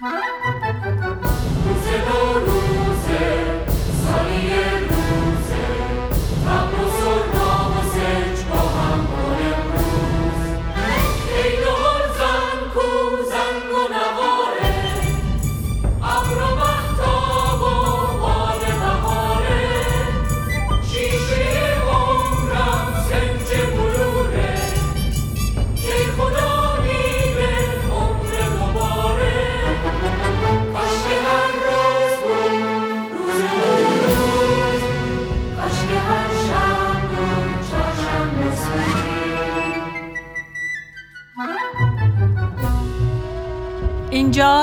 Huh? 0.00 0.54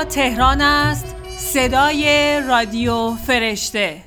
تهران 0.10 0.62
است. 0.62 1.16
صدای 1.38 2.42
رادیو 2.48 3.12
فرشته. 3.12 4.02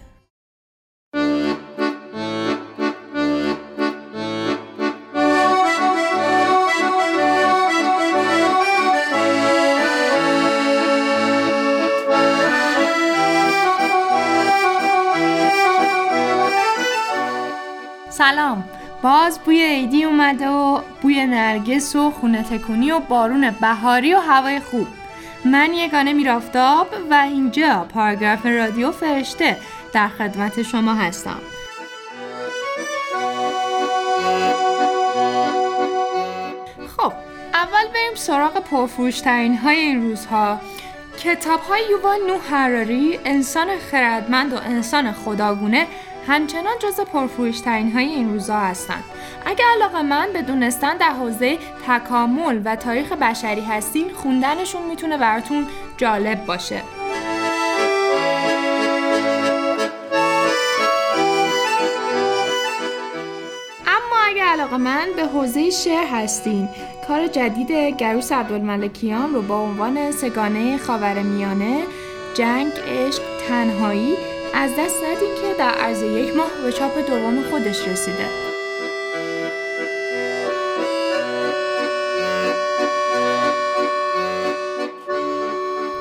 سلام. 18.10 18.64
باز 19.03 19.38
بوی 19.38 19.62
عیدی 19.62 20.05
اومده 20.05 20.48
و 20.48 20.80
بوی 21.03 21.27
نرگس 21.27 21.97
و 21.97 22.10
خونه 22.10 22.42
تکونی 22.42 22.91
و 22.91 23.00
بارون 23.00 23.50
بهاری 23.50 24.14
و 24.14 24.19
هوای 24.19 24.60
خوب. 24.60 24.97
من 25.44 25.75
یگانه 25.75 26.12
میرافتاب 26.12 26.86
و 27.11 27.14
اینجا 27.14 27.86
پاراگراف 27.94 28.47
رادیو 28.47 28.92
فرشته 28.92 29.56
در 29.92 30.08
خدمت 30.08 30.62
شما 30.62 30.94
هستم. 30.94 31.41
خب 36.97 37.12
اول 37.55 37.86
بریم 37.94 38.14
سراغ 38.14 38.59
پرفروشترین 38.59 39.56
های 39.56 39.77
این 39.77 40.03
روزها. 40.03 40.61
کتاب 41.19 41.61
های 41.61 41.83
یووال 41.91 42.19
نو 42.27 42.39
هراری 42.50 43.20
انسان 43.25 43.69
خردمند 43.91 44.53
و 44.53 44.56
انسان 44.56 45.12
خداگونه 45.12 45.86
همچنان 46.29 46.75
جز 46.83 47.01
پرفروشترین 47.01 47.93
های 47.93 48.05
این 48.05 48.33
روزها 48.33 48.59
هستند. 48.59 49.05
اگر 49.47 49.65
علاقه 49.75 50.03
من 50.03 50.29
به 50.33 50.43
دونستن 50.43 50.97
در 50.97 51.11
حوزه 51.11 51.59
تکامل 51.87 52.62
و 52.65 52.77
تاریخ 52.77 53.12
بشری 53.12 53.61
هستین 53.61 54.11
خوندنشون 54.15 54.83
می‌تونه 54.83 55.19
براتون 55.19 55.67
جالب 55.97 56.47
باشه. 56.47 56.83
اما 63.87 64.17
اگر 64.27 64.45
علاقه 64.45 64.77
من 64.77 65.06
به 65.17 65.25
حوزه 65.25 65.71
شعر 65.71 66.06
هستین 66.06 66.69
کار 67.09 67.27
جدید 67.27 67.73
گروس 67.97 68.33
عبدالملکیان 68.33 69.34
رو 69.34 69.43
با 69.43 69.61
عنوان 69.61 70.11
سگانه 70.11 70.79
خاورمیانه 70.79 71.83
جنگ 72.34 72.73
عشق 72.73 73.23
تنهایی 73.49 74.38
از 74.54 74.70
دست 74.78 75.04
ندین 75.04 75.34
که 75.34 75.54
در 75.58 75.70
عرض 75.70 76.02
یک 76.02 76.36
ماه 76.36 76.50
به 76.64 76.72
چاپ 76.72 77.06
دوم 77.06 77.42
خودش 77.42 77.88
رسیده 77.88 78.26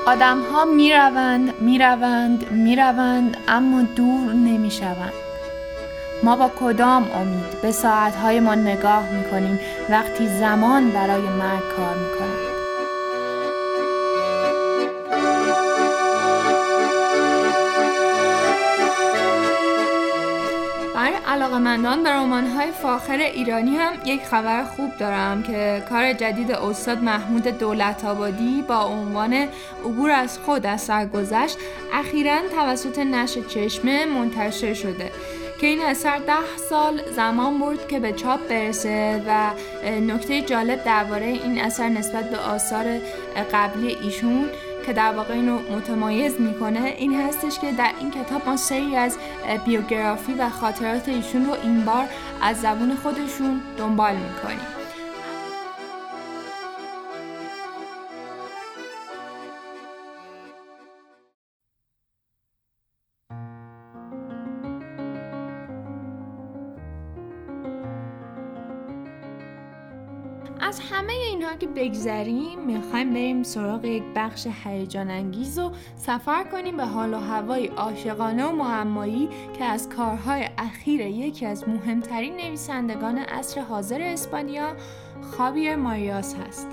آدم 0.07 0.41
ها 0.41 0.65
می 0.65 0.93
روند 0.93 1.61
می 1.61 1.77
روند 1.77 2.51
می 2.51 2.75
روند 2.75 3.37
اما 3.47 3.81
دور 3.81 4.33
نمی 4.33 4.71
شوند. 4.71 5.13
ما 6.23 6.35
با 6.35 6.51
کدام 6.59 7.11
امید 7.11 7.61
به 7.61 7.71
ساعتهای 7.71 8.39
ما 8.39 8.55
نگاه 8.55 9.09
می 9.11 9.23
کنیم 9.23 9.59
وقتی 9.89 10.27
زمان 10.27 10.89
برای 10.89 11.21
مرگ 11.21 11.63
کار 11.77 11.95
می 11.95 12.19
کنیم. 12.19 12.26
علاقمندان 21.37 22.03
به 22.03 22.09
رمان‌های 22.09 22.71
فاخر 22.71 23.17
ایرانی 23.17 23.75
هم 23.75 23.93
یک 24.05 24.23
خبر 24.23 24.63
خوب 24.63 24.97
دارم 24.97 25.43
که 25.43 25.83
کار 25.89 26.13
جدید 26.13 26.51
استاد 26.51 27.03
محمود 27.03 27.47
دولت 27.47 28.05
آبادی 28.05 28.63
با 28.67 28.83
عنوان 28.83 29.47
عبور 29.85 30.11
از 30.11 30.39
خود 30.39 30.65
از 30.65 30.81
سرگذشت 30.81 31.57
اخیرا 31.93 32.37
توسط 32.55 32.99
نشر 32.99 33.41
چشمه 33.41 34.05
منتشر 34.05 34.73
شده 34.73 35.11
که 35.61 35.67
این 35.67 35.81
اثر 35.81 36.17
ده 36.17 36.57
سال 36.69 37.01
زمان 37.15 37.59
برد 37.59 37.87
که 37.87 37.99
به 37.99 38.11
چاپ 38.11 38.47
برسه 38.49 39.23
و 39.27 39.51
نکته 39.89 40.41
جالب 40.41 40.83
درباره 40.83 41.25
این 41.25 41.61
اثر 41.61 41.89
نسبت 41.89 42.29
به 42.29 42.37
آثار 42.37 42.85
قبلی 43.53 43.95
ایشون 44.03 44.49
که 44.87 44.93
در 44.93 45.11
واقع 45.11 45.33
اینو 45.33 45.59
متمایز 45.77 46.41
می‌کنه 46.41 46.95
این 46.97 47.21
هستش 47.21 47.59
که 47.59 47.71
در 47.71 47.91
این 47.99 48.11
کتاب 48.11 48.45
ما 48.45 48.57
سری 48.57 48.95
از 48.95 49.17
بیوگرافی 49.65 50.33
و 50.33 50.49
خاطرات 50.49 51.09
ایشون 51.09 51.45
رو 51.45 51.51
این 51.63 51.85
بار 51.85 52.05
از 52.41 52.61
زبون 52.61 52.95
خودشون 52.95 53.61
دنبال 53.77 54.15
می‌کنیم. 54.15 54.76
همه 71.07 71.15
اینها 71.15 71.55
که 71.55 71.67
بگذریم 71.67 72.59
می‌خوایم 72.59 73.13
بریم 73.13 73.43
سراغ 73.43 73.85
یک 73.85 74.03
بخش 74.15 74.47
هیجان 74.63 75.09
انگیز 75.09 75.59
و 75.59 75.71
سفر 75.95 76.43
کنیم 76.43 76.77
به 76.77 76.85
حال 76.85 77.13
و 77.13 77.17
هوای 77.17 77.67
عاشقانه 77.67 78.45
و 78.45 78.51
معمایی 78.51 79.29
که 79.57 79.63
از 79.63 79.89
کارهای 79.89 80.49
اخیر 80.57 81.01
یکی 81.01 81.45
از 81.45 81.69
مهمترین 81.69 82.37
نویسندگان 82.37 83.17
عصر 83.17 83.61
حاضر 83.61 84.01
اسپانیا 84.01 84.75
خابیر 85.31 85.75
ماریاس 85.75 86.35
هست. 86.35 86.67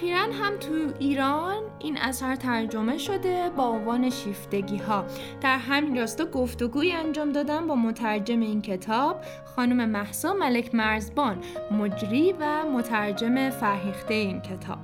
اخیرا 0.00 0.18
هم 0.18 0.56
تو 0.60 0.72
ایران 0.98 1.62
این 1.78 1.98
اثر 1.98 2.36
ترجمه 2.36 2.98
شده 2.98 3.50
با 3.56 3.64
عنوان 3.64 4.10
شیفتگی 4.10 4.76
ها 4.76 5.04
در 5.40 5.58
همین 5.58 5.98
راستا 5.98 6.24
گفتگوی 6.24 6.92
انجام 6.92 7.32
دادم 7.32 7.66
با 7.66 7.74
مترجم 7.74 8.40
این 8.40 8.62
کتاب 8.62 9.20
خانم 9.56 9.88
محسا 9.88 10.32
ملک 10.32 10.74
مرزبان 10.74 11.38
مجری 11.70 12.34
و 12.40 12.64
مترجم 12.64 13.50
فرهیخته 13.50 14.14
این 14.14 14.40
کتاب. 14.40 14.78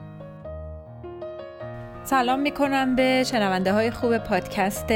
سلام 2.05 2.41
می‌کنم 2.41 2.97
به 2.97 3.25
شنونده 3.27 3.73
های 3.73 3.91
خوب 3.91 4.19
پادکست 4.19 4.93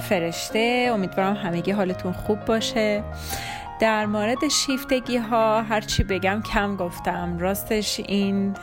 فرشته. 0.00 0.90
امیدوارم 0.94 1.34
همگی 1.34 1.70
حالتون 1.70 2.12
خوب 2.12 2.44
باشه. 2.44 3.04
در 3.82 4.06
مورد 4.06 4.48
شیفتگی 4.48 5.16
ها 5.16 5.62
هرچی 5.62 6.04
بگم 6.04 6.42
کم 6.42 6.76
گفتم. 6.76 7.38
راستش 7.38 8.00
این 8.00 8.54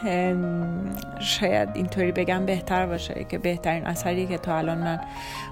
شاید 1.20 1.70
اینطوری 1.74 2.12
بگم 2.12 2.46
بهتر 2.46 2.86
باشه 2.86 3.26
که 3.30 3.38
بهترین 3.38 3.86
اثری 3.86 4.28
که 4.28 4.38
تا 4.38 4.58
الان 4.58 4.78
من 4.78 5.00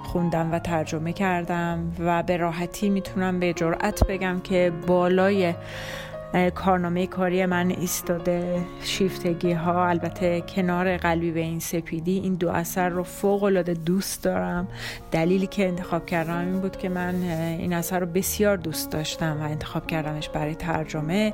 خوندم 0.04 0.52
و 0.52 0.60
ترجمه 0.60 1.14
کردم 1.14 1.92
و 2.00 2.24
به 2.24 2.38
راحتی 2.38 2.90
می‌تونم 2.90 3.40
به 3.40 3.54
جرأت 3.54 4.08
بگم 4.08 4.40
که 4.40 4.72
بالای 4.88 5.54
کارنامه 6.56 7.08
کاری 7.08 7.46
من 7.46 7.70
ایستاده 7.70 8.66
شیفتگی 8.84 9.52
ها 9.52 9.88
البته 9.88 10.42
کنار 10.42 10.98
قلبی 10.98 11.32
به 11.32 11.40
این 11.40 11.60
سپیدی 11.60 12.20
این 12.20 12.36
دو 12.36 12.50
اثر 12.50 12.90
رو 12.90 13.04
فوق 13.04 13.44
العاده 13.44 13.74
دوست 13.74 14.24
دارم. 14.24 14.68
دلیلی 15.12 15.48
که 15.48 15.68
انتخاب 15.68 16.06
کردم 16.06 16.38
این 16.38 16.60
بود 16.60 16.78
که 16.78 16.90
من 16.90 17.16
این 17.60 17.74
اثر 17.74 18.00
رو 18.00 18.06
بسیار 18.06 18.58
دوست 18.58 18.92
داشتم 18.92 19.38
و 19.42 19.44
انتخاب 19.44 19.88
کردمش 19.88 20.30
برای 20.30 20.56
ترجمه. 20.56 21.34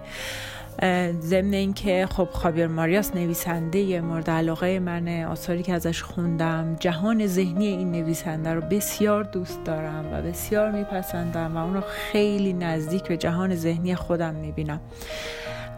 ضمن 1.22 1.54
اینکه 1.54 2.08
خب 2.12 2.28
خابیر 2.32 2.68
ماریاس 2.68 3.16
نویسنده 3.16 4.02
مورد 4.02 4.30
علاقه 4.30 4.80
من 4.80 5.24
آثاری 5.24 5.64
که 5.64 5.74
ازش 5.74 6.04
خوندم 6.04 6.76
جهان 6.80 7.28
ذهنی 7.28 7.68
این 7.68 7.92
نویسنده 7.92 8.54
رو 8.54 8.62
بسیار 8.62 9.24
دوست 9.24 9.64
دارم 9.64 10.06
و 10.14 10.22
بسیار 10.22 10.72
میپسندم 10.72 11.58
و 11.58 11.64
اون 11.64 11.74
رو 11.74 11.82
خیلی 11.82 12.54
نزدیک 12.54 13.04
به 13.04 13.18
جهان 13.18 13.56
ذهنی 13.56 13.96
خودم 13.96 14.36
می‌بینم. 14.36 14.80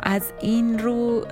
از 0.03 0.23
این 0.41 0.79
رو 0.79 1.25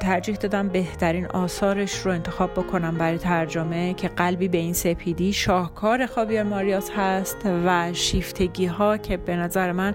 ترجیح 0.00 0.36
دادم 0.36 0.68
بهترین 0.68 1.26
آثارش 1.26 1.98
رو 1.98 2.10
انتخاب 2.10 2.50
بکنم 2.52 2.98
برای 2.98 3.18
ترجمه 3.18 3.94
که 3.94 4.08
قلبی 4.08 4.48
به 4.48 4.58
این 4.58 4.72
سپیدی 4.72 5.32
شاهکار 5.32 6.06
خابیر 6.06 6.42
ماریاس 6.42 6.90
هست 6.96 7.36
و 7.66 7.92
شیفتگی 7.92 8.66
ها 8.66 8.96
که 8.96 9.16
به 9.16 9.36
نظر 9.36 9.72
من 9.72 9.94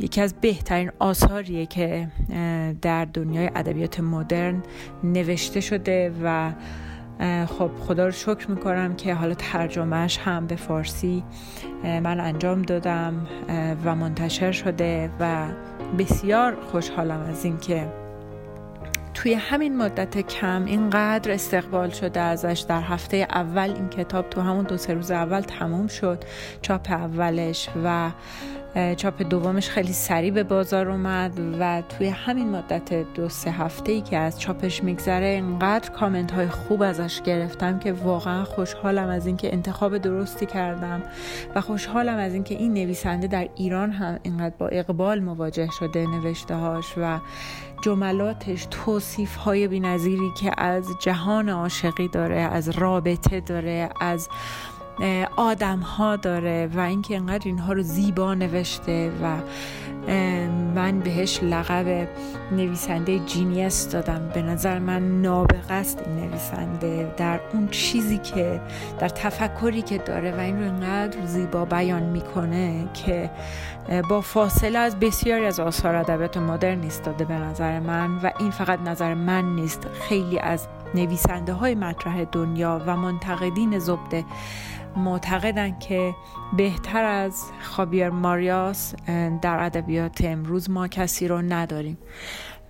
یکی 0.00 0.20
از 0.20 0.34
بهترین 0.40 0.90
آثاریه 0.98 1.66
که 1.66 2.08
در 2.82 3.04
دنیای 3.04 3.50
ادبیات 3.54 4.00
مدرن 4.00 4.62
نوشته 5.04 5.60
شده 5.60 6.12
و 6.24 6.52
خب 7.46 7.70
خدا 7.80 8.04
رو 8.04 8.10
شکر 8.10 8.50
می‌کنم 8.50 8.96
که 8.96 9.14
حالا 9.14 9.34
ترجمهش 9.34 10.18
هم 10.18 10.46
به 10.46 10.56
فارسی 10.56 11.24
من 11.84 12.20
انجام 12.20 12.62
دادم 12.62 13.26
و 13.84 13.94
منتشر 13.94 14.52
شده 14.52 15.10
و 15.20 15.46
بسیار 15.98 16.56
خوشحالم 16.60 17.20
از 17.20 17.44
اینکه 17.44 17.92
توی 19.14 19.34
همین 19.34 19.76
مدت 19.76 20.20
کم 20.20 20.64
اینقدر 20.64 21.32
استقبال 21.32 21.90
شده 21.90 22.20
ازش 22.20 22.64
در 22.68 22.80
هفته 22.80 23.16
اول 23.16 23.70
این 23.70 23.88
کتاب 23.88 24.30
تو 24.30 24.40
همون 24.40 24.64
دو 24.64 24.76
سه 24.76 24.94
روز 24.94 25.10
اول 25.10 25.40
تموم 25.40 25.86
شد 25.86 26.24
چاپ 26.62 26.90
اولش 26.90 27.68
و 27.84 28.10
چاپ 28.96 29.22
دومش 29.22 29.68
خیلی 29.68 29.92
سریع 29.92 30.30
به 30.30 30.42
بازار 30.42 30.90
اومد 30.90 31.32
و 31.60 31.82
توی 31.88 32.08
همین 32.08 32.48
مدت 32.48 33.14
دو 33.14 33.28
سه 33.28 33.50
هفته 33.50 33.92
ای 33.92 34.00
که 34.00 34.16
از 34.16 34.40
چاپش 34.40 34.82
میگذره 34.84 35.26
اینقدر 35.26 35.90
کامنت 35.90 36.30
های 36.30 36.48
خوب 36.48 36.82
ازش 36.82 37.22
گرفتم 37.22 37.78
که 37.78 37.92
واقعا 37.92 38.44
خوشحالم 38.44 39.08
از 39.08 39.26
اینکه 39.26 39.52
انتخاب 39.52 39.98
درستی 39.98 40.46
کردم 40.46 41.02
و 41.54 41.60
خوشحالم 41.60 42.16
از 42.16 42.34
اینکه 42.34 42.54
این 42.54 42.74
نویسنده 42.74 43.26
در 43.26 43.48
ایران 43.54 43.90
هم 43.90 44.18
اینقدر 44.22 44.54
با 44.58 44.68
اقبال 44.68 45.20
مواجه 45.20 45.68
شده 45.78 46.06
نوشته 46.06 46.54
هاش 46.54 46.94
و 46.96 47.18
جملاتش 47.82 48.66
توصیف 48.70 49.36
های 49.36 49.68
بی 49.68 49.82
که 50.40 50.52
از 50.56 50.84
جهان 51.00 51.48
عاشقی 51.48 52.08
داره 52.08 52.40
از 52.40 52.68
رابطه 52.68 53.40
داره 53.40 53.88
از 54.00 54.28
آدم 55.36 55.78
ها 55.78 56.16
داره 56.16 56.70
و 56.74 56.80
اینکه 56.80 57.16
انقدر 57.16 57.42
اینها 57.44 57.72
رو 57.72 57.82
زیبا 57.82 58.34
نوشته 58.34 59.12
و 59.22 59.36
من 60.74 61.00
بهش 61.00 61.42
لقب 61.42 62.08
نویسنده 62.52 63.18
جینیس 63.18 63.88
دادم. 63.88 64.30
به 64.34 64.42
نظر 64.42 64.78
من 64.78 65.22
نابغه 65.22 65.72
است 65.72 66.02
این 66.06 66.16
نویسنده 66.16 67.14
در 67.16 67.40
اون 67.52 67.68
چیزی 67.68 68.18
که 68.18 68.60
در 68.98 69.08
تفکری 69.08 69.82
که 69.82 69.98
داره 69.98 70.36
و 70.36 70.40
این 70.40 70.58
رو 70.58 70.64
اینقدر 70.64 71.26
زیبا 71.26 71.64
بیان 71.64 72.02
می‌کنه 72.02 72.88
که 72.94 73.30
با 74.10 74.20
فاصله 74.20 74.78
از 74.78 75.00
بسیاری 75.00 75.46
از 75.46 75.60
آثار 75.60 75.96
ادبیات 75.96 76.36
مدرن 76.36 76.82
ایستاده 76.82 77.24
به 77.24 77.34
نظر 77.34 77.80
من 77.80 78.18
و 78.22 78.30
این 78.38 78.50
فقط 78.50 78.80
نظر 78.80 79.14
من 79.14 79.54
نیست. 79.54 79.86
خیلی 80.08 80.38
از 80.38 80.66
نویسنده 80.94 81.52
های 81.52 81.74
مطرح 81.74 82.24
دنیا 82.24 82.82
و 82.86 82.96
منتقدین 82.96 83.78
زبده 83.78 84.24
معتقدن 84.96 85.78
که 85.78 86.14
بهتر 86.56 87.04
از 87.04 87.44
خابیر 87.62 88.10
ماریاس 88.10 88.94
در 89.42 89.64
ادبیات 89.64 90.24
امروز 90.24 90.70
ما 90.70 90.88
کسی 90.88 91.28
رو 91.28 91.42
نداریم. 91.42 91.98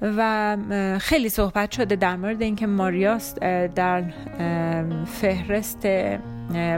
و 0.02 0.56
خیلی 1.00 1.28
صحبت 1.28 1.70
شده 1.70 1.96
در 1.96 2.16
مورد 2.16 2.42
اینکه 2.42 2.66
ماریاس 2.66 3.34
در 3.74 4.04
فهرست 5.06 5.86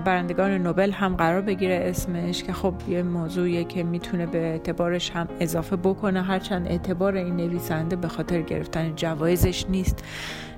برندگان 0.04 0.50
نوبل 0.50 0.90
هم 0.90 1.16
قرار 1.16 1.40
بگیره 1.40 1.84
اسمش 1.84 2.42
که 2.42 2.52
خب 2.52 2.74
یه 2.88 3.02
موضوعیه 3.02 3.64
که 3.64 3.82
می‌تونه 3.82 4.26
به 4.26 4.38
اعتبارش 4.38 5.10
هم 5.10 5.28
اضافه 5.40 5.76
بکنه. 5.76 6.22
هرچند 6.22 6.68
اعتبار 6.68 7.14
این 7.14 7.36
نویسنده 7.36 7.96
به 7.96 8.08
خاطر 8.08 8.42
گرفتن 8.42 8.92
جوایزش 8.96 9.66
نیست. 9.68 10.04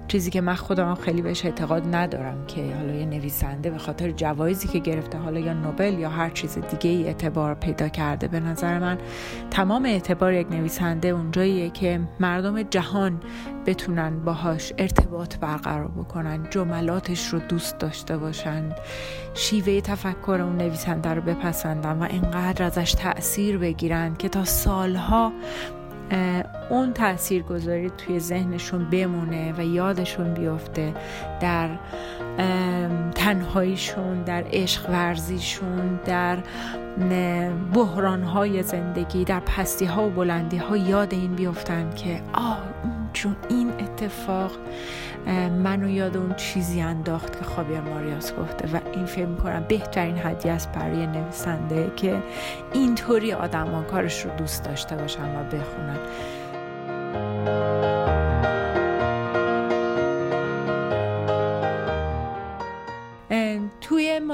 چیزی 0.08 0.30
که 0.30 0.40
من 0.40 0.54
خودم 0.54 0.94
خیلی 0.94 1.22
بهش 1.22 1.44
اعتقاد 1.44 1.94
ندارم 1.94 2.46
که 2.46 2.74
حالا 2.76 2.94
یه 2.94 3.06
نویسنده 3.06 3.70
به 3.70 3.78
خاطر 3.78 4.10
جوایزی 4.10 4.68
که 4.68 4.78
گرفته 4.78 5.18
حالا 5.18 5.40
یا 5.40 5.52
نوبل 5.52 5.98
یا 5.98 6.10
هر 6.10 6.30
چیز 6.30 6.58
دیگه 6.58 6.90
ای 6.90 7.06
اعتبار 7.06 7.54
پیدا 7.54 7.88
کرده 7.88 8.28
به 8.28 8.40
نظر 8.40 8.78
من 8.78 8.98
تمام 9.50 9.84
اعتبار 9.84 10.32
یک 10.32 10.50
نویسنده 10.50 11.08
اونجاییه 11.08 11.70
که 11.70 12.00
مردم 12.20 12.62
جهان 12.62 13.20
بتونن 13.66 14.24
باهاش 14.24 14.72
ارتباط 14.78 15.36
برقرار 15.36 15.88
بکنن 15.88 16.46
جملاتش 16.50 17.28
رو 17.28 17.38
دوست 17.38 17.78
داشته 17.78 18.16
باشن 18.16 18.72
شیوه 19.34 19.80
تفکر 19.80 20.38
اون 20.40 20.56
نویسنده 20.56 21.14
رو 21.14 21.22
بپسندن 21.22 21.98
و 21.98 22.02
اینقدر 22.02 22.64
ازش 22.64 22.92
تاثیر 22.92 23.58
بگیرن 23.58 24.16
که 24.16 24.28
تا 24.28 24.44
سالها 24.44 25.32
اون 26.70 26.92
تأثیر 26.92 27.42
گذاری 27.42 27.90
توی 27.90 28.20
ذهنشون 28.20 28.90
بمونه 28.90 29.54
و 29.58 29.64
یادشون 29.64 30.34
بیفته 30.34 30.94
در 31.40 31.70
تنهاییشون 33.14 34.22
در 34.22 34.44
عشق 34.52 34.90
ورزیشون 34.90 36.00
در 36.04 36.38
بحرانهای 37.74 38.62
زندگی 38.62 39.24
در 39.24 39.40
پستی 39.40 39.84
ها 39.84 40.06
و 40.06 40.10
بلندی 40.10 40.56
ها 40.56 40.76
یاد 40.76 41.14
این 41.14 41.34
بیفتن 41.34 41.90
که 41.94 42.22
آه 42.32 42.58
چون 43.12 43.36
این 43.48 43.63
اتفاق 43.94 44.50
منو 45.62 45.88
یاد 45.88 46.16
اون 46.16 46.34
چیزی 46.34 46.80
انداخت 46.80 47.38
که 47.38 47.44
خابیر 47.44 47.80
ماریاس 47.80 48.34
گفته 48.34 48.68
و 48.76 48.80
این 48.92 49.06
فکر 49.06 49.26
می‌کنم 49.26 49.64
بهترین 49.68 50.18
هدیه 50.18 50.52
است 50.52 50.72
برای 50.72 51.06
نویسنده 51.06 51.92
که 51.96 52.22
اینطوری 52.72 53.32
آدمان 53.32 53.84
کارش 53.84 54.24
رو 54.24 54.30
دوست 54.30 54.64
داشته 54.64 54.96
باشن 54.96 55.36
و 55.36 55.44
بخونن. 55.44 55.98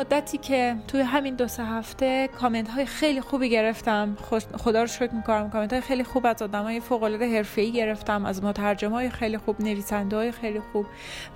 مدتی 0.00 0.38
که 0.38 0.76
توی 0.88 1.00
همین 1.00 1.34
دو 1.34 1.48
سه 1.48 1.64
هفته 1.64 2.28
کامنت 2.28 2.68
های 2.68 2.86
خیلی 2.86 3.20
خوبی 3.20 3.50
گرفتم. 3.50 4.16
خدا 4.58 4.80
رو 4.80 4.86
شکر 4.86 5.14
می‌کنم 5.14 5.50
کامنت 5.50 5.72
های 5.72 5.82
خیلی 5.82 6.04
خوب 6.04 6.26
از 6.26 6.42
آدم 6.42 6.62
های 6.62 6.80
فوق 6.80 7.02
العاده 7.02 7.44
ای 7.56 7.72
گرفتم 7.72 8.26
از 8.26 8.44
مترجم 8.44 8.90
های 8.90 9.10
خیلی 9.10 9.38
خوب 9.38 9.60
نویسنده 9.60 10.16
های 10.16 10.32
خیلی 10.32 10.60
خوب 10.60 10.86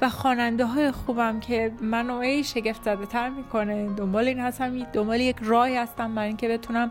و 0.02 0.08
خواننده 0.08 0.64
های 0.64 0.90
خوبم 0.90 1.40
که 1.40 1.72
منو 1.80 2.16
ای 2.16 2.44
شگفت 2.44 2.82
زده 2.82 3.06
تر 3.06 3.28
می‌کنه. 3.28 3.94
دنبال 3.94 4.28
این 4.28 4.40
هستم 4.40 4.78
دنبال 4.92 5.20
یک 5.20 5.36
راهی 5.40 5.76
هستم 5.76 6.14
برای 6.14 6.28
اینکه 6.28 6.48
بتونم 6.48 6.90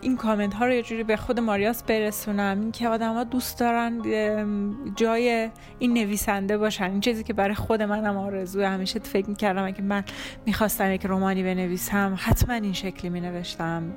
این 0.00 0.16
کامنت 0.18 0.54
ها 0.54 0.66
رو 0.66 0.72
یه 0.72 0.82
جوری 0.82 1.02
به 1.04 1.16
خود 1.16 1.40
ماریاس 1.40 1.82
برسونم. 1.82 2.60
این 2.60 2.72
که 2.72 2.88
آدم 2.88 3.14
ها 3.14 3.24
دوست 3.24 3.60
دارن 3.60 4.02
جای 4.96 5.50
این 5.78 5.94
نویسنده 5.94 6.58
باشن. 6.58 6.90
این 6.90 7.00
چیزی 7.00 7.24
که 7.24 7.32
برای 7.32 7.54
خود 7.54 7.82
منم 7.82 8.16
آرزو 8.16 8.64
همیشه 8.64 8.98
فکر 8.98 9.28
می‌کردم 9.28 9.64
اگه 9.64 9.82
من 9.82 10.04
می‌خواستم 10.46 10.92
یک 10.92 11.06
رومانی 11.06 11.42
بنویسم 11.42 12.14
حتما 12.18 12.54
این 12.54 12.72
شکلی 12.72 13.10
مینوشتم. 13.10 13.92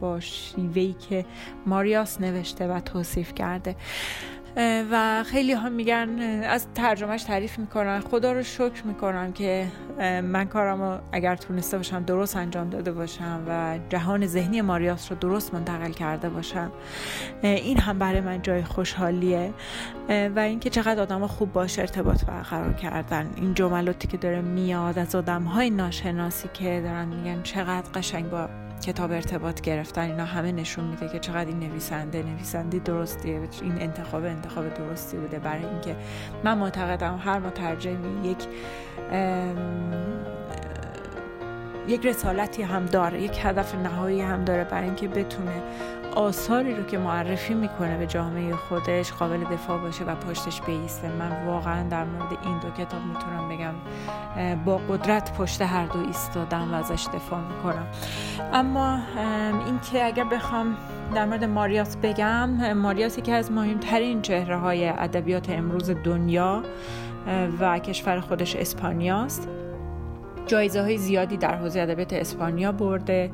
با 0.00 0.20
شیوهی 0.20 0.96
که 1.08 1.24
ماریاس 1.66 2.20
نوشته 2.20 2.66
و 2.66 2.80
توصیف 2.80 3.34
کرده. 3.34 3.76
و 4.90 5.24
خیلی 5.26 5.52
ها 5.52 5.68
میگن 5.68 6.20
از 6.42 6.66
ترجمهش 6.74 7.22
تعریف 7.22 7.58
می‌کنن. 7.58 8.00
خدا 8.00 8.32
رو 8.32 8.42
شکر 8.42 8.82
می‌کنم 8.84 9.32
که 9.32 9.66
من 10.22 10.44
کارم 10.44 10.82
رو 10.82 10.98
اگر 11.12 11.36
تونسته 11.36 11.76
باشم 11.76 12.02
درست 12.02 12.36
انجام 12.36 12.70
داده 12.70 12.92
باشم 12.92 13.40
و 13.48 13.78
جهان 13.88 14.26
ذهنی 14.26 14.60
ماریاس 14.60 15.12
رو 15.12 15.18
درست 15.18 15.54
منتقل 15.54 15.90
کرده 15.90 16.28
باشم. 16.28 16.72
این 17.42 17.78
هم 17.78 17.98
برای 17.98 18.20
من 18.20 18.42
جای 18.42 18.62
خوشحالیه. 18.62 19.52
و 20.08 20.38
اینکه 20.38 20.70
چقدر 20.70 21.02
آدم 21.02 21.26
خوب 21.26 21.52
باش 21.52 21.78
ارتباط 21.78 22.24
برقرار 22.24 22.72
کردن. 22.72 23.30
این 23.36 23.54
جملاتی 23.54 24.08
که 24.08 24.16
داره 24.16 24.40
میاد 24.40 24.98
از 24.98 25.14
آدم 25.14 25.42
های 25.42 25.70
ناشناسی 25.70 26.48
که 26.54 26.80
دارن 26.84 27.08
میگن 27.08 27.42
چقدر 27.42 27.90
قشنگ 27.94 28.30
با 28.30 28.48
کتاب 28.82 29.12
ارتباط 29.12 29.60
گرفتن 29.60 30.02
اینا 30.02 30.24
همه 30.24 30.52
نشون 30.52 30.84
میده 30.84 31.08
که 31.08 31.18
چقدر 31.18 31.44
این 31.44 31.60
نویسنده 31.60 32.22
نویسنده 32.22 32.78
درستیه 32.78 33.40
این 33.62 33.80
انتخاب 33.80 34.24
انتخاب 34.24 34.74
درستی 34.74 35.16
بوده 35.16 35.38
برای 35.38 35.64
اینکه 35.64 35.96
من 36.44 36.58
معتقدم 36.58 37.20
هر 37.24 37.38
مترجمی 37.38 38.28
یک 38.28 38.38
یک 41.88 42.06
رسالتی 42.06 42.62
هم 42.62 42.86
داره 42.86 43.22
یک 43.22 43.38
هدف 43.42 43.74
نهایی 43.74 44.20
هم 44.20 44.44
داره 44.44 44.64
برای 44.64 44.84
اینکه 44.84 45.08
بتونه 45.08 45.62
آثاری 46.16 46.74
رو 46.74 46.82
که 46.82 46.98
معرفی 46.98 47.54
می‌کنه 47.54 47.98
به 47.98 48.06
جامعه 48.06 48.56
خودش 48.56 49.12
قابل 49.12 49.44
دفاع 49.44 49.78
باشه 49.78 50.04
و 50.04 50.14
پشتش 50.14 50.60
بیسته. 50.60 51.08
من 51.08 51.46
واقعا 51.46 51.88
در 51.88 52.04
مورد 52.04 52.38
این 52.44 52.58
دو 52.58 52.70
کتاب 52.70 53.00
می‌تونم 53.02 53.48
بگم 53.48 53.74
با 54.64 54.76
قدرت 54.76 55.32
پشت 55.38 55.62
هر 55.62 55.86
دو 55.86 55.98
ایستادم 56.06 56.74
و 56.74 56.76
ازش 56.76 57.06
دفاع 57.14 57.40
می‌کنم. 57.40 57.86
اما 58.52 58.98
اینکه 59.66 60.04
اگر 60.04 60.24
بخوام 60.24 60.76
در 61.14 61.24
مورد 61.24 61.44
ماریاس 61.44 61.96
بگم 61.96 62.72
ماریاس 62.72 63.18
یکی 63.18 63.32
از 63.32 63.52
مهمترین 63.52 64.22
چهره 64.22 64.56
های 64.56 64.88
ادبیات 64.88 65.50
امروز 65.50 65.90
دنیا 65.90 66.62
و 67.60 67.78
کشور 67.78 68.20
خودش 68.20 68.56
اسپانیاست. 68.56 69.48
جایزه 70.46 70.82
های 70.82 70.98
زیادی 70.98 71.36
در 71.36 71.54
حوزه 71.54 71.80
ادبیات 71.80 72.12
اسپانیا 72.12 72.72
برده 72.72 73.30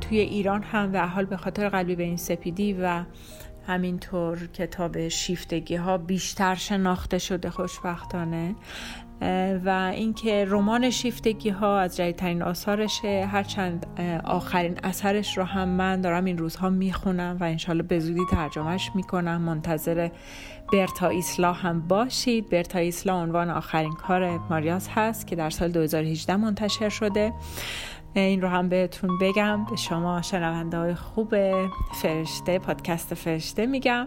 توی 0.00 0.18
ایران 0.18 0.62
هم 0.62 0.90
و 0.92 1.06
حال 1.08 1.24
به 1.24 1.36
خاطر 1.36 1.68
قلبی 1.68 1.96
به 1.96 2.02
این 2.02 2.16
سپیدی 2.16 2.72
و 2.72 3.04
همینطور 3.66 4.46
کتاب 4.46 5.08
شیفتگی 5.08 5.76
ها 5.76 5.98
بیشتر 5.98 6.54
شناخته 6.54 7.18
شده 7.18 7.50
خوشبختانه. 7.50 8.54
و 9.64 9.90
اینکه 9.94 10.46
رمان 10.48 10.90
شیفتگی 10.90 11.50
ها 11.50 11.78
از 11.78 11.96
جدیدترین 11.96 12.42
آثارشه. 12.42 13.28
هرچند 13.32 13.86
آخرین 14.24 14.78
اثرش 14.84 15.38
رو 15.38 15.44
هم 15.44 15.68
من 15.68 16.00
دارم 16.00 16.24
این 16.24 16.38
روزها 16.38 16.70
می‌خونم 16.70 17.36
و 17.40 17.44
انشالله 17.44 17.82
به 17.82 17.98
زودی 17.98 18.22
ترجمهش 18.30 18.90
می‌کنم. 18.94 19.40
منتظر 19.40 20.08
برتا 20.72 21.08
ایسلا 21.08 21.52
هم 21.52 21.88
باشید. 21.88 22.50
برتا 22.50 22.78
ایسلا 22.78 23.22
عنوان 23.22 23.50
آخرین 23.50 23.92
کار 23.92 24.38
ماریاس 24.38 24.88
هست 24.94 25.26
که 25.26 25.36
در 25.36 25.50
سال 25.50 25.72
2018 25.72 26.36
منتشر 26.36 26.88
شده. 26.88 27.32
این 28.14 28.42
رو 28.42 28.48
هم 28.48 28.68
بهتون 28.68 29.10
بگم. 29.20 29.64
به 29.64 29.76
شما 29.76 30.22
شنونده 30.22 30.78
های 30.78 30.94
خوب 30.94 31.34
فرشته 32.02 32.58
پادکست 32.58 33.14
فرشته 33.14 33.66
میگم. 33.66 34.06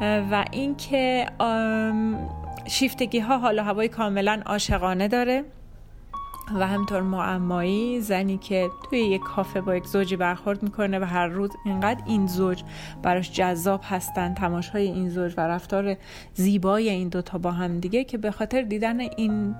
و 0.00 0.44
اینکه 0.50 1.26
شیفتگی 2.66 3.18
ها 3.18 3.38
حالا 3.38 3.64
هوای 3.64 3.88
کاملا 3.88 4.42
عاشقانه 4.46 5.08
داره 5.08 5.44
و 6.54 6.66
همطور 6.66 7.00
معمایی 7.00 8.00
زنی 8.00 8.38
که 8.38 8.70
توی 8.90 8.98
یک 8.98 9.20
کافه 9.20 9.60
با 9.60 9.76
یک 9.76 9.86
زوجی 9.86 10.16
برخورد 10.16 10.62
می‌کنه 10.62 10.98
و 10.98 11.04
هر 11.04 11.26
روز 11.26 11.50
اینقدر 11.64 12.02
این 12.06 12.26
زوج 12.26 12.62
براش 13.02 13.32
جذاب 13.32 13.80
هستن 13.84 14.34
تماشای 14.34 14.86
این 14.86 15.08
زوج 15.08 15.34
و 15.36 15.40
رفتار 15.40 15.96
زیبای 16.34 16.88
این 16.88 17.08
دوتا 17.08 17.38
با 17.38 17.50
هم 17.50 17.80
دیگه 17.80 18.04
که 18.04 18.18
به 18.18 18.30
خاطر 18.30 18.62
دیدن 18.62 19.00
این 19.00 19.54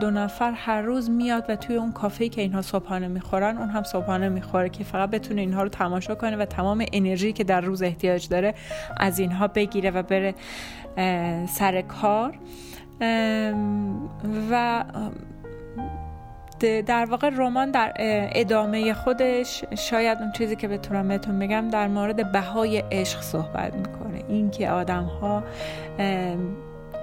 دو 0.00 0.10
نفر 0.10 0.52
هر 0.52 0.82
روز 0.82 1.10
میاد 1.10 1.44
و 1.48 1.56
توی 1.56 1.76
اون 1.76 1.92
کافه 1.92 2.28
که 2.28 2.40
اینها 2.40 2.62
صبحانه 2.62 3.08
می‌خورن 3.08 3.58
اون 3.58 3.70
هم 3.70 3.82
صبحانه 3.82 4.28
می‌خوره 4.28 4.68
که 4.68 4.84
فقط 4.84 5.10
بتونه 5.10 5.40
اینها 5.40 5.62
رو 5.62 5.68
تماشا 5.68 6.14
کنه 6.14 6.36
و 6.36 6.44
تمام 6.44 6.84
انرژی 6.92 7.32
که 7.32 7.44
در 7.44 7.60
روز 7.60 7.82
احتیاج 7.82 8.28
داره 8.28 8.54
از 8.96 9.18
اینها 9.18 9.48
بگیره 9.48 9.90
و 9.90 10.02
بره 10.02 10.34
سر 11.46 11.82
کار. 11.82 12.38
و 14.50 14.84
در 16.60 17.04
واقع 17.10 17.30
رمان 17.36 17.70
در 17.70 17.92
ادامه 18.34 18.94
خودش 18.94 19.64
شاید 19.78 20.18
اون 20.18 20.32
چیزی 20.32 20.56
که 20.56 20.68
بتونم 20.68 21.08
بهتون 21.08 21.38
بگم 21.38 21.68
در 21.68 21.88
مورد 21.88 22.32
بهای 22.32 22.78
عشق 22.92 23.20
صحبت 23.20 23.74
می‌کنه. 23.74 24.24
اینکه 24.28 24.70
آدم 24.70 25.04
ها 25.04 25.42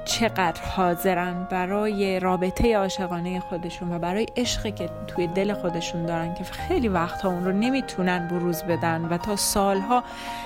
چقدر 0.06 0.62
حاضرن 0.76 1.48
برای 1.50 2.20
رابطه 2.20 2.78
عاشقانه 2.78 3.40
خودشون 3.40 3.94
و 3.94 4.00
برای 4.00 4.28
عشقی 4.38 4.72
که 4.72 4.90
توی 5.08 5.28
دل 5.28 5.54
خودشون 5.54 6.06
دارن 6.06 6.34
که 6.34 6.44
خیلی 6.44 6.88
وقتها 6.88 7.30
اون 7.30 7.46
رو 7.46 7.52
نمی‌تونن 7.52 8.28
بروز 8.28 8.64
بدن 8.64 9.06
و 9.06 9.18
تا 9.18 9.36
سالها 9.36 10.04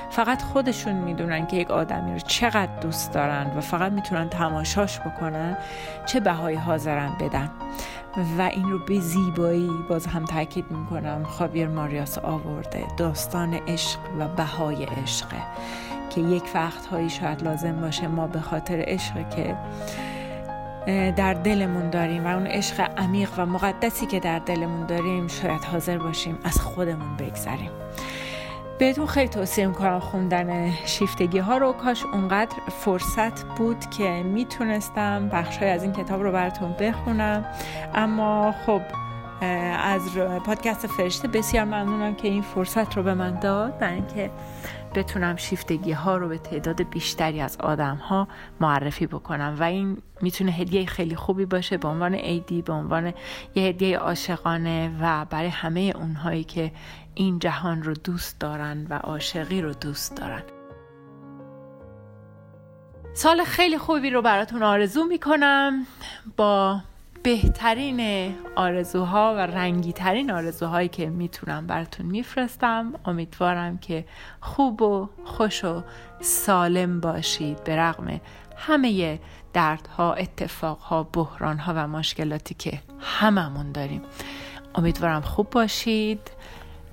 فقط 0.10 0.42
خودشون 0.42 0.94
می‌دونن 0.94 1.48
که 1.48 1.58
یک 1.58 1.72
آدمی 1.72 2.14
رو 2.14 2.20
چقدر 2.20 2.80
دوست 2.82 3.14
دارن 3.14 3.52
و 3.58 3.62
فقط 3.62 3.92
می‌تونن 3.92 4.30
تماشاش 4.30 5.00
بکنن 5.00 5.58
چه 6.06 6.20
بهایی 6.20 6.58
حاضرن 6.58 7.12
بدن. 7.20 7.50
و 8.38 8.42
این 8.42 8.70
رو 8.70 8.80
به 8.80 9.00
زیبایی 9.00 9.70
باز 9.90 10.08
هم 10.08 10.26
تاکید 10.26 10.66
می‌کنم. 10.72 11.24
خابیر 11.24 11.68
ماریاس 11.68 12.18
آورده 12.18 12.84
داستان 12.98 13.54
عشق 13.54 14.00
و 14.20 14.28
بهای 14.28 14.86
عشقه. 14.86 15.42
که 16.16 16.22
یک 16.22 16.44
وقتهایی 16.56 17.10
شاید 17.10 17.44
لازم 17.44 17.82
باشه 17.82 18.08
ما 18.08 18.28
به 18.28 18.40
خاطر 18.40 18.84
عشق 18.88 19.30
که 19.30 19.56
در 21.12 21.34
دلمون 21.34 21.90
داریم 21.90 22.26
و 22.26 22.28
اون 22.28 22.48
عشق 22.48 22.92
عمیق 22.98 23.30
و 23.38 23.46
مقدسی 23.46 24.06
که 24.06 24.20
در 24.20 24.40
دلمون 24.40 24.86
داریم 24.86 25.28
شاید 25.28 25.64
حاضر 25.64 25.98
باشیم 25.98 26.38
از 26.44 26.62
خودمون 26.62 27.18
بگذریم. 27.18 27.72
بهتون 28.80 29.06
خیلی 29.06 29.30
توصیه 29.30 29.68
می‌کنم 29.68 30.00
خوندن 30.00 30.72
شیفتگی 30.86 31.40
ها 31.40 31.58
رو. 31.58 31.74
کاش 31.74 32.06
اونقدر 32.14 32.56
فرصت 32.70 33.44
بود 33.44 33.90
که 33.98 34.24
می‌تونستم 34.24 35.30
بخش 35.30 35.58
های 35.58 35.70
از 35.70 35.84
این 35.84 35.94
کتاب 35.94 36.24
رو 36.24 36.32
براتون 36.32 36.74
بخونم. 36.80 37.46
اما 37.94 38.56
خب 38.66 38.82
از 39.84 40.02
پادکست 40.46 40.88
فرشته 40.88 41.28
بسیار 41.28 41.66
ممنونم 41.66 42.16
که 42.16 42.28
این 42.28 42.42
فرصت 42.42 42.98
رو 42.98 43.04
به 43.04 43.14
من 43.14 43.40
داد. 43.40 43.78
در 43.78 43.92
اینکه 43.92 44.30
بتونم 44.96 45.36
شیفتگی 45.36 45.92
ها 45.92 46.18
رو 46.18 46.28
به 46.28 46.38
تعداد 46.38 46.90
بیشتری 46.90 47.42
از 47.42 47.58
آدم 47.58 47.96
ها 47.96 48.28
معرفی 48.60 49.08
بکنم. 49.08 49.56
و 49.60 49.64
این 49.64 49.98
می‌تونه 50.22 50.52
هدیه 50.52 50.86
خیلی 50.86 51.16
خوبی 51.16 51.46
باشه 51.46 51.78
به 51.78 51.88
عنوان 51.88 52.14
ایدی 52.14 52.62
به 52.62 52.74
عنوان 52.74 53.14
یه 53.56 53.64
هدیه 53.64 53.98
عاشقانه 53.98 54.98
و 55.02 55.26
برای 55.26 55.50
همه 55.50 55.94
اونهایی 55.96 56.44
که 56.44 56.72
این 57.14 57.40
جهان 57.40 57.84
رو 57.84 57.94
دوست 57.94 58.40
دارن 58.40 58.88
و 58.90 58.94
عاشقی 58.94 59.62
رو 59.62 59.74
دوست 59.74 60.18
دارن. 60.18 60.44
سال 63.14 63.44
خیلی 63.44 63.78
خوبی 63.78 64.10
رو 64.10 64.22
براتون 64.22 64.64
آرزو 64.64 65.04
می‌کنم 65.04 65.86
با 66.38 66.82
بهترین 67.26 68.34
آرزوها 68.56 69.36
و 69.36 69.38
رنگیترین 69.38 70.32
آرزوهایی 70.32 70.88
که 70.88 71.10
می‌تونم 71.10 71.68
براتون 71.68 72.06
میفرستم. 72.06 72.94
امیدوارم 73.06 73.78
که 73.78 74.06
خوب 74.42 74.82
و 74.82 75.10
خوش 75.24 75.64
و 75.64 75.84
سالم 76.22 77.00
باشید. 77.00 77.64
به 77.64 77.76
رغم 77.76 78.22
همه 78.58 79.20
دردها 79.54 80.14
اتفاقها 80.14 81.04
بحرانها 81.04 81.74
و 81.76 81.88
مشکلاتی 81.88 82.54
که 82.54 82.82
هممون 83.00 83.72
داریم. 83.72 84.02
امیدوارم 84.76 85.22
خوب 85.22 85.50
باشید. 85.50 86.32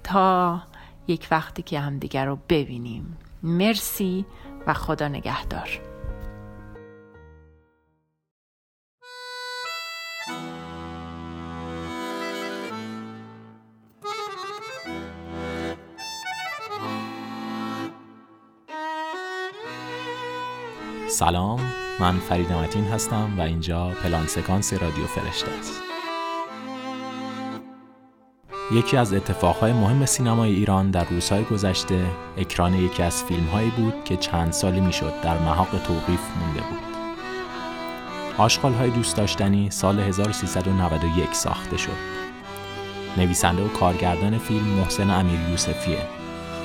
تا 0.05 0.63
یک 1.09 1.29
وقتی 1.31 1.63
که 1.63 1.81
همدیگر 1.81 2.27
رو 2.27 2.39
ببینیم. 2.49 3.17
مرسی 3.43 4.25
و 4.67 4.75
خدا 4.75 5.09
نگهدار. 5.09 5.92
سلام 21.23 21.61
من 22.01 22.19
فرید 22.19 22.53
متین 22.53 22.85
هستم 22.85 23.35
و 23.39 23.41
اینجا 23.41 23.89
پلان 23.89 24.27
سکانس 24.27 24.73
رادیو 24.73 25.07
فرشته 25.07 25.51
است. 25.59 25.83
یکی 28.73 28.97
از 28.97 29.15
اتفاقهای 29.15 29.73
مهم 29.73 30.07
سینمای 30.07 30.51
ایران 30.51 30.91
در 30.91 31.05
روزهای 31.05 31.45
گذشته 31.45 32.07
اکران 32.37 32.75
یکی 32.75 33.03
از 33.03 33.25
فیلمهایی 33.25 33.71
بود 33.71 33.95
که 34.05 34.17
چند 34.17 34.53
سالی 34.53 34.81
می‌شد 34.81 35.13
در 35.23 35.39
محاق 35.39 35.71
توقیف 35.71 36.21
مونده 36.41 36.61
بود. 36.61 36.97
آشغال 38.39 38.73
های 38.73 38.91
دوست 38.91 39.17
داشتنی 39.17 39.71
سال 39.71 40.01
1391 40.01 41.35
ساخته 41.35 41.77
شد. 41.77 41.99
نویسنده 43.17 43.65
و 43.65 43.69
کارگردان 43.69 44.39
فیلم 44.39 44.67
محسن 44.67 45.11
امیر 45.11 45.41
یوسفیه. 45.51 46.22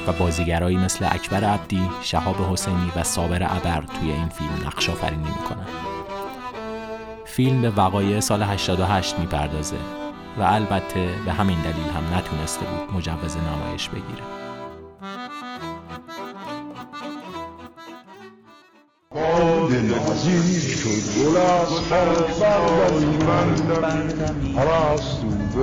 و 0.08 0.12
بازیگرایی 0.12 0.78
مثل 0.78 1.06
اکبر 1.12 1.44
عبدی، 1.44 1.90
شهاب 2.02 2.36
حسینی 2.52 2.92
و 2.96 3.04
صابر 3.04 3.44
ابر 3.44 3.84
توی 4.00 4.12
این 4.12 4.30
فیلم 4.30 4.68
نقش 4.68 4.90
آفرینی 4.90 5.30
می‌کنن. 5.30 5.68
فیلم 7.26 7.62
به 7.62 7.70
وقایع 7.70 8.20
سال 8.20 8.44
88 8.44 9.20
می‌پردازه 9.20 9.78
و 10.38 10.44
البته 10.44 11.10
به 11.26 11.34
همین 11.34 11.62
دلیل 11.62 11.90
هم 11.90 12.18
نتونسته 12.18 12.66
بود 12.66 12.98
مجوز 12.98 13.38
نمایش 13.38 13.90
بگیره. 13.90 14.24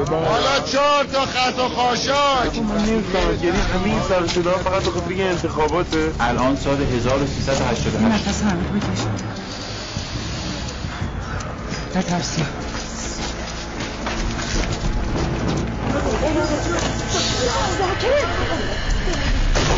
حالا 0.02 0.60
چهار 0.72 1.04
تا 1.04 1.26
خط 1.26 1.58
و 1.58 1.68
خاشاک 1.68 2.58
من 2.58 2.84
نمی‌فهمم 2.84 3.44
یعنی 3.44 3.58
همین 3.58 4.00
سر 4.08 4.26
صدا 4.26 4.52
فقط 4.52 4.82
بخاطر 4.82 5.08
این 5.08 5.22
انتخاباته 5.22 6.12
الان 6.20 6.56
سال 6.56 6.82
1388 6.82 8.00
نفس 8.00 8.42
همه 8.42 8.64
بکشم 8.64 9.10
نترسیم 11.96 12.46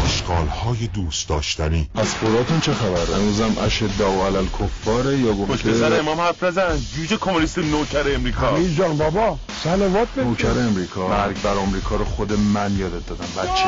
اشغال 0.05 0.47
های 0.47 0.87
دوست 0.87 1.29
داشتنی. 1.29 1.89
از 1.95 2.15
خوداتون 2.15 2.61
چه 2.61 2.75
خبر؟ 2.75 3.15
امروزم 3.15 3.57
اشد 3.63 4.01
و 4.01 4.23
علل 4.23 4.47
کفاره 4.47 5.19
یا 5.19 5.33
گفته 5.33 5.73
پسر 5.73 5.99
امام 5.99 6.21
حرف 6.21 6.43
نزن. 6.43 6.79
جوجه 6.97 7.17
کمونیست 7.17 7.59
نوکر 7.59 8.15
امریکا. 8.15 8.49
امیر 8.49 8.71
جان 8.71 8.97
بابا 8.97 9.39
سلوات 9.65 10.09
نوکر 10.17 10.59
امریکا. 10.59 11.09
مرگ 11.09 11.43
بر 11.43 11.51
امریکا 11.51 11.97
رو 11.97 12.05
خود 12.05 12.33
من 12.33 12.77
یادت 12.79 13.07
دادم 13.07 13.25
بچه. 13.37 13.65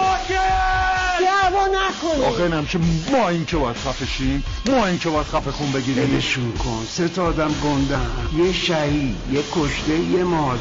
دعوا 1.20 1.66
نکنید 1.66 2.24
آخه 2.24 2.42
اینم 2.42 2.66
که 2.66 2.78
ما 3.12 3.28
این 3.28 3.44
که 3.44 3.56
باید 3.56 3.76
خفه 3.76 4.06
شیم 4.06 4.44
ما 4.66 4.86
این 4.86 4.98
که 4.98 5.10
باید 5.10 5.26
خفه 5.26 5.50
خون 5.50 5.72
بگیریم. 5.72 6.06
بلشون 6.06 6.52
کن. 6.52 6.84
سه 6.88 7.08
تا 7.08 7.24
آدم 7.24 7.54
گندن 7.64 8.10
یه 8.36 8.52
شهید 8.52 9.16
یه 9.32 9.42
کشته 9.52 9.98
یه 9.98 10.24
مهاجر. 10.24 10.60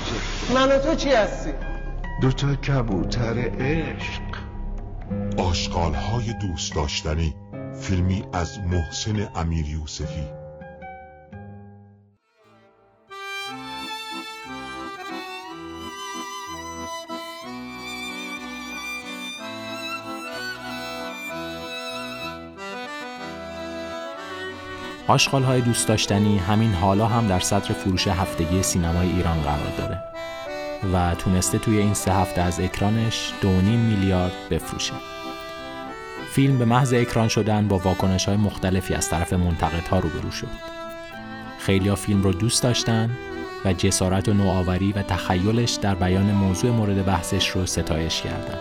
من 0.53 0.71
و 0.71 0.77
تو 0.77 0.95
چی 0.95 1.09
هستی 1.09 1.49
دوتا 2.21 2.55
کبوتر 2.55 3.39
عشق. 3.39 4.26
آشقال 5.37 5.93
های 5.93 6.33
دوست 6.33 6.75
داشتنی 6.75 7.35
فیلمی 7.81 8.23
از 8.33 8.59
محسن 8.59 9.27
امیر 9.35 9.65
یوسفی. 9.67 10.27
آشغال 25.07 25.43
های 25.43 25.61
دوست 25.61 25.87
داشتنی 25.87 26.37
همین 26.37 26.73
حالا 26.73 27.05
هم 27.05 27.27
در 27.27 27.39
صدر 27.39 27.73
فروش 27.73 28.07
هفتگی 28.07 28.63
سینمای 28.63 29.11
ایران 29.11 29.41
قرار 29.41 29.71
داره. 29.77 30.16
و 30.93 31.15
تونسته 31.15 31.57
توی 31.57 31.77
این 31.77 31.93
سه 31.93 32.13
هفته 32.13 32.41
از 32.41 32.59
اکرانش 32.59 33.33
دونیم 33.41 33.79
میلیارد 33.79 34.33
بفروشه. 34.51 34.93
فیلم 36.31 36.57
به 36.57 36.65
محض 36.65 36.93
اکران 36.93 37.27
شدن 37.27 37.67
با 37.67 37.77
واکنش 37.77 38.25
های 38.25 38.37
مختلفی 38.37 38.93
از 38.93 39.09
طرف 39.09 39.33
منتقدها 39.33 39.99
روبرو 39.99 40.31
شد. 40.31 40.47
خیلی 41.59 41.89
ها 41.89 41.95
فیلم 41.95 42.23
رو 42.23 42.33
دوست 42.33 42.63
داشتن 42.63 43.09
و 43.65 43.73
جسارت 43.73 44.29
و 44.29 44.33
نوآوری 44.33 44.91
و 44.91 45.01
تخیلش 45.01 45.73
در 45.73 45.95
بیان 45.95 46.31
موضوع 46.31 46.71
مورد 46.71 47.05
بحثش 47.05 47.49
رو 47.49 47.65
ستایش 47.65 48.21
کردن. 48.21 48.59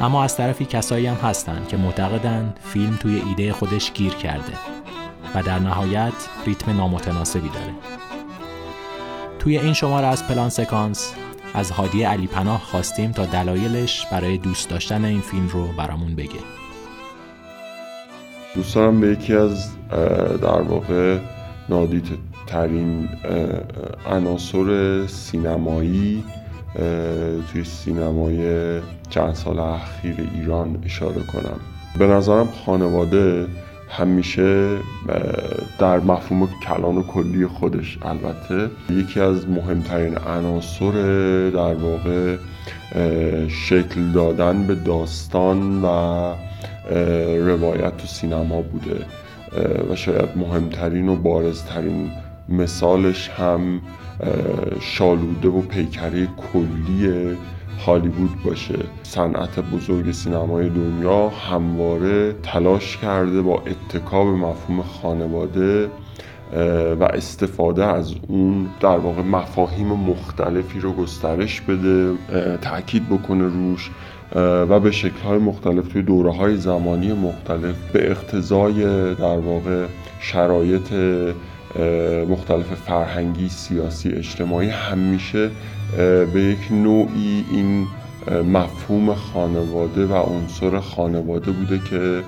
اما 0.00 0.24
از 0.24 0.36
طرفی 0.36 0.64
کسایی 0.64 1.06
هم 1.06 1.16
هستن 1.16 1.66
که 1.68 1.76
معتقدن 1.76 2.54
فیلم 2.64 2.96
توی 2.96 3.22
ایده 3.26 3.52
خودش 3.52 3.92
گیر 3.92 4.12
کرده 4.12 4.52
و 5.34 5.42
در 5.42 5.58
نهایت 5.58 6.12
ریتم 6.46 6.76
نامتناسبی 6.76 7.48
داره. 7.48 7.95
توی 9.46 9.58
این 9.58 9.72
شماره 9.72 10.06
از 10.06 10.26
پلان 10.26 10.48
سکانس. 10.48 11.12
از 11.54 11.70
هادی 11.70 12.02
علی 12.02 12.26
پناه 12.26 12.60
خواستیم 12.60 13.12
تا 13.12 13.26
دلایلش 13.26 14.06
برای 14.12 14.38
دوست 14.38 14.70
داشتن 14.70 15.04
این 15.04 15.20
فیلم 15.20 15.48
رو 15.48 15.66
برامون 15.66 16.14
بگه. 16.14 16.40
دوست 18.54 18.74
دارم 18.74 19.00
به 19.00 19.08
یکی 19.08 19.34
از 19.34 19.68
در 20.42 20.60
واقع 20.62 21.18
نادیده 21.68 22.18
ترین 22.46 23.08
عناصر 24.06 25.06
سینمایی 25.06 26.24
توی 27.52 27.64
سینمای 27.64 28.80
چند 29.10 29.34
سال 29.34 29.58
اخیر 29.58 30.28
ایران 30.34 30.82
اشاره 30.84 31.22
کنم. 31.32 31.60
به 31.98 32.06
نظرم 32.06 32.48
خانواده 32.66 33.46
همیشه 33.88 34.78
در 35.78 35.98
مفهوم 35.98 36.48
کلان 36.66 36.96
و 36.98 37.02
کلی 37.02 37.46
خودش 37.46 37.98
البته 38.02 38.70
یکی 38.90 39.20
از 39.20 39.48
مهمترین 39.48 40.18
عناصر 40.18 40.92
در 41.50 41.74
واقع 41.74 42.36
شکل 43.48 44.12
دادن 44.14 44.66
به 44.66 44.74
داستان 44.74 45.82
و 45.82 45.86
روایت 47.38 47.96
تو 47.96 48.06
سینما 48.06 48.62
بوده. 48.62 49.06
و 49.90 49.96
شاید 49.96 50.28
مهمترین 50.36 51.08
و 51.08 51.16
بارزترین 51.16 52.10
مثالش 52.48 53.28
هم 53.28 53.80
شالوده 54.80 55.48
و 55.48 55.60
پیکره 55.60 56.28
کلی 56.52 57.36
هالیوود 57.78 58.42
باشه. 58.44 58.78
صنعت 59.02 59.60
بزرگ 59.60 60.10
سینمای 60.12 60.68
دنیا 60.68 61.28
همواره 61.28 62.32
تلاش 62.32 62.96
کرده 62.96 63.42
با 63.42 63.62
اتکاب 63.66 64.26
مفهوم 64.26 64.82
خانواده 64.82 65.90
و 67.00 67.04
استفاده 67.04 67.84
از 67.84 68.14
اون 68.28 68.68
در 68.80 68.98
واقع 68.98 69.22
مفاهیم 69.22 69.86
مختلفی 69.86 70.80
رو 70.80 70.92
گسترش 70.92 71.60
بده 71.60 72.12
تاکید 72.62 73.08
بکنه 73.08 73.44
روش 73.44 73.90
و 74.34 74.80
به 74.80 74.90
شکلهای 74.90 75.38
مختلف 75.38 75.88
توی 75.88 76.02
دوره 76.02 76.32
های 76.32 76.56
زمانی 76.56 77.12
مختلف 77.12 77.74
به 77.92 78.10
اقتضای 78.10 78.84
در 79.14 79.38
واقع 79.38 79.86
شرایط 80.20 80.92
مختلف 82.28 82.74
فرهنگی 82.74 83.48
سیاسی 83.48 84.08
اجتماعی 84.08 84.68
همیشه 84.68 85.50
به 86.32 86.40
یک 86.40 86.72
نوعی 86.72 87.44
این 87.50 87.86
مفهوم 88.52 89.14
خانواده 89.14 90.06
و 90.06 90.14
عنصر 90.14 90.80
خانواده 90.80 91.50
بوده 91.50 91.80
که 91.90 92.22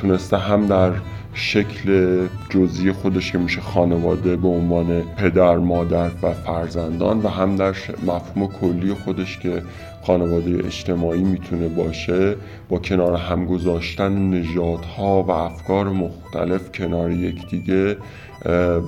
تونسته 0.00 0.36
هم 0.38 0.66
در 0.66 0.92
شکل 1.34 2.18
جزئی 2.50 2.92
خودش 2.92 3.32
که 3.32 3.38
میشه 3.38 3.60
خانواده 3.60 4.36
به 4.36 4.48
عنوان 4.48 5.02
پدر 5.16 5.56
مادر 5.56 6.10
و 6.22 6.32
فرزندان 6.32 7.22
و 7.22 7.28
هم 7.28 7.56
در 7.56 7.74
مفهوم 8.06 8.46
کلی 8.60 8.94
خودش 8.94 9.38
که 9.38 9.62
خانواده 10.02 10.66
اجتماعی 10.66 11.22
می‌تونه 11.22 11.68
باشه 11.68 12.36
با 12.68 12.78
کنار 12.78 13.16
هم 13.16 13.46
گذاشتن 13.46 14.30
نژادها 14.30 15.22
و 15.22 15.30
افکار 15.30 15.88
مختلف 15.88 16.72
کنار 16.72 17.10
یکدیگه 17.10 17.96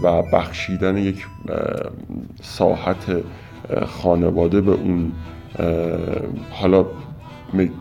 و 0.02 0.22
بخشیدن 0.22 0.96
یک 0.96 1.26
ساحت 2.42 3.22
خانواده 3.86 4.60
به 4.60 4.72
اون 4.72 5.12
حالا 6.50 6.86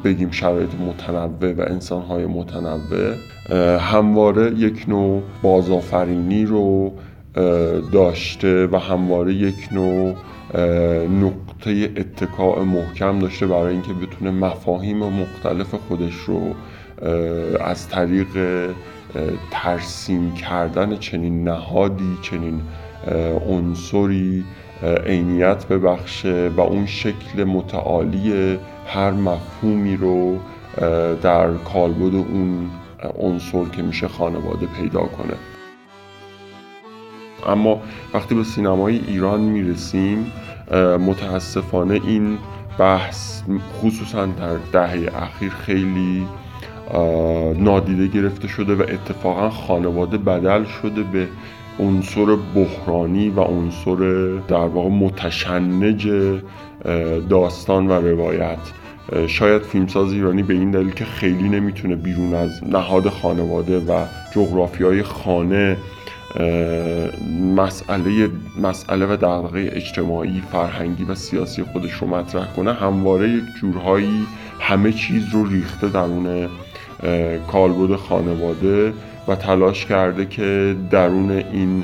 بگیم 0.03 0.31
شرایط 0.31 0.69
متنوع 0.75 1.53
و 1.53 1.61
انسانهای 1.61 2.25
متنوع 2.25 3.15
همواره 3.79 4.51
یک 4.55 4.85
نوع 4.87 5.21
بازآفرینی 5.41 6.45
رو 6.45 6.93
داشته 7.91 8.67
و 8.67 8.77
همواره 8.77 9.33
یک 9.33 9.67
نوع 9.71 10.15
نقطه 11.07 11.91
اتکاع 11.97 12.63
محکم 12.63 13.19
داشته 13.19 13.47
برای 13.47 13.73
اینکه 13.73 13.93
بتونه 13.93 14.31
مفاهیم 14.31 14.97
مختلف 14.97 15.75
خودش 15.75 16.15
رو 16.15 16.41
از 17.61 17.89
طریق 17.89 18.27
ترسیم 19.51 20.33
کردن 20.33 20.97
چنین 20.97 21.43
نهادی 21.43 22.17
چنین 22.21 22.61
عنصری 23.49 24.43
عینیت 24.83 25.67
ببخشه 25.67 26.51
و 26.57 26.61
اون 26.61 26.85
شکل 26.85 27.43
متعالی 27.43 28.57
هر 28.87 29.11
مفهومی 29.11 29.95
رو 29.95 30.37
در 31.21 31.53
کالبد 31.53 32.15
اون 32.15 32.69
عنصر 33.19 33.65
که 33.65 33.81
میشه 33.81 34.07
خانواده 34.07 34.65
پیدا 34.65 35.01
کنه. 35.01 35.33
اما 37.47 37.81
وقتی 38.13 38.35
به 38.35 38.43
سینمای 38.43 39.01
ایران 39.07 39.41
می‌رسیم 39.41 40.31
متاسفانه 41.07 41.93
این 41.93 42.37
بحث 42.77 43.41
خصوصا 43.81 44.25
در 44.25 44.55
دهه 44.71 45.11
اخیر 45.15 45.49
خیلی 45.49 46.27
نادیده 47.57 48.07
گرفته 48.07 48.47
شده 48.47 48.75
و 48.75 48.81
اتفاقا 48.81 49.49
خانواده 49.49 50.17
بدل 50.17 50.63
شده 50.63 51.03
به 51.03 51.27
عنصر 51.79 52.35
بحرانی 52.55 53.29
و 53.29 53.39
عنصر 53.39 54.27
در 54.47 54.67
واقع 54.67 54.89
متشنج 54.89 56.07
داستان 57.29 57.87
و 57.87 57.91
روایت. 57.91 58.57
شاید 59.27 59.61
فیلمساز 59.61 60.13
ایرانی 60.13 60.43
به 60.43 60.53
این 60.53 60.71
دلیل 60.71 60.91
که 60.91 61.05
خیلی 61.05 61.49
نمی‌تونه 61.49 61.95
بیرون 61.95 62.33
از 62.33 62.63
نهاد 62.63 63.09
خانواده 63.09 63.79
و 63.79 64.05
جغرافی 64.35 64.83
های 64.83 65.03
خانه 65.03 65.77
مسئله 67.55 68.29
مسئله 68.61 69.05
و 69.05 69.17
دغدغه 69.21 69.69
اجتماعی 69.73 70.41
فرهنگی 70.51 71.03
و 71.03 71.15
سیاسی 71.15 71.63
خودش 71.63 71.91
رو 71.91 72.07
مطرح 72.07 72.53
کنه 72.55 72.73
همواره 72.73 73.29
یک 73.29 73.43
جورهایی 73.61 74.27
همه 74.59 74.91
چیز 74.91 75.23
رو 75.33 75.45
ریخته 75.45 75.89
درون 75.89 76.47
کالبد 77.51 77.95
خانواده. 77.95 78.93
و 79.29 79.35
تلاش 79.35 79.85
کرده 79.85 80.25
که 80.25 80.75
درون 80.91 81.31
این 81.31 81.83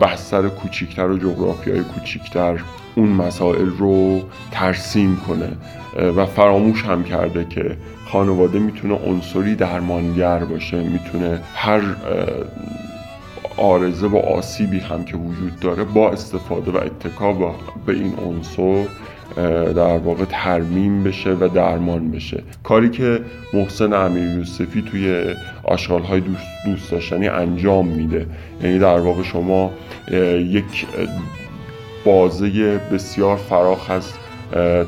بستر 0.00 0.48
کوچیکتر 0.48 1.06
و 1.06 1.18
جغرافی 1.18 1.70
های 1.70 1.80
کوچیکتر 1.80 2.60
اون 2.94 3.08
مسائل 3.08 3.66
رو 3.66 4.20
ترسیم 4.50 5.16
کنه. 5.28 5.48
و 6.12 6.26
فراموش 6.26 6.84
هم 6.84 7.04
کرده 7.04 7.44
که 7.44 7.76
خانواده 8.12 8.58
می‌تونه 8.58 8.94
عنصری 8.94 9.54
درمانگر 9.54 10.38
باشه 10.38 10.82
می‌تونه 10.82 11.40
هر 11.54 11.80
آرزه 13.56 14.06
و 14.06 14.16
آسیبی 14.16 14.78
هم 14.78 15.04
که 15.04 15.16
وجود 15.16 15.60
داره 15.60 15.84
با 15.84 16.10
استفاده 16.10 16.70
و 16.70 16.76
اتکا 16.76 17.32
به 17.86 17.92
این 17.92 18.14
عنصر 18.18 18.84
در 19.72 19.98
واقع 19.98 20.24
ترمیم 20.24 21.04
بشه 21.04 21.30
و 21.30 21.48
درمان 21.48 22.10
بشه. 22.10 22.42
کاری 22.62 22.90
که 22.90 23.20
محسن 23.52 23.92
امیر 23.92 24.38
یوسفی 24.38 24.82
توی 24.82 25.34
آشغال 25.66 26.02
های 26.02 26.20
دوست, 26.20 26.46
دوست 26.66 26.90
داشتنی 26.90 27.28
انجام 27.28 27.88
میده. 27.88 28.26
یعنی 28.62 28.78
در 28.78 28.98
واقع 28.98 29.22
شما 29.22 29.70
یک 30.38 30.86
بازه 32.04 32.80
بسیار 32.92 33.36
فراخ 33.36 33.90
از 33.90 34.12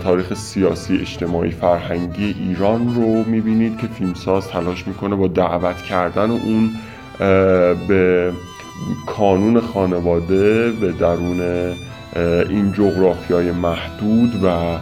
تاریخ 0.02 0.34
سیاسی 0.34 0.98
اجتماعی 0.98 1.50
فرهنگی 1.50 2.34
ایران 2.48 2.94
رو 2.94 3.24
می‌بینید 3.30 3.78
که 3.78 3.86
فیلمساز 3.86 4.48
تلاش 4.48 4.86
می‌کنه 4.86 5.16
با 5.16 5.26
دعوت 5.26 5.82
کردن 5.82 6.30
اون 6.30 6.70
به 7.88 8.32
کانون 9.06 9.60
خانواده 9.60 10.72
به 10.72 10.92
درون 10.92 11.40
این 12.48 12.72
جغرافیای 12.72 13.52
محدود 13.52 14.44
و 14.44 14.78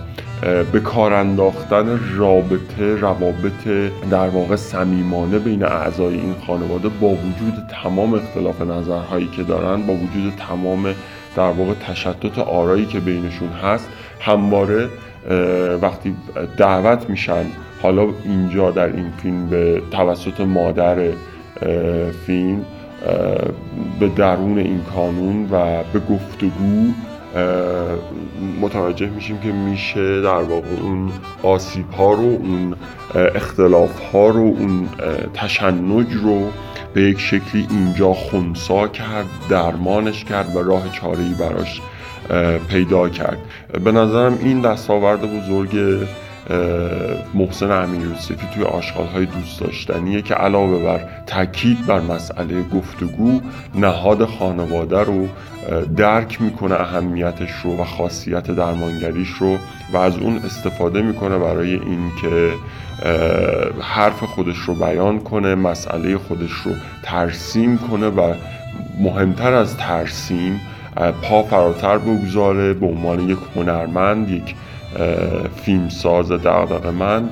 به 0.72 0.80
کار 0.80 1.14
انداختن 1.14 2.00
رابطه 2.16 2.96
روابط 2.96 3.68
در 4.10 4.28
واقع 4.28 4.56
صمیمانه 4.56 5.38
بین 5.38 5.64
اعضای 5.64 6.14
این 6.14 6.34
خانواده 6.46 6.88
با 6.88 7.08
وجود 7.08 7.54
تمام 7.82 8.14
اختلاف 8.14 8.62
نظرهایی 8.62 9.28
که 9.36 9.42
دارن 9.42 9.82
با 9.82 9.92
وجود 9.92 10.32
تمام 10.48 10.94
در 11.36 11.50
واقع 11.50 11.74
تشتت 11.74 12.38
آرایی 12.38 12.86
که 12.86 13.00
بینشون 13.00 13.48
هست 13.48 13.88
همواره 14.20 14.88
وقتی 15.82 16.16
دعوت 16.56 17.10
میشن 17.10 17.44
حالا 17.82 18.06
اینجا 18.24 18.70
در 18.70 18.86
این 18.86 19.12
فیلم 19.22 19.48
به 19.48 19.82
توسط 19.90 20.40
مادر 20.40 20.96
فیلم 22.26 22.64
به 24.00 24.08
درون 24.16 24.58
این 24.58 24.80
کانون 24.94 25.48
و 25.50 25.82
به 25.92 26.00
گفتگو 26.00 26.92
متوجه 28.60 29.06
میشیم 29.06 29.38
که 29.38 29.52
میشه 29.52 30.20
در 30.20 30.42
واقع 30.42 30.80
اون 30.82 31.10
آسیب 31.42 31.90
ها 31.90 32.12
رو 32.12 32.22
اون 32.22 32.76
اختلاف 33.14 34.00
ها 34.00 34.28
رو 34.28 34.40
اون 34.40 34.88
تشنج 35.34 36.14
رو 36.14 36.50
به 36.94 37.02
یک 37.02 37.20
شکلی 37.20 37.66
اینجا 37.70 38.12
خونسا 38.12 38.88
کرد 38.88 39.26
درمانش 39.48 40.24
کرد 40.24 40.56
و 40.56 40.62
راه 40.62 40.92
چاره 40.92 41.24
براش 41.38 41.80
پیدا 42.68 43.08
کرد. 43.08 43.38
به 43.84 43.92
نظرم 43.92 44.38
این 44.42 44.60
دستاورد 44.60 45.20
بزرگ 45.20 46.06
محسن 47.34 47.70
امیر 47.70 48.00
یوسفی 48.00 48.46
توی 48.54 48.64
آشغال 48.64 49.06
های 49.06 49.26
دوست 49.26 49.60
داشتنیه 49.60 50.22
که 50.22 50.34
علاوه 50.34 50.84
بر 50.84 51.00
تاکید 51.26 51.86
بر 51.86 52.00
مسئله 52.00 52.62
گفتگو 52.62 53.40
نهاد 53.74 54.24
خانواده 54.24 55.00
رو 55.00 55.28
درک 55.96 56.42
می‌کنه 56.42 56.74
اهمیتش 56.74 57.50
رو 57.64 57.76
و 57.76 57.84
خاصیت 57.84 58.50
درمانگریش 58.50 59.28
رو 59.28 59.58
و 59.92 59.96
از 59.96 60.18
اون 60.18 60.36
استفاده 60.44 61.02
می‌کنه 61.02 61.38
برای 61.38 61.74
اینکه 61.74 62.52
حرف 63.80 64.22
خودش 64.22 64.56
رو 64.56 64.74
بیان 64.74 65.20
کنه 65.20 65.54
مسئله 65.54 66.18
خودش 66.18 66.52
رو 66.52 66.72
ترسیم 67.02 67.78
کنه 67.78 68.08
و 68.08 68.34
مهمتر 68.98 69.52
از 69.52 69.76
ترسیم 69.76 70.60
پا 71.22 71.42
فراتر 71.42 71.98
بگذاره 71.98 72.74
به 72.74 72.86
عنوان 72.86 73.28
یک 73.28 73.38
هنرمند 73.56 74.30
یک 74.30 74.54
فیلمساز 75.62 76.32
من 76.98 77.28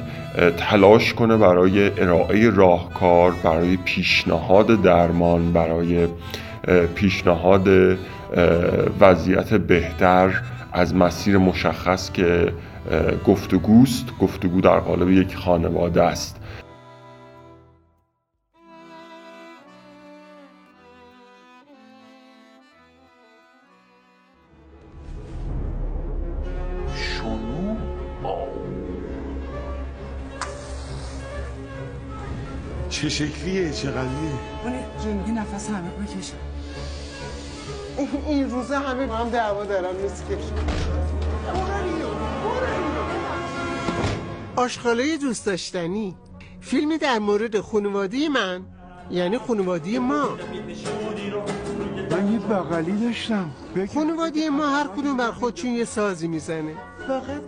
تلاش 0.57 1.14
کنه 1.14 1.37
برای 1.37 2.00
ارائه 2.00 2.50
راهکار 2.50 3.33
برای 3.44 3.77
پیشنهاد 3.77 4.83
درمان 4.83 5.53
برای 5.53 6.09
پیشنهاد 6.94 7.68
وضعیت 9.00 9.55
بهتر 9.55 10.42
از 10.72 10.94
مسیر 10.94 11.38
مشخص 11.38 12.12
که 12.12 12.53
گفتگوست. 13.27 14.05
گفتگو 14.20 14.61
در 14.61 14.79
قالب 14.79 15.11
یک 15.11 15.37
خانواده 15.37 16.03
است. 16.03 16.40
چه 33.05 33.11
شکلیه؟ 33.11 33.73
چه 33.73 33.90
قدیه 33.90 34.33
جون 35.03 35.25
یه 35.27 35.33
نفس 35.33 35.71
همه 35.71 35.90
بکش 35.90 36.33
این 38.27 38.51
روزه 38.51 38.79
همه 38.79 39.17
هم 39.17 39.29
دعوا 39.29 39.64
دارن 39.64 39.93
که. 40.29 40.38
آشخاله 44.57 45.17
دوست 45.17 45.47
داشتنی. 45.47 46.17
فیلمی 46.61 46.99
در 46.99 47.19
مورد 47.19 47.61
خانواده 47.61 48.29
من 48.29 48.62
یعنی 49.11 49.38
خانواده 49.38 49.99
ما. 49.99 50.29
من 52.11 52.33
یه 52.33 52.38
بغلی 52.38 53.07
داشتم. 53.07 53.51
خانواده 53.95 54.51
ما 54.51 54.67
هر 54.67 54.87
کدوم 54.87 55.17
بر 55.17 55.31
خودشون 55.31 55.71
یه 55.71 55.85
سازی 55.85 56.29
می‌زنه. 56.29 56.75
فقط 57.09 57.43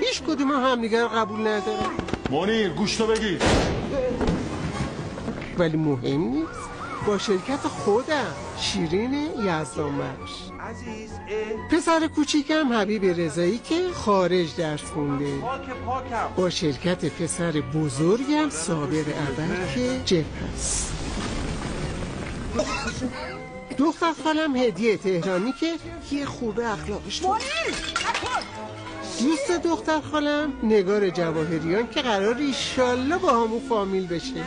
هیچ 0.00 0.22
کدوم 0.22 0.50
هم 0.50 0.80
دیگر 0.80 1.06
قبول 1.06 1.40
نداره 1.40 1.86
منیر 2.30 2.68
گوشتو 2.68 3.06
بگیر. 3.06 3.38
ولی 5.58 5.76
مهم 5.76 6.20
نیست. 6.20 6.70
با 7.06 7.18
شرکت 7.18 7.58
خودم 7.58 8.34
شیرین 8.58 9.14
یزدانبخش 9.38 10.32
پسر 11.70 12.06
کوچیکم 12.06 12.72
حبیب 12.72 13.04
رضایی 13.04 13.58
که 13.58 13.88
خارج 13.94 14.56
درس 14.56 14.82
خونده. 14.82 15.32
با 16.36 16.50
شرکت 16.50 17.04
پسر 17.04 17.52
بزرگم 17.52 18.50
صابر 18.50 19.00
ابر 19.00 19.74
که 19.74 20.00
جپ 20.04 20.24
هست. 20.54 20.92
دختر 23.78 24.12
خالم 24.24 24.56
هدیه 24.56 24.96
تهرانی 24.96 25.52
که 25.52 25.74
یه 26.12 26.24
خوبه 26.24 26.72
اخلاقش 26.72 27.22
دوست 29.20 29.50
دختر 29.64 30.00
خالم 30.00 30.52
نگار 30.62 31.10
جواهریان 31.10 31.88
که 31.88 32.02
قرار 32.02 32.36
ایشالله 32.36 33.18
با 33.18 33.30
همون 33.30 33.60
فامیل 33.68 34.06
بشه. 34.06 34.44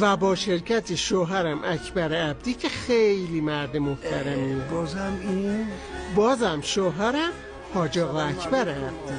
و 0.00 0.16
با 0.16 0.34
شرکت 0.34 0.94
شوهرم 0.94 1.64
اکبر 1.64 2.14
عبدی 2.14 2.54
که 2.54 2.68
خیلی 2.68 3.40
مرد 3.40 3.76
محترمیه 3.76 4.56
بازم 4.70 5.18
این؟ 5.22 5.66
بازم 6.16 6.60
شوهرم 6.62 7.32
حاج 7.74 7.98
آقا 7.98 8.20
اکبر 8.20 8.68
عبدی. 8.68 9.14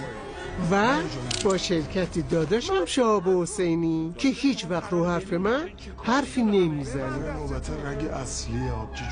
و 0.72 0.96
با 1.44 1.58
شرکت 1.58 2.30
داداشم 2.30 2.86
شاب 2.86 3.28
حسینی 3.28 4.14
که 4.18 4.28
هیچ 4.28 4.66
وقت 4.70 4.92
رو 4.92 5.06
حرف 5.06 5.34
من 5.34 5.70
حرفی 6.04 6.44
نمی‌زنه. 6.44 7.34
نوبت 7.34 7.70
رگ 7.70 8.06
اصلی 8.08 8.70
آبجی 8.70 9.04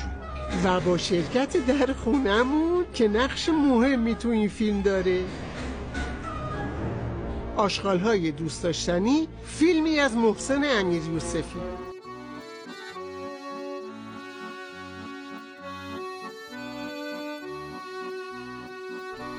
و 0.64 0.80
با 0.80 0.98
شرکت 0.98 1.56
در 1.66 1.92
خونمون 1.92 2.84
که 2.94 3.08
نقش 3.08 3.48
مهمی 3.48 4.14
تو 4.14 4.28
این 4.28 4.48
فیلم 4.48 4.82
داره. 4.82 5.20
آشغال 7.56 7.98
های 7.98 8.30
دوست 8.30 8.62
داشتنی 8.62 9.28
فیلمی 9.44 9.98
از 9.98 10.16
محسن 10.16 10.62
امیر 10.64 11.02
یوسفی. 11.12 11.60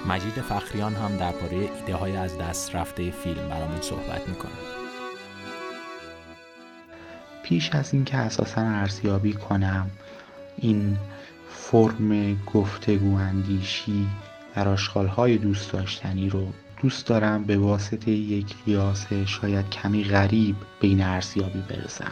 مجید 0.08 0.34
فخریان 0.34 0.94
هم 0.94 1.18
درباره 1.18 1.58
ایده 1.58 1.96
های 1.96 2.18
از 2.18 2.38
دست 2.38 2.76
رفته 2.76 3.12
فیلم 3.12 3.50
برامون 3.50 3.82
صحبت 3.82 4.28
می‌کنه. 4.30 4.52
پیش 7.44 7.70
از 7.74 7.94
اینکه 7.94 8.18
اساسا 8.18 8.62
ارزیابی 8.62 9.34
کنم 9.34 9.92
این 10.58 10.98
فرم 11.50 12.36
گفتگو 12.54 13.16
اندیشی 13.16 14.08
در 14.56 14.68
آشغالهای 14.68 15.38
دوست 15.38 15.72
داشتنی 15.72 16.30
رو 16.30 16.48
دوست 16.82 17.08
دارم 17.08 17.44
به 17.44 17.58
واسطه 17.58 18.12
یک 18.12 18.56
قیاس 18.66 19.14
شاید 19.14 19.70
کمی 19.70 20.04
غریب 20.04 20.56
به 20.82 20.88
این 20.88 21.02
ارزیابی 21.02 21.60
برسم. 21.70 22.12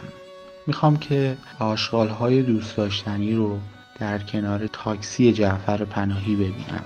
می‌خوام 0.66 0.96
که 0.96 1.36
آشغالهای 1.58 2.42
دوست 2.42 2.76
داشتنی 2.76 3.34
رو 3.34 3.58
در 3.98 4.18
کنار 4.18 4.66
تاکسی 4.66 5.32
جعفر 5.32 5.84
پناهی 5.84 6.34
ببینم. 6.34 6.84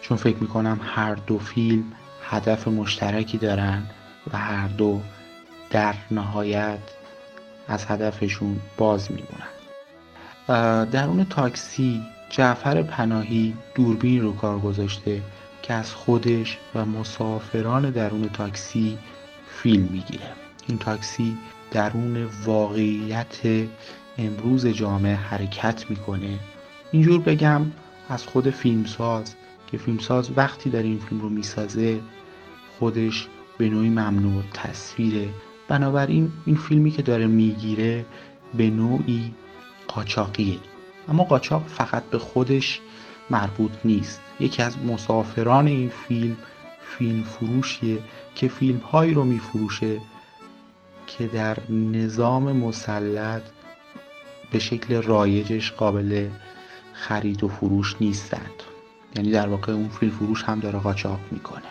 چون 0.00 0.16
فکر 0.16 0.36
می‌کنم 0.36 0.80
هر 0.82 1.14
دو 1.14 1.38
فیلم 1.38 1.84
هدف 2.22 2.68
مشترکی 2.68 3.38
دارن 3.38 3.82
و 4.32 4.38
هر 4.38 4.68
دو 4.68 5.00
در 5.70 5.94
نهایت 6.10 6.78
از 7.68 7.86
هدفشون 7.86 8.60
باز 8.76 9.12
میمونن. 9.12 9.59
درون 10.92 11.24
تاکسی 11.24 12.02
جعفر 12.30 12.82
پناهی 12.82 13.54
دوربین 13.74 14.22
رو 14.22 14.32
کار 14.32 14.58
گذاشته 14.58 15.22
که 15.62 15.74
از 15.74 15.94
خودش 15.94 16.58
و 16.74 16.84
مسافران 16.84 17.90
درون 17.90 18.28
تاکسی 18.28 18.98
فیلم 19.48 19.88
می‌گیره. 19.92 20.32
این 20.68 20.78
تاکسی 20.78 21.38
درون 21.70 22.28
واقعیت 22.44 23.38
امروز 24.18 24.66
جامعه 24.66 25.14
حرکت 25.14 25.90
می‌کنه. 25.90 26.38
اینجور 26.92 27.20
بگم 27.20 27.62
از 28.08 28.24
خود 28.24 28.50
فیلمساز 28.50 29.34
که 29.66 29.78
فیلمساز 29.78 30.30
وقتی 30.36 30.70
در 30.70 30.82
این 30.82 30.98
فیلم 30.98 31.20
رو 31.20 31.28
می‌سازه 31.28 32.00
خودش 32.78 33.28
به 33.58 33.68
نوعی 33.68 33.88
ممنوع 33.88 34.42
تصویره 34.54 35.28
بنابراین 35.68 36.32
این 36.46 36.56
فیلمی 36.56 36.90
که 36.90 37.02
داره 37.02 37.26
می‌گیره 37.26 38.04
به 38.54 38.70
نوعی 38.70 39.34
قاچاقیه 39.94 40.58
اما 41.08 41.24
قاچاق 41.24 41.66
فقط 41.66 42.02
به 42.02 42.18
خودش 42.18 42.80
مربوط 43.30 43.70
نیست. 43.84 44.20
یکی 44.40 44.62
از 44.62 44.78
مسافران 44.78 45.66
این 45.66 45.88
فیلم 45.88 46.36
فیلم 46.98 47.22
فروشیه 47.22 47.98
که 48.34 48.48
فیلم 48.48 48.78
هایی 48.78 49.14
رو 49.14 49.24
میفروشه 49.24 50.00
که 51.06 51.26
در 51.26 51.58
نظام 51.70 52.52
مسلط 52.52 53.42
به 54.50 54.58
شکل 54.58 55.02
رایجش 55.02 55.72
قابل 55.72 56.28
خرید 56.92 57.44
و 57.44 57.48
فروش 57.48 57.96
نیستند. 58.00 58.62
یعنی 59.16 59.30
در 59.30 59.48
واقع 59.48 59.72
اون 59.72 59.88
فیلم 59.88 60.12
فروش 60.12 60.42
هم 60.44 60.60
داره 60.60 60.78
قاچاق 60.78 61.20
می‌کنه. 61.30 61.62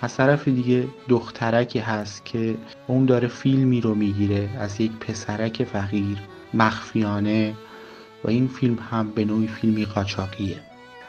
از 0.00 0.16
طرف 0.16 0.48
دیگه 0.48 0.88
دخترکی 1.08 1.78
هست 1.78 2.24
که 2.24 2.56
اون 2.86 3.04
داره 3.04 3.28
فیلمی 3.28 3.80
رو 3.80 3.94
می‌گیره 3.94 4.50
از 4.58 4.80
یک 4.80 4.92
پسرک 4.92 5.64
فقیر. 5.64 6.18
مخفیانه 6.54 7.54
و 8.24 8.28
این 8.28 8.48
فیلم 8.48 8.78
هم 8.90 9.10
به 9.10 9.24
نوعی 9.24 9.48
فیلمی 9.48 9.84
قاچاقیه. 9.84 10.60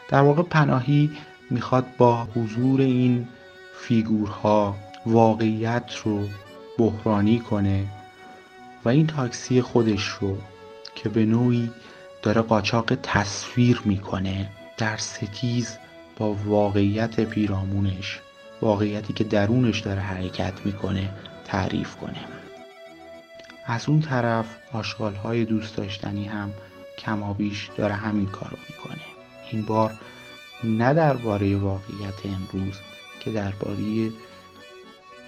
در 0.10 0.21
واقع 0.21 0.43
پناهی 0.43 1.12
می‌خواد 1.49 1.86
با 1.97 2.27
حضور 2.36 2.82
این 2.82 3.27
فیگورها 3.75 4.75
واقعیت 5.06 5.91
رو 6.06 6.27
بحرانی 6.77 7.39
کنه 7.39 7.86
و 8.86 8.89
این 8.89 9.08
تاکسی 9.08 9.62
خودش 9.62 10.04
رو 10.04 10.38
که 10.95 11.10
به 11.10 11.25
نوعی 11.25 11.71
داره 12.21 12.41
قاچاق 12.41 12.95
تصویر 13.04 13.82
می‌کنه 13.86 14.49
در 14.77 14.97
ستیز 14.97 15.77
با 16.17 16.34
واقعیت 16.34 17.19
پیرامونش 17.19 18.19
واقعیتی 18.62 19.13
که 19.13 19.23
درونش 19.23 19.80
داره 19.80 20.01
حرکت 20.01 20.54
می‌کنه 20.65 21.10
تعریف 21.45 21.95
کنه. 21.95 22.40
از 23.65 23.89
اون 23.89 24.02
طرف 24.02 24.45
آشغال 24.74 25.15
های 25.15 25.45
دوست 25.45 25.76
داشتنی 25.78 26.26
هم 26.26 26.54
کمابیش 26.97 27.69
داره 27.78 27.93
همین 27.93 28.26
کارو 28.26 28.58
می‌کنه. 28.69 29.02
این 29.52 29.62
بار 29.65 29.91
نه 30.63 30.93
درباره 30.93 31.58
واقعیت 31.58 32.26
امروز 32.26 32.76
که 33.19 33.32
درباره 33.32 33.82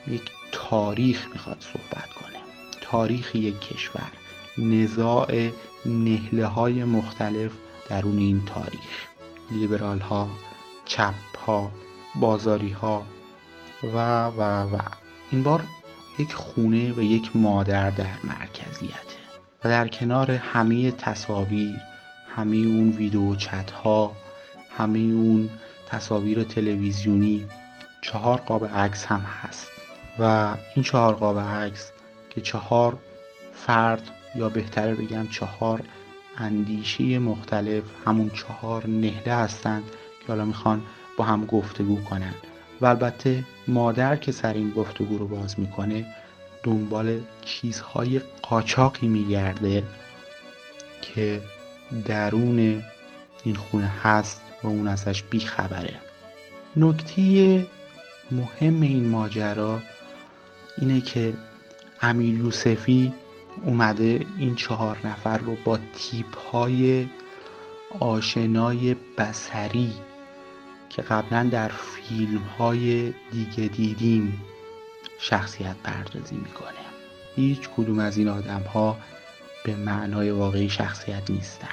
یک 0.08 0.32
تاریخ 0.52 1.28
می‌خواد 1.34 1.58
صحبت 1.74 2.10
کنه. 2.10 2.40
تاریخ 2.82 3.36
یک 3.36 3.60
کشور. 3.60 4.12
نزاع 4.58 5.50
نهله 5.86 6.46
های 6.46 6.84
مختلف 6.84 7.52
درون 7.90 8.18
این 8.18 8.46
تاریخ. 8.46 9.08
لیبرال 9.52 10.00
ها 10.00 10.30
چپ 10.86 11.14
ها 11.46 11.72
بازاری 12.16 12.72
ها 12.72 13.06
و 13.84 14.28
و 14.28 14.42
و. 14.76 14.80
این 15.32 15.44
بار 15.44 15.64
یک 16.20 16.34
خونه 16.34 16.94
و 16.94 17.02
یک 17.02 17.36
مادر 17.36 17.90
در 17.90 18.16
مرکزیته 18.24 19.24
و 19.64 19.70
در 19.70 19.88
کنار 19.88 20.32
همه 20.32 20.92
تصاویر 20.92 21.76
همه 22.36 22.56
اون 22.56 22.90
ویدیو 22.90 23.36
چت 23.36 23.72
ها 23.72 24.12
همه 24.78 25.00
اون 25.00 25.50
تصاویر 25.88 26.44
تلویزیونی 26.44 27.46
چهار 28.02 28.38
قاب 28.38 28.66
عکس 28.66 29.06
هم 29.06 29.20
هست. 29.20 29.68
و 30.20 30.56
این 30.76 30.84
چهار 30.84 31.14
قاب 31.14 31.40
عکس 31.40 31.92
که 32.30 32.42
چهار 32.42 32.98
فرد 33.54 34.10
یا 34.36 34.50
بهتره 34.50 34.96
بگم 34.96 35.28
چهار 35.28 35.82
اندیشه 36.38 37.20
مختلف 37.20 37.84
همون 38.06 38.30
چهار 38.30 38.88
نهله 38.88 39.34
هستند 39.34 39.84
که 40.20 40.28
حالا 40.28 40.46
می‌خوان 40.46 40.82
با 41.18 41.24
هم 41.24 41.46
گفتگو 41.46 42.04
کنن. 42.04 42.34
و 42.84 42.86
البته 42.86 43.44
مادر 43.68 44.16
که 44.16 44.32
سر 44.32 44.54
این 44.54 44.70
گفتگو 44.70 45.18
رو 45.18 45.28
باز 45.28 45.60
می‌کنه 45.60 46.06
دنبال 46.64 47.20
چیزهای 47.42 48.22
قاچاقی 48.42 49.08
میگرده 49.08 49.84
که 51.02 51.42
درون 52.06 52.84
این 53.44 53.56
خونه 53.56 53.88
هست 53.88 54.42
و 54.64 54.68
اون 54.68 54.88
ازش 54.88 55.24
بیخبره. 55.24 55.96
نکته 56.76 57.66
مهم 58.32 58.82
این 58.82 59.08
ماجرا 59.10 59.80
اینه 60.78 61.02
که 61.02 61.34
امیر 62.02 62.40
یوسفی 62.40 63.14
اومده 63.66 64.26
این 64.40 64.56
چهار 64.56 64.98
نفر 65.04 65.38
رو 65.38 65.56
با 65.66 65.80
تیپ 65.96 66.38
های 66.38 67.08
آشنای 68.00 68.96
بسری 69.18 69.94
که 70.96 71.02
قبلا 71.02 71.44
در 71.44 71.68
فیلم 71.68 72.42
های 72.58 73.14
دیگه 73.32 73.68
دیدیم 73.68 74.42
شخصیت 75.20 75.76
پردازی 75.84 76.36
می‌کنه. 76.36 76.84
هیچ 77.36 77.70
کدوم 77.78 78.00
از 78.00 78.18
این 78.18 78.28
آدم 78.28 78.62
ها 78.74 78.98
به 79.66 79.76
معنای 79.76 80.32
واقعی 80.32 80.70
شخصیت 80.70 81.30
نیستن. 81.30 81.68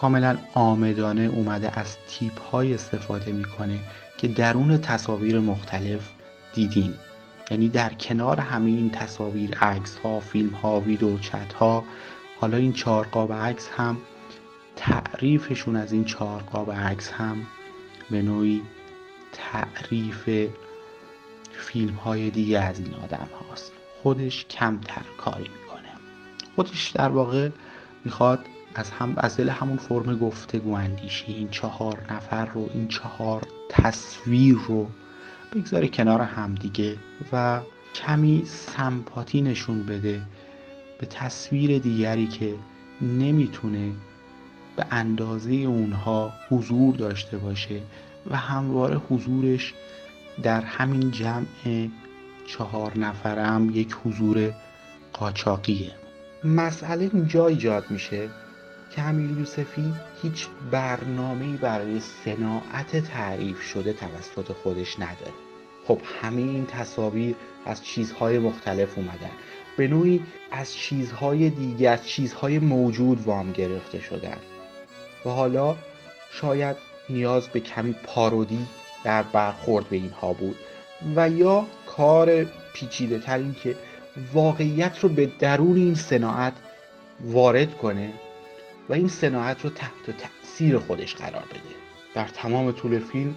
کاملا 0.00 0.38
آمدانه 0.54 1.22
اومده 1.22 1.78
از 1.78 1.96
تیپ 2.08 2.40
های 2.40 2.74
استفاده 2.74 3.32
می‌کنه 3.32 3.78
که 4.18 4.28
درون 4.28 4.78
تصاویر 4.78 5.40
مختلف 5.40 6.10
دیدیم. 6.54 6.94
یعنی 7.50 7.68
در 7.68 7.92
کنار 7.92 8.40
همه 8.40 8.70
این 8.70 8.90
تصاویر 8.90 9.58
عکس 9.58 9.98
ها 9.98 10.20
فیلم 10.20 10.54
ها 10.54 10.80
ویدیو 10.80 11.18
چت 11.18 11.52
ها 11.52 11.84
حالا 12.40 12.56
این 12.56 12.72
چهار 12.72 13.06
قاب 13.06 13.32
عکس 13.32 13.68
هم 13.76 13.96
تعریفشون 14.76 15.76
از 15.76 15.92
این 15.92 16.04
چهار 16.04 16.42
قاب 16.42 16.72
عکس 16.72 17.10
هم 17.10 17.46
به 18.10 18.22
نوعی 18.22 18.62
تعریف 19.32 20.48
فیلم 21.52 21.94
های 21.94 22.30
دیگه 22.30 22.60
از 22.60 22.80
این 22.80 22.94
آدم 22.94 23.28
هاست. 23.48 23.72
خودش 24.02 24.46
کمتر 24.46 25.02
کاری 25.18 25.42
می‌کنه. 25.60 25.88
خودش 26.56 26.90
در 26.90 27.08
واقع 27.08 27.50
می‌خواد 28.04 28.46
از 28.74 28.90
هم 28.90 29.14
از 29.16 29.36
دل 29.36 29.48
همون 29.48 29.76
فرم 29.76 30.18
گفتگو 30.18 30.72
اندیشی 30.72 31.32
این 31.32 31.48
چهار 31.48 31.98
نفر 32.10 32.46
رو 32.46 32.70
این 32.74 32.88
چهار 32.88 33.42
تصویر 33.68 34.58
رو 34.68 34.86
بگذاره 35.54 35.88
کنار 35.88 36.20
همدیگه 36.20 36.96
و 37.32 37.60
کمی 37.94 38.42
سمپاتی 38.46 39.42
نشون 39.42 39.82
بده 39.82 40.22
به 41.00 41.06
تصویر 41.06 41.78
دیگری 41.78 42.26
که 42.26 42.54
نمی‌تونه 43.00 43.92
به 44.76 44.86
اندازه 44.90 45.52
اونها 45.52 46.32
حضور 46.50 46.96
داشته 46.96 47.38
باشه 47.38 47.80
و 48.30 48.36
همواره 48.36 48.96
حضورش 48.96 49.74
در 50.42 50.60
همین 50.60 51.10
جمع 51.10 51.88
چهار 52.46 52.98
نفرم 52.98 53.70
یک 53.74 53.96
حضور 54.04 54.52
قاچاقیه. 55.12 55.92
مسئله 56.44 57.10
اینجا 57.12 57.46
ایجاد 57.46 57.90
میشه 57.90 58.28
که 58.90 59.02
امیر 59.02 59.38
یوسفی 59.38 59.94
هیچ 60.22 60.46
برنامه‌ای 60.70 61.56
برای 61.56 62.00
صناعت 62.00 62.96
تعریف 62.96 63.62
شده 63.62 63.92
توسط 63.92 64.52
خودش 64.52 65.00
نداره. 65.00 65.32
خب 65.86 66.00
همه 66.22 66.42
این 66.42 66.66
تصاویر 66.66 67.34
از 67.66 67.84
چیزهای 67.84 68.38
مختلف 68.38 68.98
اومدن. 68.98 69.30
به 69.76 69.88
نوعی 69.88 70.22
از 70.50 70.74
چیزهای 70.74 71.50
دیگه 71.50 71.90
از 71.90 72.06
چیزهای 72.06 72.58
موجود 72.58 73.26
وام 73.26 73.52
گرفته 73.52 74.00
شدن. 74.00 74.36
و 75.26 75.30
حالا 75.30 75.76
شاید 76.32 76.76
نیاز 77.10 77.48
به 77.48 77.60
کمی 77.60 77.92
پارودی 77.92 78.66
در 79.04 79.22
برخورد 79.22 79.88
به 79.88 79.96
اینها 79.96 80.32
بود 80.32 80.56
و 81.16 81.30
یا 81.30 81.66
کار 81.86 82.44
پیچیده 82.74 83.18
تر 83.18 83.38
این 83.38 83.54
که 83.62 83.76
واقعیت 84.32 84.98
رو 84.98 85.08
به 85.08 85.26
درون 85.38 85.76
این 85.76 85.94
صناعت 85.94 86.52
وارد 87.20 87.78
کنه 87.78 88.12
و 88.88 88.92
این 88.92 89.08
صناعت 89.08 89.64
رو 89.64 89.70
تحت 89.70 90.10
تاثیر 90.18 90.78
خودش 90.78 91.14
قرار 91.14 91.44
بده. 91.50 91.74
در 92.14 92.28
تمام 92.28 92.72
طول 92.72 92.98
فیلم 92.98 93.34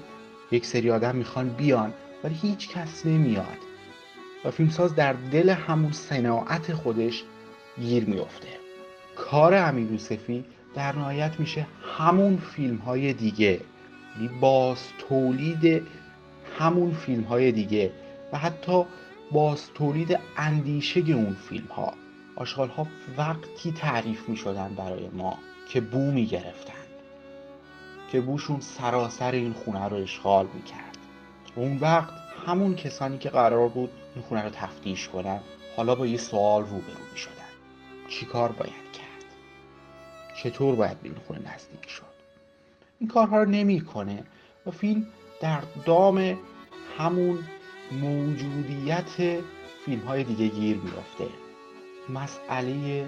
یک 0.52 0.66
سری 0.66 0.92
آدم 0.92 1.16
می‌خوان 1.16 1.50
بیان 1.50 1.94
ولی 2.24 2.36
هیچ 2.42 2.70
کس 2.70 3.06
نمیاد 3.06 3.58
و 4.46 4.52
فیلمساز 4.52 4.96
در 4.96 5.14
دل 5.14 5.50
همون 5.50 5.92
صناعت 5.92 6.74
خودش 6.74 7.24
گیر 7.80 8.06
میفته 8.06 8.48
کار 9.16 9.54
امیر 9.54 9.92
یوسفی 9.92 10.46
در 10.76 10.96
نهایت 10.96 11.40
میشه 11.40 11.68
همون 11.98 12.38
فیلم 12.38 12.78
های 12.78 13.14
دیگه. 13.14 13.62
یعنی 14.16 14.40
باز 14.40 14.78
تولید 15.10 15.88
همون 16.60 16.94
فیلم 16.94 17.24
های 17.24 17.52
دیگه 17.52 17.92
و 18.34 18.38
حتی 18.38 18.86
باز 19.32 19.70
تولید 19.74 20.20
اندیشه 20.38 21.00
اون 21.00 21.34
فیلم 21.50 21.68
ها 21.68 21.94
آشغال 22.36 22.70
ها 22.70 22.88
وقتی 23.18 23.72
تعریف 23.72 24.30
می 24.30 24.38
شدن 24.38 24.76
برای 24.76 25.10
ما 25.10 25.38
که 25.70 25.82
بو 25.82 26.12
می 26.12 26.26
گرفتن 26.26 26.74
که 28.12 28.22
بوشون 28.22 28.60
سراسر 28.60 29.32
این 29.32 29.54
خونه 29.54 29.88
رو 29.88 29.98
اشغال 29.98 30.48
می 30.54 30.62
کرد 30.62 30.98
اون 31.56 31.78
وقت 31.78 32.14
همون 32.48 32.76
کسانی 32.76 33.18
که 33.18 33.30
قرار 33.30 33.70
بود 33.70 33.90
این 34.16 34.24
خونه 34.24 34.44
رو 34.44 34.50
تفتیش 34.50 35.08
کنن 35.08 35.40
حالا 35.78 35.96
با 35.96 36.08
یه 36.08 36.18
سوال 36.18 36.62
روبرو 36.62 37.12
می 37.14 37.18
شدن 37.18 37.32
چی 38.10 38.26
کار 38.26 38.52
باید 38.52 38.85
چطور 40.44 40.76
باید 40.76 41.02
به 41.02 41.10
این 41.10 41.18
خونه 41.28 41.54
نزدیک 41.54 41.90
شد؟ 41.90 42.16
این 43.00 43.10
کارها 43.10 43.44
رو 43.44 43.50
نمی‌کنه. 43.50 44.24
و 44.66 44.72
فیلم 44.72 45.08
در 45.42 45.62
دام 45.86 46.38
همون 46.98 47.40
موجودیت 47.92 49.42
فیلم 49.86 50.02
های 50.08 50.24
دیگه 50.24 50.48
گیر 50.48 50.78
میافته. 50.78 51.28
مسئله 52.10 53.06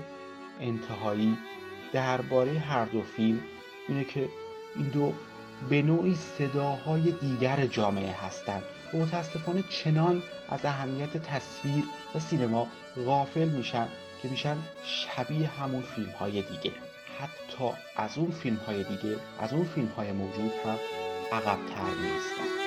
انتهایی 0.62 1.38
درباره 1.94 2.60
هر 2.60 2.86
دو 2.86 3.02
فیلم 3.02 3.40
اینه 3.88 4.04
که 4.04 4.30
این 4.76 4.88
دو 4.88 5.14
به 5.70 5.82
نوعی 5.82 6.16
صداهای 6.16 7.12
دیگر 7.12 7.66
جامعه 7.66 8.12
هستند 8.12 8.64
و 8.94 8.98
متاسفانه 8.98 9.64
چنان 9.70 10.24
از 10.50 10.66
اهمیت 10.66 11.18
تصویر 11.18 11.84
و 12.16 12.20
سینما 12.20 12.68
غافل 13.06 13.50
میشن 13.50 13.88
که 14.22 14.30
میشن 14.30 14.58
شبیه 14.84 15.48
همون 15.48 15.82
فیلم 15.82 16.10
های 16.10 16.32
دیگه. 16.42 16.87
حتی 17.20 17.72
از 17.96 18.18
اون 18.18 18.32
فیلم 18.32 18.56
های 18.56 18.84
دیگه 18.84 19.16
از 19.40 19.54
اون 19.54 19.66
فیلم 19.66 19.88
های 19.88 20.12
موجود 20.12 20.52
هم 20.66 20.78
عقبتر 21.32 21.84
نیستن 22.02 22.58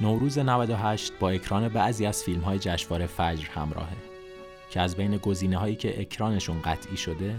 نوروز 0.00 0.38
98 0.38 1.12
با 1.20 1.30
اکران 1.30 1.68
بعضی 1.68 2.06
از 2.06 2.22
فیلم 2.22 2.40
های 2.40 2.58
جشنواره 2.58 3.06
فجر 3.06 3.48
همراهه 3.48 3.96
که 4.70 4.80
از 4.80 4.96
بین 4.96 5.16
گزینه 5.16 5.56
هایی 5.56 5.76
که 5.76 6.00
اکرانشون 6.00 6.62
قطعی 6.62 6.96
شده 6.96 7.36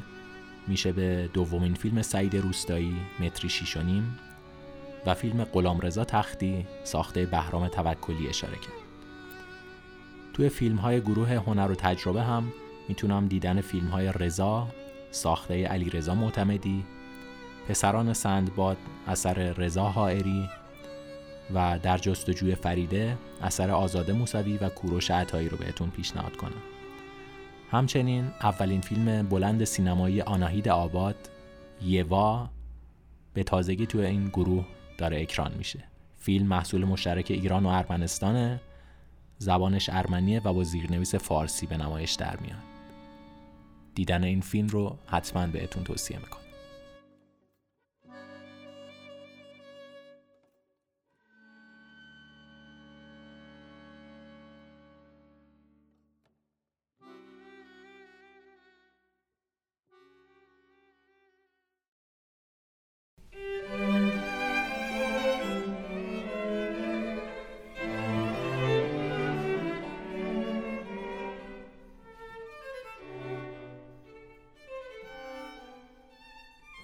میشه 0.68 0.92
به 0.92 1.30
دومین 1.34 1.74
فیلم 1.74 2.02
سعید 2.02 2.36
روستایی 2.36 2.96
متری 3.20 3.50
شیشانیم 3.50 4.20
و 5.06 5.14
فیلم 5.14 5.48
رضا 5.82 6.06
تختی 6.06 6.68
ساخته 6.84 7.26
بهرام 7.26 7.68
توکلی 7.68 8.28
اشاره 8.28 8.56
کرد. 8.56 8.81
توی 10.42 10.50
فیلم 10.50 10.76
های 10.76 11.02
گروه 11.02 11.30
هنر 11.30 11.72
و 11.72 11.76
تجربه 11.76 12.24
هم 12.24 12.54
می‌تونم 12.88 13.28
دیدن 13.28 13.62
فیلم 13.62 13.88
های 13.88 14.12
رضا 14.20 14.68
ساخته 15.12 15.68
علی 15.68 15.90
رضا 15.90 16.16
معتمدی 16.16 16.84
پسران 17.70 18.14
سندباد 18.14 18.78
اثر 19.08 19.34
رضا 19.34 19.84
حائری 19.84 20.50
و 21.54 21.80
در 21.84 21.98
جستجوی 21.98 22.56
فریده 22.56 23.18
اثر 23.42 23.72
آزاده 23.72 24.14
موسوی 24.14 24.58
و 24.58 24.70
کوروش 24.70 25.12
عطایی 25.12 25.50
رو 25.50 25.58
بهتون 25.58 25.90
پیشنهاد 25.90 26.36
کنم. 26.36 26.62
همچنین 27.72 28.32
اولین 28.42 28.82
فیلم 28.82 29.28
بلند 29.28 29.64
سینمایی 29.64 30.22
آناهید 30.22 30.70
آباد 30.70 31.30
یوا 31.82 32.50
به 33.34 33.44
تازگی 33.44 33.86
توی 33.86 34.06
این 34.06 34.28
گروه 34.28 34.66
داره 34.98 35.22
اکران 35.22 35.52
میشه. 35.58 35.84
فیلم 36.18 36.48
محصول 36.48 36.86
مشترک 36.86 37.26
ایران 37.30 37.66
و 37.66 37.70
ارمنستانه. 37.70 38.62
زبانش 39.42 39.90
ارمنیه 39.94 40.42
و 40.44 40.54
با 40.54 40.64
زیرنویس 40.64 41.16
فارسی 41.16 41.66
به 41.66 41.78
نمایش 41.78 42.14
در 42.14 42.38
میاد. 42.38 42.64
دیدن 43.96 44.24
این 44.24 44.42
فیلم 44.42 44.68
رو 44.68 44.98
حتما 45.08 45.48
بهتون 45.48 45.84
توصیه 45.84 46.18
می‌کنم. 46.20 46.41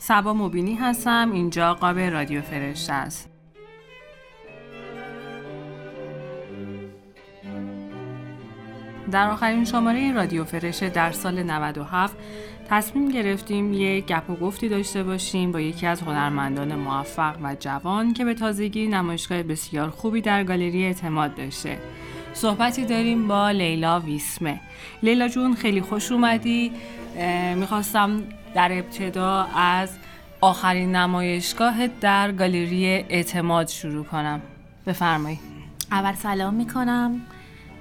سبا 0.07 0.33
مبینی 0.33 0.75
هستم. 0.75 1.31
اینجا 1.33 1.73
قاب 1.73 1.99
رادیو 1.99 2.41
فرشته 2.41 2.93
است. 2.93 3.29
در 9.11 9.29
آخرین 9.29 9.65
شماره 9.65 10.11
رادیو 10.11 10.43
فرشه 10.43 10.89
در 10.89 11.11
سال 11.11 11.43
97 11.43 12.17
تصمیم 12.69 13.09
گرفتیم 13.09 13.73
یک 13.73 14.05
گپ 14.05 14.29
و 14.29 14.35
گفتی 14.35 14.69
داشته 14.69 15.03
باشیم 15.03 15.51
با 15.51 15.59
یکی 15.59 15.87
از 15.87 16.01
هنرمندان 16.01 16.75
موفق 16.75 17.35
و 17.43 17.55
جوان 17.59 18.13
که 18.13 18.25
به 18.25 18.33
تازگی 18.33 18.87
نمایشگاه 18.87 19.43
بسیار 19.43 19.89
خوبی 19.89 20.21
در 20.21 20.43
گالری 20.43 20.85
اعتماد 20.85 21.35
داشته. 21.35 21.79
صحبتی 22.33 22.85
داریم 22.85 23.27
با 23.27 23.51
لیلا 23.51 23.99
ویسمه. 23.99 24.59
لیلا 25.03 25.27
جون 25.27 25.55
خیلی 25.55 25.81
خوش 25.81 26.11
اومدی. 26.11 26.71
می‌خواستم 27.55 28.23
در 28.57 28.71
ابتدا 28.71 29.47
از 29.55 29.89
آخرین 30.41 30.95
نمایشگاه 30.95 31.87
در 31.87 32.31
گالری 32.31 32.85
اعتماد 32.85 33.67
شروع 33.67 34.05
کنم. 34.05 34.41
بفرمایید. 34.87 35.39
اول 35.91 36.13
سلام 36.13 36.53
می‌کنم. 36.53 37.21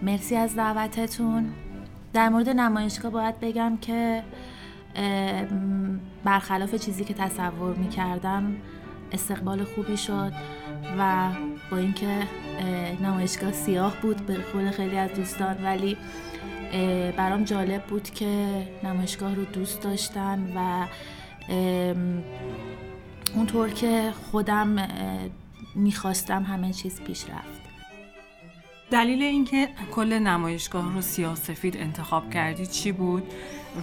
مرسی 0.02 0.36
از 0.36 0.56
دعوتتون. 0.56 1.48
در 2.12 2.28
مورد 2.28 2.48
نمایشگاه 2.48 3.12
باید 3.12 3.40
بگم 3.40 3.78
که 3.80 4.22
برخلاف 6.24 6.74
چیزی 6.74 7.04
که 7.04 7.14
تصور 7.14 7.74
می‌کردم 7.76 8.56
استقبال 9.12 9.64
خوبی 9.64 9.96
شد 9.96 10.32
و 10.98 11.28
با 11.70 11.76
اینکه 11.76 12.22
نمایشگاه 13.02 13.52
سیاه 13.52 13.96
بود 14.02 14.26
به 14.26 14.36
قول 14.52 14.70
خیلی 14.70 14.98
از 14.98 15.10
دوستان 15.14 15.64
ولی 15.64 15.96
برام 17.16 17.44
جالب 17.44 17.82
بود 17.82 18.10
که 18.10 18.46
نمایشگاه 18.84 19.34
رو 19.34 19.44
دوست 19.44 19.82
داشتن 19.82 20.52
و 20.56 20.86
اونطور 23.34 23.68
که 23.68 24.12
خودم 24.30 24.88
می‌خواستم 25.74 26.42
همه 26.42 26.72
چیز 26.72 27.00
پیش 27.00 27.24
رفت. 27.24 27.60
دلیل 28.90 29.22
اینکه 29.22 29.68
کل 29.92 30.12
نمایشگاه 30.12 30.94
رو 30.94 31.00
سیاسفید 31.00 31.76
انتخاب 31.76 32.30
کردی 32.30 32.66
چی 32.66 32.92
بود؟ 32.92 33.22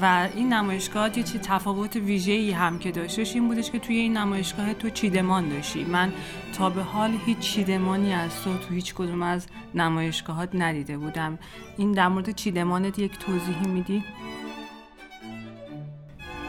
و 0.02 0.30
این 0.36 0.54
نمایشگاه 0.54 1.18
یه 1.18 1.24
چی 1.24 1.40
تفاوت 1.40 1.96
ویژه‌ای 1.96 2.52
هم 2.52 2.80
که 2.80 2.92
داشتش 2.92 3.36
این 3.36 3.48
بودش 3.48 3.72
که 3.72 3.80
توی 3.80 3.96
این 3.96 4.18
نمایشگاه 4.18 4.74
تو 4.74 4.90
چیدمان 4.90 5.50
داشتی. 5.50 5.84
من 5.84 6.14
تا 6.58 6.70
به 6.70 6.84
حال 6.84 7.12
هیچ 7.26 7.40
چیدمانی 7.40 8.14
از 8.14 8.44
تو 8.44 8.58
تو 8.58 8.74
هیچ 8.74 8.94
کدوم 8.94 9.24
از 9.24 9.48
نمایشگاهات 9.76 10.50
ندیده 10.54 10.98
بودم. 10.98 11.40
این 11.78 11.92
در 11.92 12.08
مورد 12.08 12.36
چیدمانت 12.36 13.00
یک 13.00 13.18
توضیحی 13.20 13.68
میدی؟ 13.68 14.04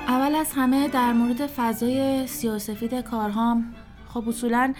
اول 0.09 0.35
از 0.35 0.53
همه 0.53 0.89
در 0.89 1.13
مورد 1.13 1.47
فضای 1.47 2.27
سیاسفید 2.27 2.95
کارهام 2.95 3.75
خب 4.09 4.29
اصولا 4.29 4.75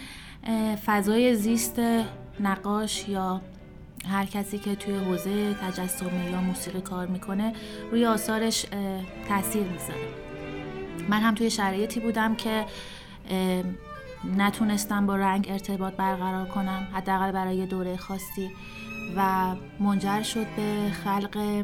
فضای 0.85 1.35
زیست 1.35 1.81
نقاش 2.39 3.09
یا 3.09 3.41
هر 4.11 4.25
کسی 4.25 4.57
که 4.57 4.75
توی 4.75 4.95
حوزه 4.95 5.53
تجسمی 5.53 6.31
یا 6.31 6.41
موسیقی 6.41 6.81
کار 6.81 7.07
می‌کنه 7.07 7.53
روی 7.91 8.05
آثارش 8.05 8.65
تاثیر 9.27 9.63
می‌ذاره. 9.63 10.07
من 11.09 11.19
هم 11.19 11.35
توی 11.35 11.49
شرایطی 11.49 11.99
بودم 11.99 12.35
که 12.35 12.65
نتونستم 14.37 15.05
با 15.05 15.15
رنگ 15.15 15.47
ارتباط 15.49 15.93
برقرار 15.93 16.47
کنم 16.47 16.87
حداقل 16.93 17.31
برای 17.31 17.65
دوره 17.65 17.97
خاصی 17.97 18.51
و 19.17 19.55
منجر 19.79 20.21
شد 20.21 20.45
به 20.55 20.91
خلق 21.03 21.63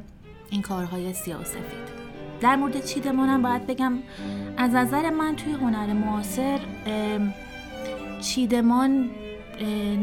این 0.50 0.62
کارهای 0.62 1.14
سیاسفید. 1.14 2.02
در 2.42 2.56
مورد 2.56 2.86
چیدمانم 2.86 3.42
باید 3.42 3.68
بگم 3.68 3.94
از 4.58 4.74
نظر 4.74 5.10
من 5.10 5.36
توی 5.36 5.54
هنر 5.54 5.94
معاصر 5.94 6.60
چیدمان 8.22 9.10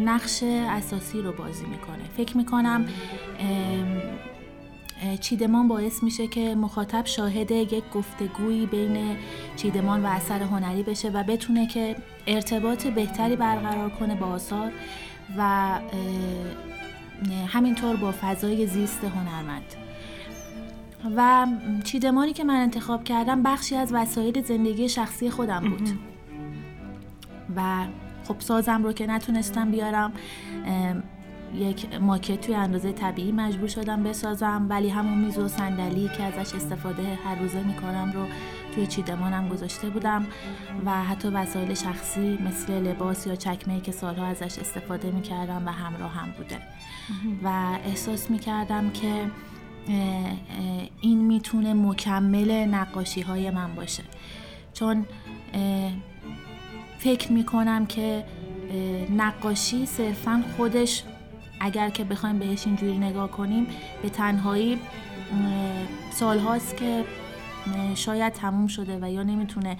نقش 0.04 0.42
اساسی 0.42 1.22
رو 1.22 1.32
بازی 1.32 1.66
می‌کنه. 1.66 2.04
فکر 2.16 2.36
می‌کنم 2.36 2.86
چیدمان 5.20 5.68
باعث 5.68 6.02
میشه 6.02 6.26
که 6.26 6.54
مخاطب 6.54 7.06
شاهد 7.06 7.50
یک 7.50 7.84
گفتگویی 7.94 8.66
بین 8.66 9.16
چیدمان 9.56 10.02
و 10.02 10.06
اثر 10.06 10.42
هنری 10.42 10.82
بشه 10.82 11.08
و 11.08 11.22
بتونه 11.22 11.66
که 11.66 11.96
ارتباط 12.26 12.86
بهتری 12.86 13.36
برقرار 13.36 13.90
کنه 13.90 14.14
با 14.14 14.26
آثار 14.26 14.72
و 15.36 15.70
همینطور 17.46 17.96
با 17.96 18.14
فضای 18.20 18.66
زیست 18.66 19.04
هنرمند. 19.04 19.74
و 21.16 21.46
چیدمانی 21.84 22.32
که 22.32 22.44
من 22.44 22.54
انتخاب 22.54 23.04
کردم 23.04 23.42
بخشی 23.42 23.76
از 23.76 23.92
وسایل 23.92 24.42
زندگی 24.42 24.88
شخصی 24.88 25.30
خودم 25.30 25.60
بود. 25.60 25.88
و 27.56 27.84
خب 28.28 28.40
سازم 28.40 28.84
رو 28.84 28.92
که 28.92 29.06
نتونستم 29.06 29.70
بیارم 29.70 30.12
یک 31.54 31.94
ماکت 31.94 32.40
توی 32.40 32.54
اندازه 32.54 32.92
طبیعی 32.92 33.32
مجبور 33.32 33.68
شدم 33.68 34.02
بسازم 34.02 34.66
ولی 34.68 34.88
همون 34.88 35.18
میز 35.18 35.38
و 35.38 35.48
صندلی 35.48 36.08
که 36.08 36.22
ازش 36.22 36.54
استفاده 36.54 37.18
هر 37.24 37.34
روزه 37.34 37.62
می‌کنم 37.62 38.12
رو 38.14 38.26
توی 38.74 38.86
چیدمانم 38.86 39.48
گذاشته 39.48 39.90
بودم 39.90 40.26
و 40.84 41.04
حتی 41.04 41.28
وسایل 41.28 41.74
شخصی 41.74 42.38
مثل 42.46 42.72
لباس 42.72 43.26
یا 43.26 43.36
چکمه 43.36 43.80
که 43.80 43.92
سالها 43.92 44.26
ازش 44.26 44.58
استفاده 44.58 45.10
می‌کردم 45.10 45.66
و 45.66 45.70
همراه 45.70 46.12
هم 46.12 46.30
بوده. 46.30 46.58
و 47.44 47.78
احساس 47.84 48.30
می‌کردم 48.30 48.90
که 48.90 49.30
این 51.00 51.24
می‌تونه 51.24 51.74
مکمل 51.74 52.50
نقاشی 52.50 53.20
های 53.20 53.50
من 53.50 53.74
باشه. 53.74 54.02
چون 54.72 55.06
فکر 57.08 57.32
می‌کنم 57.32 57.86
که 57.86 58.24
نقاشی 59.16 59.86
صرفا 59.86 60.44
خودش 60.56 61.04
اگر 61.60 61.90
که 61.90 62.04
بخوایم 62.04 62.38
بهش 62.38 62.66
اینجوری 62.66 62.98
نگاه 62.98 63.30
کنیم 63.30 63.66
به 64.02 64.08
تنهایی 64.08 64.78
سال 66.12 66.38
هاست 66.38 66.76
که 66.76 67.04
شاید 67.94 68.32
تموم 68.32 68.66
شده 68.66 68.98
و 69.02 69.10
یا 69.10 69.22
نمی‌تونه 69.22 69.76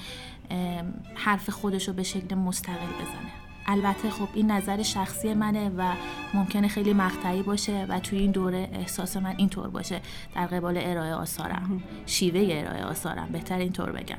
حرف 1.14 1.50
خودش 1.50 1.88
رو 1.88 1.94
به 1.94 2.02
شکل 2.02 2.34
مستقل 2.34 2.74
بزنه. 2.74 3.32
البته 3.66 4.10
خب 4.10 4.28
این 4.34 4.50
نظر 4.50 4.82
شخصی 4.82 5.34
منه 5.34 5.70
و 5.76 5.92
ممکنه 6.34 6.68
خیلی 6.68 6.92
مقطعی 6.92 7.42
باشه 7.42 7.86
و 7.88 8.00
توی 8.00 8.18
این 8.18 8.30
دوره 8.30 8.68
احساس 8.72 9.16
من 9.16 9.34
اینطور 9.36 9.68
باشه. 9.68 10.00
در 10.34 10.46
قبال 10.46 10.78
ارائه 10.80 11.14
آثارم. 11.14 11.82
شیوه 12.06 12.48
ارائه 12.50 12.84
آثارم. 12.84 13.28
بهتر 13.32 13.58
اینطور 13.58 13.92
بگم. 13.92 14.18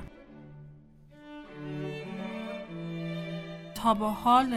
تا 3.83 3.93
با 3.93 4.09
حال 4.09 4.55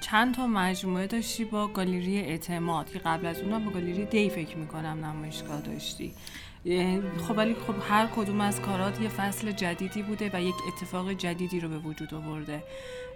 چند 0.00 0.34
تا 0.34 0.46
مجموعه 0.46 1.06
داشتی 1.06 1.44
با 1.44 1.68
گالری 1.68 2.18
اعتماد 2.20 2.92
که 2.92 2.98
قبل 2.98 3.26
از 3.26 3.40
اونم 3.40 3.64
با 3.64 3.70
گالری 3.70 4.04
دی 4.04 4.30
فکر 4.30 4.56
می‌کنم 4.56 5.04
نمایشگاه 5.04 5.60
داشتی. 5.60 6.14
خب 7.28 7.36
ولی 7.36 7.54
خب 7.54 7.74
هر 7.88 8.06
کدوم 8.16 8.40
از 8.40 8.60
کارات 8.60 9.00
یه 9.00 9.08
فصل 9.08 9.52
جدیدی 9.52 10.02
بوده 10.02 10.30
و 10.34 10.42
یک 10.42 10.54
اتفاق 10.68 11.12
جدیدی 11.12 11.60
رو 11.60 11.68
به 11.68 11.78
وجود 11.78 12.14
آورده. 12.14 12.62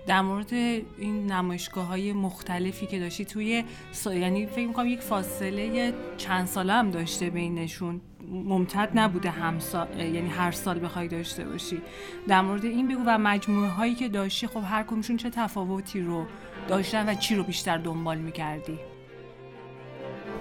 در 0.06 0.20
مورد 0.20 0.52
این 0.52 1.32
نمایشگاه 1.32 1.86
های 1.86 2.12
مختلفی 2.12 2.86
که 2.86 2.98
داشتی 2.98 3.24
توی 3.24 3.64
یعنی 4.06 4.46
فکر 4.46 4.66
می‌کنم 4.66 4.86
یک 4.86 5.00
فاصله 5.00 5.94
چند 6.16 6.46
ساله 6.46 6.72
هم 6.72 6.90
داشته 6.90 7.30
بینشون. 7.30 8.00
ممتد 8.28 8.90
نبوده 8.94 9.30
هم 9.30 9.58
یعنی 9.98 10.28
هر 10.28 10.50
سال 10.50 10.84
بخوای 10.84 11.08
داشته 11.08 11.44
باشی. 11.44 11.82
در 12.28 12.40
مورد 12.40 12.64
این 12.64 12.88
بگو 12.88 13.02
و 13.06 13.18
مجموعه 13.18 13.68
هایی 13.68 13.94
که 13.94 14.08
داشتی 14.08 14.46
خب 14.46 14.62
هر 14.64 14.82
کدومشون 14.82 15.16
چه 15.16 15.30
تفاوتی 15.30 16.00
رو 16.00 16.26
داشتن 16.68 17.08
و 17.08 17.14
چی 17.14 17.34
رو 17.34 17.42
بیشتر 17.42 17.78
دنبال 17.78 18.18
می‌کردی؟ 18.18 18.78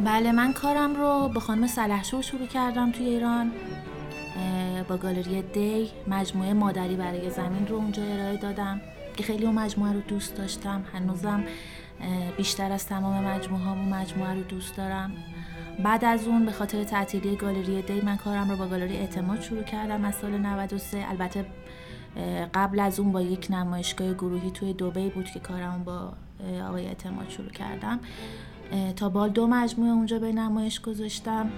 بله 0.03 0.31
من 0.31 0.53
کارم 0.53 0.95
رو 0.95 1.29
به 1.33 1.39
خانم 1.39 1.67
سلحشور 1.67 2.21
شروع 2.21 2.47
کردم 2.47 2.91
توی 2.91 3.05
ایران 3.05 3.51
با 4.89 4.97
گالری 4.97 5.41
دی 5.41 5.91
مجموعه 6.07 6.53
مادری 6.53 6.95
برای 6.95 7.29
زمین 7.29 7.67
رو 7.67 7.75
اونجا 7.75 8.03
ارائه 8.03 8.37
دادم 8.37 8.81
که 9.17 9.23
خیلی 9.23 9.45
اون 9.45 9.55
مجموعه 9.55 9.93
رو 9.93 9.99
دوست 9.99 10.35
داشتم. 10.35 10.83
هنوزم 10.93 11.43
بیشتر 12.37 12.71
از 12.71 12.85
تمام 12.85 13.23
مجموعه 13.23 13.63
ها 13.63 13.71
اون 13.71 13.89
مجموعه 13.89 14.33
رو 14.33 14.41
دوست 14.41 14.77
دارم. 14.77 15.11
بعد 15.83 16.05
از 16.05 16.27
اون 16.27 16.45
به 16.45 16.51
خاطر 16.51 16.83
تعطیلی 16.83 17.35
گالری 17.35 17.81
دی 17.81 18.01
من 18.01 18.17
کارم 18.17 18.51
رو 18.51 18.57
با 18.57 18.67
گالری 18.67 18.97
اعتماد 18.97 19.41
شروع 19.41 19.63
کردم 19.63 20.05
از 20.05 20.15
سال 20.15 20.37
93 20.37 21.09
البته 21.09 21.45
قبل 22.53 22.79
از 22.79 22.99
اون 22.99 23.11
با 23.11 23.21
یک 23.21 23.47
نمایشگاه 23.49 24.13
گروهی 24.13 24.51
توی 24.51 24.73
دوبی 24.73 25.09
بود 25.09 25.25
که 25.25 25.39
کارم 25.39 25.83
با 25.83 26.13
آقای 26.67 26.85
اعتماد 26.85 27.29
شروع 27.29 27.49
کردم. 27.49 27.99
تا 28.95 29.09
بال 29.09 29.29
دو 29.29 29.47
مجموعه 29.47 29.91
اونجا 29.91 30.19
به 30.19 30.31
نمایش 30.31 30.81
گذاشتم. 30.81 31.49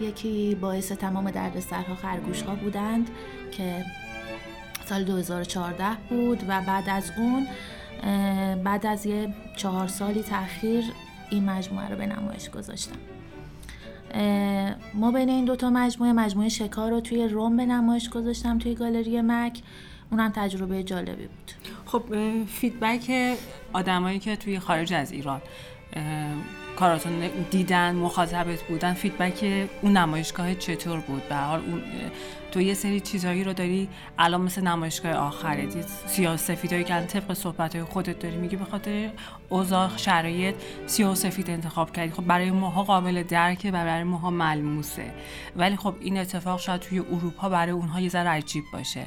یکی 0.00 0.54
باعث 0.54 0.92
تمام 0.92 1.30
دردسرها 1.30 1.94
خرگوش 1.94 2.42
ها 2.42 2.54
بودند 2.54 3.10
که 3.52 3.84
سال 4.84 5.04
2014 5.04 5.84
بود 6.08 6.42
و 6.48 6.60
بعد 6.60 6.88
از 6.88 7.12
اون 7.16 7.46
بعد 8.64 8.86
از 8.86 9.06
یه 9.06 9.34
چهار 9.56 9.88
سالی 9.88 10.22
تاخیر 10.22 10.84
این 11.30 11.44
مجموعه 11.44 11.88
رو 11.88 11.96
به 11.96 12.06
نمایش 12.06 12.50
گذاشتم. 12.50 12.96
ما 14.94 15.10
بین 15.10 15.28
این 15.28 15.44
دوتا 15.44 15.70
مجموعه 15.70 16.12
مجموعه 16.12 16.48
شکار 16.48 16.90
رو 16.90 17.00
توی 17.00 17.28
روم 17.28 17.56
به 17.56 17.66
نمایش 17.66 18.10
گذاشتم 18.10 18.58
توی 18.58 18.74
گالری 18.74 19.20
مک. 19.20 19.62
اونم 20.10 20.32
تجربه 20.34 20.82
جالبی 20.82 21.26
بود. 21.26 21.52
خب 21.86 22.02
feedback 22.46 23.36
آدمایی 23.72 24.18
که 24.18 24.36
توی 24.36 24.58
خارج 24.58 24.92
از 24.92 25.12
ایران. 25.12 25.40
کاراتون 26.76 27.12
دیدن 27.50 27.94
مخاطبت 27.94 28.62
بودن 28.62 28.94
feedback 28.94 29.68
اون 29.82 29.96
نمایشگاه 29.96 30.54
چطور 30.54 31.00
بود؟ 31.00 31.28
به 31.28 31.32
هر 31.32 31.36
حال 31.36 31.60
اون 31.60 31.82
تو 32.52 32.60
یه 32.60 32.74
سری 32.74 33.00
چیزهایی 33.00 33.44
رو 33.44 33.52
داری 33.52 33.88
الان 34.18 34.40
مثل 34.40 34.62
نمایشگاه 34.62 35.12
آخره 35.12 35.66
دید. 35.66 35.84
سیاه 36.06 36.36
سفیدایی 36.36 36.84
که 36.84 37.00
طبق 37.00 37.32
صحبت 37.32 37.82
خودت 37.82 38.18
داری 38.18 38.36
میگی 38.36 38.56
به 38.56 38.64
خاطر 38.64 39.10
اوضاع 39.48 39.96
شرایط 39.96 40.54
سیاه 40.86 41.14
سفید 41.14 41.50
انتخاب 41.50 41.92
کردی. 41.92 42.12
خب 42.12 42.24
برای 42.24 42.50
ماها 42.50 42.82
قابل 42.82 43.22
درکه 43.22 43.68
و 43.68 43.72
برای 43.72 44.04
ماها 44.04 44.30
ملموسه. 44.30 45.14
ولی 45.56 45.76
خب 45.76 45.94
این 46.00 46.18
اتفاق 46.18 46.60
شاید 46.60 46.80
توی 46.80 46.98
اروپا 46.98 47.48
برای 47.48 47.72
اونها 47.72 48.00
یه 48.00 48.08
ذره 48.08 48.28
عجیب 48.28 48.64
باشه. 48.72 49.06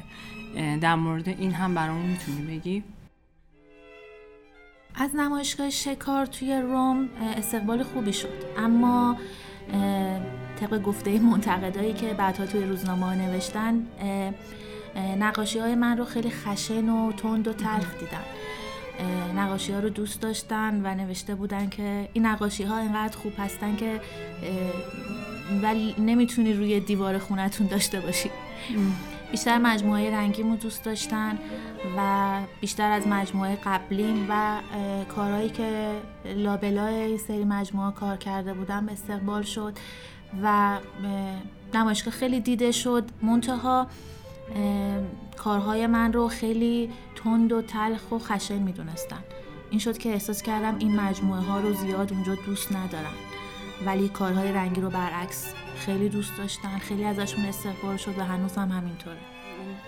در 0.80 0.94
مورد 0.94 1.28
این 1.28 1.52
هم 1.52 1.74
برامون 1.74 2.06
می‌تونی 2.06 2.56
بگی؟ 2.56 2.82
از 4.96 5.16
نمایشگاه 5.16 5.70
شکار 5.70 6.26
توی 6.26 6.60
روم 6.60 7.08
استقبال 7.36 7.82
خوبی 7.82 8.12
شد. 8.12 8.44
اما 8.58 9.16
طبق 10.60 10.82
گفته 10.82 11.18
منتقدایی 11.18 11.92
که 11.92 12.14
بعدها 12.14 12.46
توی 12.46 12.64
روزنامه 12.64 13.14
نوشتن 13.14 13.86
نقاشی 15.18 15.58
های 15.58 15.74
من 15.74 15.98
رو 15.98 16.04
خیلی 16.04 16.30
خشن 16.30 16.88
و 16.88 17.12
تند 17.12 17.48
و 17.48 17.52
تلخ 17.52 17.94
دیدن. 18.00 18.24
نقاشی 19.36 19.72
ها 19.72 19.80
رو 19.80 19.88
دوست 19.88 20.20
داشتن 20.20 20.80
و 20.84 20.94
نوشته 20.94 21.34
بودن 21.34 21.68
که 21.68 22.08
این 22.12 22.26
نقاشی 22.26 22.64
ها 22.64 22.78
اینقدر 22.78 23.16
خوب 23.16 23.32
هستن 23.38 23.76
که 23.76 24.00
ولی 25.62 25.94
نمی‌تونی 25.98 26.52
روی 26.52 26.80
دیوار 26.80 27.18
خونتون 27.18 27.66
داشته 27.66 28.00
باشی. 28.00 28.30
بیشتر 29.34 29.58
مجموعه 29.58 30.10
رنگیمو 30.10 30.56
دوست 30.56 30.84
داشتن 30.84 31.38
و 31.96 32.40
بیشتر 32.60 32.90
از 32.90 33.06
مجموعه 33.06 33.58
قبلیم 33.64 34.26
و 34.30 34.60
کارهایی 35.08 35.48
که 35.48 35.92
لابلای 36.24 37.18
سری 37.18 37.44
مجموعه 37.44 37.92
کار 37.92 38.16
کرده 38.16 38.54
بودم 38.54 38.88
استقبال 38.88 39.42
شد 39.42 39.72
و 40.42 40.78
نمایشگاه 41.74 42.14
خیلی 42.14 42.40
دیده 42.40 42.72
شد. 42.72 43.04
منتها 43.22 43.86
کارهای 45.36 45.86
من 45.86 46.12
رو 46.12 46.28
خیلی 46.28 46.90
تند 47.24 47.52
و 47.52 47.62
تلخ 47.62 48.12
و 48.12 48.18
خشن 48.18 48.58
می‌دونستن. 48.58 49.24
این 49.70 49.80
شد 49.80 49.98
که 49.98 50.08
احساس 50.12 50.42
کردم 50.42 50.76
این 50.78 51.00
مجموعه 51.00 51.40
ها 51.40 51.60
رو 51.60 51.72
زیاد 51.72 52.12
اونجا 52.12 52.34
دوست 52.34 52.72
ندارم 52.72 53.14
ولی 53.86 54.08
کارهای 54.08 54.52
رنگی 54.52 54.80
رو 54.80 54.90
برعکس 54.90 55.54
خیلی 55.76 56.08
دوست 56.08 56.38
داشتن 56.38 56.78
خیلی 56.78 57.04
ازشون 57.04 57.44
استقبال 57.44 57.96
شد 57.96 58.18
و 58.18 58.24
هنوز 58.24 58.56
هم 58.56 58.68
همینطوره. 58.68 59.18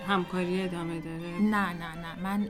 همکاری 0.07 0.61
ادامه 0.61 0.99
داره؟ 0.99 1.41
نه 1.41 1.73
نه 1.73 1.95
نه. 1.95 2.19
من 2.23 2.47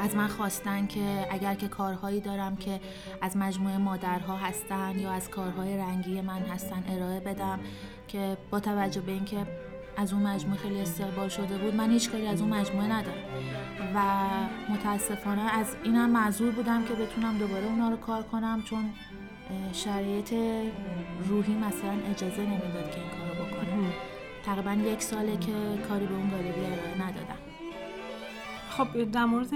از 0.00 0.16
من 0.16 0.28
خواستن 0.28 0.86
که 0.86 1.26
اگر 1.30 1.54
که 1.54 1.68
کارهایی 1.68 2.20
دارم 2.20 2.56
که 2.56 2.80
از 3.20 3.36
مجموعه 3.36 3.78
مادرها 3.78 4.36
هستن 4.36 4.98
یا 4.98 5.12
از 5.12 5.30
کارهای 5.30 5.76
رنگی 5.76 6.20
من 6.20 6.40
هستن 6.42 6.84
ارائه 6.88 7.20
بدم 7.20 7.60
که 8.08 8.36
با 8.50 8.60
توجه 8.60 9.00
به 9.00 9.12
اینکه 9.12 9.46
از 9.96 10.12
اون 10.12 10.22
مجموعه 10.22 10.58
خیلی 10.58 10.80
استقبال 10.80 11.28
شده 11.28 11.58
بود 11.58 11.74
من 11.74 11.90
هیچ 11.90 12.10
کاری 12.10 12.26
از 12.26 12.40
اون 12.40 12.50
مجموعه 12.54 12.92
ندارم. 12.92 13.24
و 13.94 14.00
متاسفانه 14.72 15.42
از 15.42 15.76
اینم 15.82 16.10
معذور 16.10 16.50
بودم 16.50 16.84
که 16.84 16.94
بتونم 16.94 17.38
دوباره 17.38 17.64
اونا 17.64 17.88
رو 17.88 17.96
کار 17.96 18.22
کنم 18.22 18.62
چون 18.62 18.90
شرایط 19.72 20.34
روحی 21.28 21.54
مثلا 21.54 21.96
اجازه 22.10 22.42
نمی‌داد 22.42 22.90
که 22.90 23.00
این 23.00 23.10
کارو 23.10 23.44
بکنم 23.44 23.92
تقریبا 24.44 24.90
یک 24.90 25.02
ساله 25.02 25.36
که 25.36 25.52
کاری 25.88 26.06
به 26.06 26.14
اون 26.14 26.30
گالری 26.30 26.66
ارائه 26.66 27.02
ندادم. 27.02 27.38
خب 28.70 29.10
در 29.10 29.24
مورد 29.24 29.50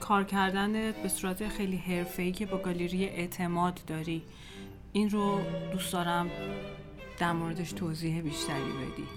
کار 0.00 0.24
کردن 0.24 0.72
به 0.72 1.08
صورت 1.08 1.48
خیلی 1.48 1.76
حرفه‌ای 1.76 2.32
که 2.32 2.46
با 2.46 2.58
گالری 2.58 3.04
اعتماد 3.04 3.80
داری 3.86 4.22
این 4.92 5.10
رو 5.10 5.40
دوست 5.72 5.92
دارم 5.92 6.30
در 7.18 7.32
موردش 7.32 7.72
توضیح 7.72 8.20
بیشتری 8.20 8.72
بدی. 8.82 9.08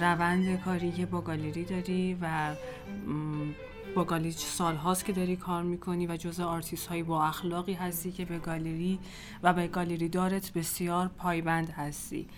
روند 0.00 0.60
کاری 0.60 0.92
که 0.92 1.06
با 1.06 1.20
گالری 1.20 1.64
داری 1.64 2.16
و 2.20 2.54
با 3.94 4.04
گالری 4.04 4.32
سال 4.32 4.76
هاست 4.76 5.04
که 5.04 5.12
داری 5.12 5.36
کار 5.36 5.62
می‌کنی 5.62 6.06
و 6.06 6.16
جزء 6.16 6.44
آرتیست 6.44 6.86
های 6.86 7.02
با 7.02 7.24
اخلاقی 7.24 7.72
هستی 7.72 8.12
که 8.12 8.24
به 8.24 8.38
گالری 8.38 8.98
و 9.42 9.52
به 9.52 9.66
گالری 9.66 10.08
دارت 10.08 10.52
بسیار 10.52 11.08
پایبند 11.08 11.70
هستی. 11.70 12.28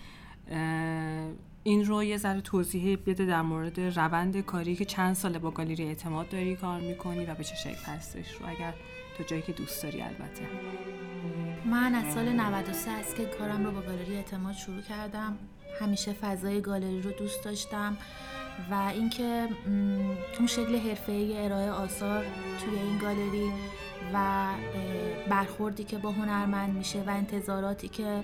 این 1.63 1.85
رو 1.85 2.03
یه 2.03 2.17
ذره 2.17 2.41
توضیح 2.41 2.97
بده 3.05 3.25
در 3.25 3.41
مورد 3.41 3.79
روند 3.79 4.41
کاری 4.41 4.75
که 4.75 4.85
چند 4.85 5.15
ساله 5.15 5.39
با 5.39 5.51
گالری 5.51 5.83
اعتماد 5.83 6.29
داری 6.29 6.55
کار 6.55 6.81
می‌کنی 6.81 7.25
و 7.25 7.35
به 7.35 7.43
چه 7.43 7.55
شکل 7.55 7.83
هستش 7.85 8.33
رو 8.33 8.49
اگر 8.49 8.73
تو 9.17 9.23
جایی 9.23 9.41
که 9.41 9.51
دوست 9.51 9.83
داری 9.83 10.01
البته. 10.01 10.47
من 11.65 11.95
از 11.95 12.13
سال 12.13 12.29
93 12.29 12.91
است 12.91 13.15
که 13.15 13.25
کارم 13.25 13.65
رو 13.65 13.71
با 13.71 13.81
گالری 13.81 14.15
اعتماد 14.15 14.53
شروع 14.53 14.81
کردم. 14.81 15.37
همیشه 15.81 16.13
فضای 16.13 16.61
گالری 16.61 17.01
رو 17.01 17.11
دوست 17.11 17.43
داشتم. 17.43 17.97
و 18.71 18.91
اینکه 18.93 19.47
اون 20.39 20.47
شکل 20.47 20.75
حرفه‌ای 20.75 21.45
ارائه 21.45 21.71
آثار 21.71 22.25
توی 22.59 22.79
این 22.79 22.97
گالری 22.97 23.51
و 24.13 24.47
برخوردی 25.29 25.83
که 25.83 25.97
با 25.97 26.11
هنرمند 26.11 26.73
میشه 26.73 26.99
و 26.99 27.09
انتظاراتی 27.09 27.87
که 27.87 28.23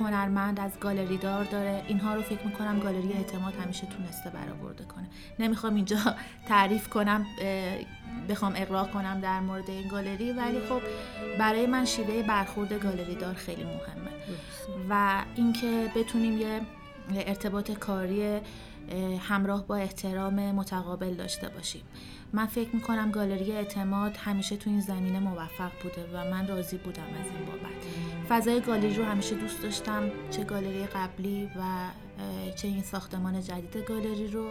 هنرمند 0.00 0.60
از 0.60 0.80
گالری 0.80 1.16
دار 1.16 1.44
داره 1.44 1.82
اینها 1.88 2.14
رو 2.14 2.22
فکر 2.22 2.46
می‌کنم 2.46 2.78
گالری 2.78 3.12
اعتماد 3.12 3.54
همیشه 3.54 3.86
تونسته 3.86 4.30
برآورده 4.30 4.84
کنه. 4.84 5.08
نمی‌خوام 5.38 5.74
اینجا 5.74 5.96
تعریف 6.48 6.88
کنم 6.88 7.26
بخوام 8.28 8.52
اقراق 8.56 8.90
کنم 8.90 9.20
در 9.20 9.40
مورد 9.40 9.70
این 9.70 9.88
گالری 9.88 10.32
ولی 10.32 10.60
خب 10.68 10.80
برای 11.38 11.66
من 11.66 11.84
شیوه 11.84 12.22
برخورد 12.22 12.72
گالری 12.72 13.14
دار 13.14 13.34
خیلی 13.34 13.64
مهمه. 13.64 14.10
و 14.90 15.22
اینکه 15.36 15.90
بتونیم 15.96 16.38
یه 16.38 16.60
ارتباط 17.10 17.70
کاری 17.70 18.40
همراه 19.20 19.66
با 19.66 19.76
احترام 19.76 20.34
متقابل 20.34 21.14
داشته 21.14 21.48
باشیم. 21.48 21.82
من 22.32 22.46
فکر 22.46 22.68
می‌کنم 22.76 23.10
گالری 23.10 23.52
اعتماد 23.52 24.16
همیشه 24.16 24.56
تو 24.56 24.70
این 24.70 24.80
زمینه 24.80 25.18
موفق 25.20 25.70
بوده 25.82 26.06
و 26.14 26.30
من 26.30 26.48
راضی 26.48 26.76
بودم 26.76 27.02
از 27.02 27.26
این 27.26 27.44
بابت. 27.46 27.82
فضای 28.28 28.60
گالری 28.60 28.94
رو 28.94 29.04
همیشه 29.04 29.34
دوست 29.34 29.62
داشتم 29.62 30.10
چه 30.30 30.44
گالری 30.44 30.86
قبلی 30.86 31.50
و 31.58 31.88
چه 32.56 32.68
این 32.68 32.82
ساختمان 32.82 33.40
جدید 33.40 33.76
گالری 33.76 34.28
رو. 34.28 34.50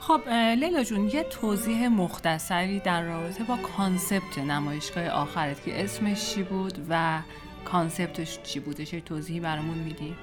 خب 0.00 0.28
لیلا 0.30 0.84
جون 0.84 1.08
یه 1.08 1.22
توضیح 1.22 1.88
مختصری 1.88 2.80
در 2.80 3.02
رابطه 3.02 3.44
با 3.44 3.56
concept 3.56 4.38
نمایشگاه 4.38 5.08
آخرت 5.08 5.64
که 5.64 5.84
اسمش 5.84 6.34
چی 6.34 6.42
بود 6.42 6.86
و 6.88 7.20
کانسپتش 7.64 8.42
چی 8.42 8.60
بودش 8.60 8.90
توضیحی 8.90 9.40
برامون 9.40 9.78
میدی؟ 9.78 10.14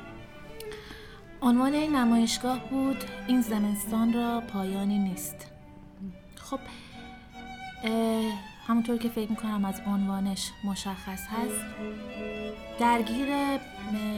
عنوان 1.41 1.73
این 1.73 1.95
نمایشگاه 1.95 2.59
بود 2.69 3.03
این 3.27 3.41
زمستان 3.41 4.13
را 4.13 4.43
پایانی 4.53 4.99
نیست. 4.99 5.51
خب 6.35 6.59
همونطور 8.67 8.97
که 8.97 9.09
فکر 9.09 9.29
می‌کنم 9.29 9.65
از 9.65 9.81
عنوانش 9.85 10.51
مشخص 10.63 11.27
هست 11.27 11.65
درگیر 12.79 13.27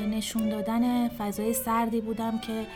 نشون 0.10 0.50
دادن 0.50 1.08
فضای 1.08 1.54
سردی 1.54 2.02
بودم 2.02 2.40
که 2.40 2.68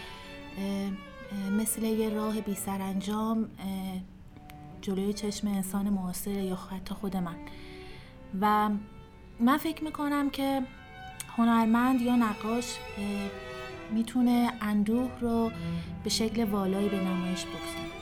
مثل 1.52 1.84
یه 1.84 2.10
راه 2.10 2.42
بی 2.42 2.56
سرانجام 2.56 3.50
جلوی 4.82 5.14
چشم 5.14 5.48
انسان 5.48 5.90
معاصر 5.90 6.32
یا 6.32 6.56
حتی 6.56 6.94
خود 6.94 7.18
من. 7.18 7.36
و 8.42 8.70
من 9.40 9.58
فکر 9.58 9.84
می‌کنم 9.84 10.30
که 10.30 10.62
هنرمند 11.38 12.02
یا 12.02 12.16
نقاش 12.16 12.76
می‌تونه 13.92 14.52
اندوه 14.62 15.10
رو 15.22 15.52
به 16.04 16.10
شکل 16.10 16.44
والایی 16.44 16.90
به 16.90 17.00
نمایش 17.04 17.46
بگذاره 17.46 17.94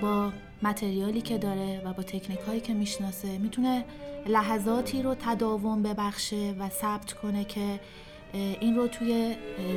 با 0.00 0.32
متریالی 0.62 1.20
که 1.20 1.38
داره 1.38 1.82
و 1.84 1.92
با 1.92 2.02
تکنیک 2.02 2.40
هایی 2.40 2.60
که 2.60 2.74
می‌شناسه 2.74 3.38
می‌تونه 3.38 3.84
لحظاتی 4.26 5.02
رو 5.02 5.14
تداوم 5.14 5.82
ببخشه 5.82 6.54
و 6.58 6.68
ثبت 6.68 7.12
کنه 7.12 7.44
که 7.44 7.80
این 8.32 8.76
رو 8.76 8.88
توی 8.88 9.34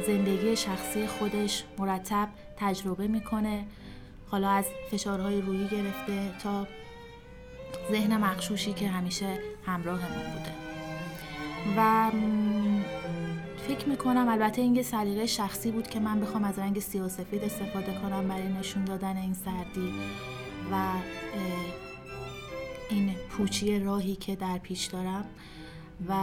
زندگی 0.07 0.55
شخصی 0.55 1.07
خودش 1.07 1.63
مرتب 1.77 2.27
تجربه 2.57 3.07
می‌کنه. 3.07 3.65
حالا 4.27 4.49
از 4.49 4.65
فشارهای 4.91 5.41
رویی 5.41 5.67
گرفته 5.67 6.31
تا 6.43 6.67
ذهن 7.91 8.17
مخشوشی 8.17 8.73
که 8.73 8.87
همیشه 8.87 9.39
همراهمون 9.65 10.23
بوده. 10.23 10.51
و 11.77 12.11
فکر 13.67 13.89
می‌کنم 13.89 14.27
البته 14.29 14.61
این 14.61 14.83
سلیقه 14.83 15.25
شخصی 15.25 15.71
بود 15.71 15.87
که 15.87 15.99
من 15.99 16.19
بخوام 16.19 16.43
از 16.43 16.59
رنگ 16.59 16.79
سیاسفید 16.79 17.43
استفاده 17.43 17.93
کنم 17.93 18.27
برای 18.27 18.47
نشون 18.47 18.85
دادن 18.85 19.17
این 19.17 19.33
سردی 19.33 19.93
و 20.71 20.91
این 22.89 23.15
پوچی 23.29 23.79
راهی 23.79 24.15
که 24.15 24.35
در 24.35 24.57
پیش 24.57 24.85
دارم 24.85 25.25
و 26.09 26.15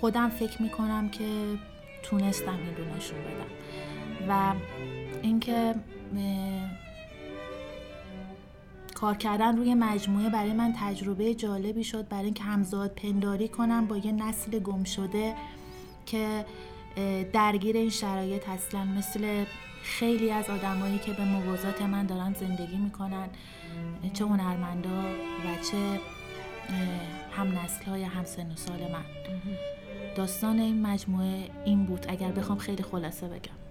خودم 0.00 0.28
فکر 0.28 0.62
می‌کنم 0.62 1.08
که 1.08 1.28
تونستم 2.02 2.58
این 2.58 2.76
رو 2.76 2.96
نشون 2.96 3.18
بدم 3.18 3.50
و 4.28 4.54
اینکه 5.22 5.74
کار 8.94 9.14
کردن 9.14 9.56
روی 9.56 9.74
مجموعه 9.74 10.28
برای 10.30 10.52
من 10.52 10.74
تجربه 10.80 11.34
جالبی 11.34 11.84
شد 11.84 12.08
برای 12.08 12.24
اینکه 12.24 12.42
همزاد 12.42 12.90
پنداری 12.90 13.48
کنم 13.48 13.86
با 13.86 13.96
یه 13.96 14.12
نسل 14.12 14.58
گم 14.58 14.84
شده 14.84 15.34
که 16.06 16.44
درگیر 17.32 17.76
این 17.76 17.90
شرایط 17.90 18.48
هستن. 18.48 18.88
مثل 18.88 19.44
خیلی 19.82 20.30
از 20.30 20.50
آدمایی 20.50 20.98
که 20.98 21.12
به 21.12 21.24
موازات 21.24 21.82
من 21.82 22.06
دارن 22.06 22.32
زندگی 22.32 22.76
می‌کنن. 22.76 23.28
چه 24.12 24.24
هنرمندا 24.24 25.02
و 25.44 25.62
چه 25.70 26.00
هم 27.32 27.58
نسل 27.58 27.84
های 27.84 28.02
هم 28.02 28.24
سن 28.24 28.52
و 28.52 28.56
سال 28.56 28.78
من. 28.92 29.04
داستان 30.14 30.58
این 30.58 30.86
مجموعه 30.86 31.48
این 31.64 31.84
بود. 31.84 32.06
اگر 32.08 32.32
بخوام 32.32 32.58
خیلی 32.58 32.82
خلاصه 32.82 33.28
بگم. 33.28 33.61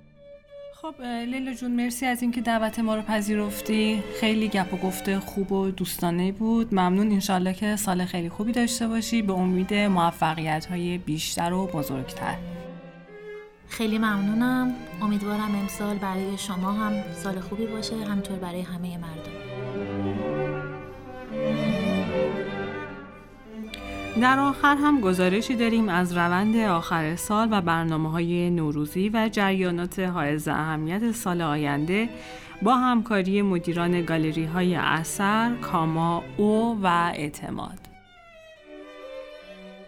خب 0.81 1.01
لیلا 1.01 1.53
جون 1.53 1.71
مرسی 1.71 2.05
از 2.05 2.21
اینکه 2.21 2.41
دعوت 2.41 2.79
ما 2.79 2.95
رو 2.95 3.01
پذیرفتی. 3.01 4.03
خیلی 4.19 4.47
گپ 4.47 4.73
و 4.73 4.77
گفته 4.77 5.19
خوب 5.19 5.51
و 5.51 5.71
دوستانه 5.71 6.31
بود. 6.31 6.73
ممنون 6.73 7.11
انشالله 7.11 7.53
که 7.53 7.75
سال 7.75 8.05
خیلی 8.05 8.29
خوبی 8.29 8.51
داشته 8.51 8.87
باشی. 8.87 9.21
به 9.21 9.33
امید 9.33 9.73
موفقیت 9.73 10.65
های 10.65 10.97
بیشتر 10.97 11.53
و 11.53 11.67
بزرگتر. 11.67 12.35
خیلی 13.67 13.97
ممنونم. 13.97 14.75
امیدوارم 15.01 15.55
امسال 15.55 15.97
برای 15.97 16.37
شما 16.37 16.71
هم 16.71 17.13
سال 17.13 17.39
خوبی 17.39 17.65
باشه 17.65 17.95
همطور 17.95 18.39
برای 18.39 18.61
همه 18.61 18.97
مردم. 18.97 19.50
در 24.19 24.39
آخر 24.39 24.75
هم 24.75 25.01
گزارشی 25.01 25.55
داریم 25.55 25.89
از 25.89 26.17
روند 26.17 26.55
آخر 26.55 27.15
سال 27.15 27.47
و 27.51 27.61
برنامه 27.61 28.11
های 28.11 28.49
نوروزی 28.49 29.09
و 29.09 29.29
جریانات 29.31 29.99
حائز 29.99 30.47
اهمیت 30.47 31.11
سال 31.11 31.41
آینده 31.41 32.09
با 32.61 32.75
همکاری 32.75 33.41
مدیران 33.41 34.05
گالری 34.05 34.45
های 34.45 34.75
اثر، 34.75 35.55
کاما، 35.55 36.23
او 36.37 36.79
و 36.83 37.11
اعتماد. 37.15 37.79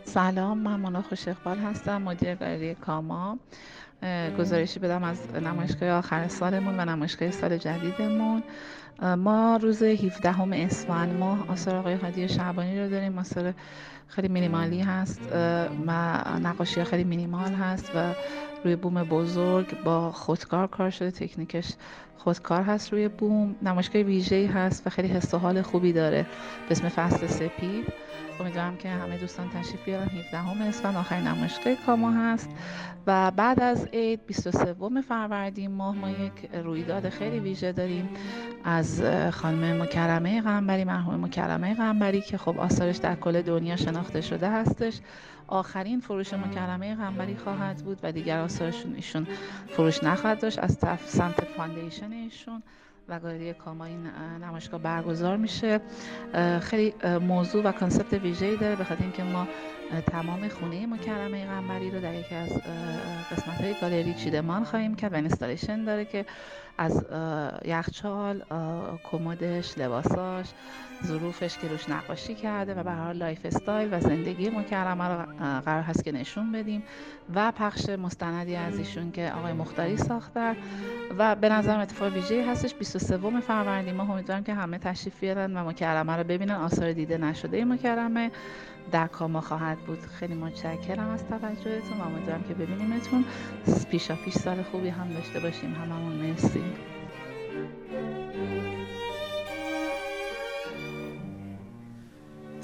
سلام 0.03 0.57
من 0.57 0.79
مونا 0.79 1.01
خوش 1.01 1.27
اقبال 1.27 1.57
هستم 1.57 2.01
مدیر 2.01 2.35
گالری 2.35 2.75
کاما 2.75 3.37
گزارشی 4.39 4.79
بدم 4.79 5.03
از 5.03 5.35
نمایشگاه 5.35 5.89
آخر 5.89 6.27
سالمون 6.27 6.79
و 6.79 6.85
نمایشگاه 6.85 7.31
سال 7.31 7.57
جدیدمون 7.57 8.43
ما 9.01 9.57
روز 9.61 9.83
17 9.83 10.65
اسفند 10.65 11.19
ماه 11.19 11.49
آثار 11.49 11.75
آقای 11.75 11.93
هادی 11.93 12.29
شعبانی 12.29 12.79
رو 12.79 12.89
داریم. 12.89 13.19
آثار 13.19 13.53
خیلی 14.07 14.27
مینیمالی 14.27 14.81
هست 14.81 15.21
و 15.87 16.17
نقاشی 16.43 16.83
خیلی 16.83 17.03
مینیمال 17.03 17.53
هست 17.53 17.91
و 17.95 18.13
روی 18.63 18.75
بوم 18.75 19.03
بزرگ 19.03 19.83
با 19.83 20.11
خودکار 20.11 20.67
کار 20.67 20.89
شده. 20.89 21.11
تکنیکش 21.11 21.73
خودکار 22.17 22.61
هست 22.63 22.93
روی 22.93 23.07
بوم. 23.07 23.55
نمایشگاه 23.61 24.01
ویژه‌ای 24.01 24.45
هست 24.45 24.87
و 24.87 24.89
خیلی 24.89 25.07
حس 25.07 25.33
و 25.33 25.37
حال 25.37 25.61
خوبی 25.61 25.93
داره 25.93 26.25
به 26.69 26.71
اسم 26.71 26.89
فصل 26.89 27.27
سپید. 27.27 27.93
امیدوارم 28.39 28.77
که 28.77 28.89
همه 28.89 29.17
دوستان 29.17 29.49
تشریف 29.49 29.85
بیارن. 29.85 30.07
17 30.07 30.63
اسفند 30.63 30.95
آخرین 30.95 31.27
نمایشگاه 31.27 31.75
کاما 31.85 32.11
هست. 32.11 32.49
و 33.07 33.31
بعد 33.31 33.59
از 33.59 33.87
عید 33.93 34.25
23 34.25 34.75
فروردین 35.01 35.71
ماه 35.71 35.95
ما 35.95 36.09
یک 36.09 36.49
رویداد 36.63 37.09
خیلی 37.09 37.39
ویژه 37.39 37.71
داریم 37.71 38.09
از 38.63 39.03
خانم 39.31 39.81
مکرمه 39.81 40.41
قنبری 40.41 40.83
مرحوم 40.83 41.25
مکرمه 41.25 41.75
قنبری 41.75 42.21
که 42.21 42.37
خب 42.37 42.59
آثارش 42.59 42.97
در 42.97 43.15
کل 43.15 43.41
دنیا 43.41 43.75
شناخته 43.75 44.21
شده 44.21 44.49
هستش. 44.49 44.99
آخرین 45.47 45.99
فروش 45.99 46.33
مکرمه 46.33 46.95
قنبری 46.95 47.35
خواهد 47.35 47.77
بود 47.77 47.99
و 48.03 48.11
دیگر 48.11 48.39
آثارشون 48.39 48.95
ایشون 48.95 49.27
فروش 49.67 50.03
نخواهد 50.03 50.41
داشت. 50.41 50.59
از 50.59 50.79
طرف 50.79 51.09
سمت 51.09 51.43
foundation 51.43 52.11
ایشون 52.11 52.63
و 53.09 53.19
گالری 53.19 53.53
کاما 53.53 53.85
این 53.85 54.07
نمایشگاه 54.41 54.81
برگزار 54.81 55.37
میشه. 55.37 55.79
خیلی 56.61 56.93
موضوع 57.19 57.63
و 57.63 57.71
concept 57.71 58.13
ویژه‌ای 58.13 58.57
داره 58.57 58.75
به 58.75 58.83
خاطر 58.83 59.03
اینکه 59.03 59.23
ما 59.23 59.47
تمام 60.07 60.47
خونه 60.47 60.85
مکرمه 60.85 61.45
قنبری 61.45 61.91
رو 61.91 62.01
در 62.01 62.13
یکی 62.13 62.35
از 62.35 62.49
قسمت 63.31 63.61
های 63.61 63.75
گالری 63.81 64.13
چیدمان 64.13 64.63
خواهیم 64.63 64.95
کرد 64.95 65.13
و 65.13 65.15
installation 65.15 65.83
داره 65.83 66.05
که 66.05 66.25
از 66.77 67.05
یخچال 67.65 68.43
کمدش 69.03 69.77
لباساش 69.77 70.47
ظروفش 71.05 71.57
که 71.57 71.67
روش 71.67 71.89
نقاشی 71.89 72.35
کرده 72.35 72.73
و 72.73 72.83
به 72.83 72.91
هر 72.91 73.13
lifestyle 73.13 73.89
و 73.91 73.99
زندگی 73.99 74.49
مکرمه 74.49 75.07
رو 75.07 75.25
قرار 75.61 75.81
هست 75.81 76.03
که 76.03 76.11
نشون 76.11 76.51
بدیم 76.51 76.83
و 77.35 77.51
پخش 77.51 77.89
مستندی 77.89 78.55
از 78.55 78.77
ایشون 78.77 79.11
که 79.11 79.31
آقای 79.37 79.53
مختاری 79.53 79.97
ساختن 79.97 80.55
و 81.17 81.35
به 81.35 81.49
نظرم 81.49 81.79
اتفاق 81.79 82.13
ویژه‌ای 82.13 82.41
هستش. 82.41 82.75
23 82.75 83.41
فروردین 83.41 83.95
ما 83.95 84.13
امیدوارم 84.13 84.43
که 84.43 84.53
همه 84.53 84.77
تشریف 84.77 85.19
بیارن 85.19 85.57
و 85.57 85.69
مکرمه 85.69 86.15
رو 86.15 86.23
ببینن. 86.23 86.55
آثار 86.55 86.93
دیده 86.93 87.17
نشده 87.17 87.65
مکرمه 87.65 88.31
در 88.91 89.07
کاما 89.07 89.41
خواهد 89.41 89.77
بود. 89.77 89.99
خیلی 89.99 90.33
متشکرم 90.33 91.09
از 91.09 91.27
توجهتون 91.27 91.97
و 91.99 92.03
امیدوارم 92.05 92.43
که 92.43 92.53
ببینیمتون. 92.53 93.25
پیشا 93.91 94.15
پیش 94.15 94.33
سال 94.33 94.63
خوبی 94.63 94.89
هم 94.89 95.13
داشته 95.13 95.39
باشیم. 95.39 95.73
هممون 95.73 96.15
مرسی. 96.15 96.63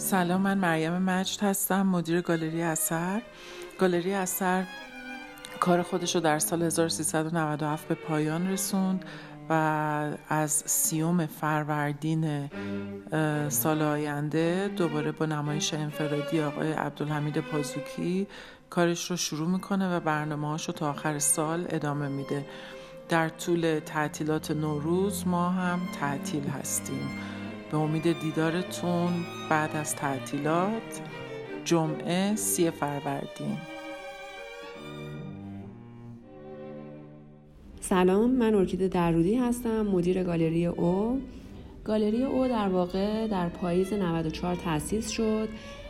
سلام 0.09 0.41
من 0.41 0.57
مریم 0.57 0.97
مجد 0.97 1.43
هستم 1.43 1.81
مدیر 1.81 2.21
گالری 2.21 2.61
اثر. 2.61 3.21
گالری 3.79 4.13
اثر 4.13 4.65
کار 5.59 5.81
خودش 5.81 6.15
رو 6.15 6.21
در 6.21 6.39
سال 6.39 6.63
1397 6.63 7.87
به 7.87 7.95
پایان 7.95 8.47
رسوند 8.47 9.05
و 9.49 9.53
از 10.29 10.51
سیوم 10.51 11.25
فروردین 11.25 12.49
سال 13.49 13.81
آینده 13.81 14.71
دوباره 14.77 15.11
با 15.11 15.25
نمایش 15.25 15.73
انفرادی 15.73 16.41
آقای 16.41 16.71
عبدالحمید 16.71 17.37
پازوکی 17.37 18.27
کارش 18.69 19.11
رو 19.11 19.17
شروع 19.17 19.49
می‌کنه 19.49 19.95
و 19.95 19.99
برنامه 19.99 20.51
رو 20.51 20.57
تا 20.57 20.89
آخر 20.89 21.19
سال 21.19 21.65
ادامه 21.69 22.07
میده. 22.07 22.45
در 23.09 23.29
طول 23.29 23.79
تعطیلات 23.79 24.51
نوروز 24.51 25.27
ما 25.27 25.49
هم 25.49 25.79
تعطیل 25.99 26.47
هستیم. 26.47 27.09
به 27.71 27.77
امید 27.77 28.19
دیدارتون 28.19 29.13
بعد 29.49 29.75
از 29.75 29.95
تعطیلات 29.95 31.01
جمعه 31.65 32.35
سی 32.35 32.71
فروردین. 32.71 33.57
سلام 37.79 38.31
من 38.31 38.55
ارکیده 38.55 38.87
درودی 38.87 39.35
هستم 39.35 39.81
مدیر 39.81 40.23
گالری 40.23 40.65
او. 40.65 41.21
گالری 41.85 42.23
او 42.23 42.47
در 42.47 42.67
واقع 42.67 43.27
در 43.27 43.49
پاییز 43.49 43.93
94 43.93 44.55
تأسیس 44.55 45.09
شد 45.09 45.49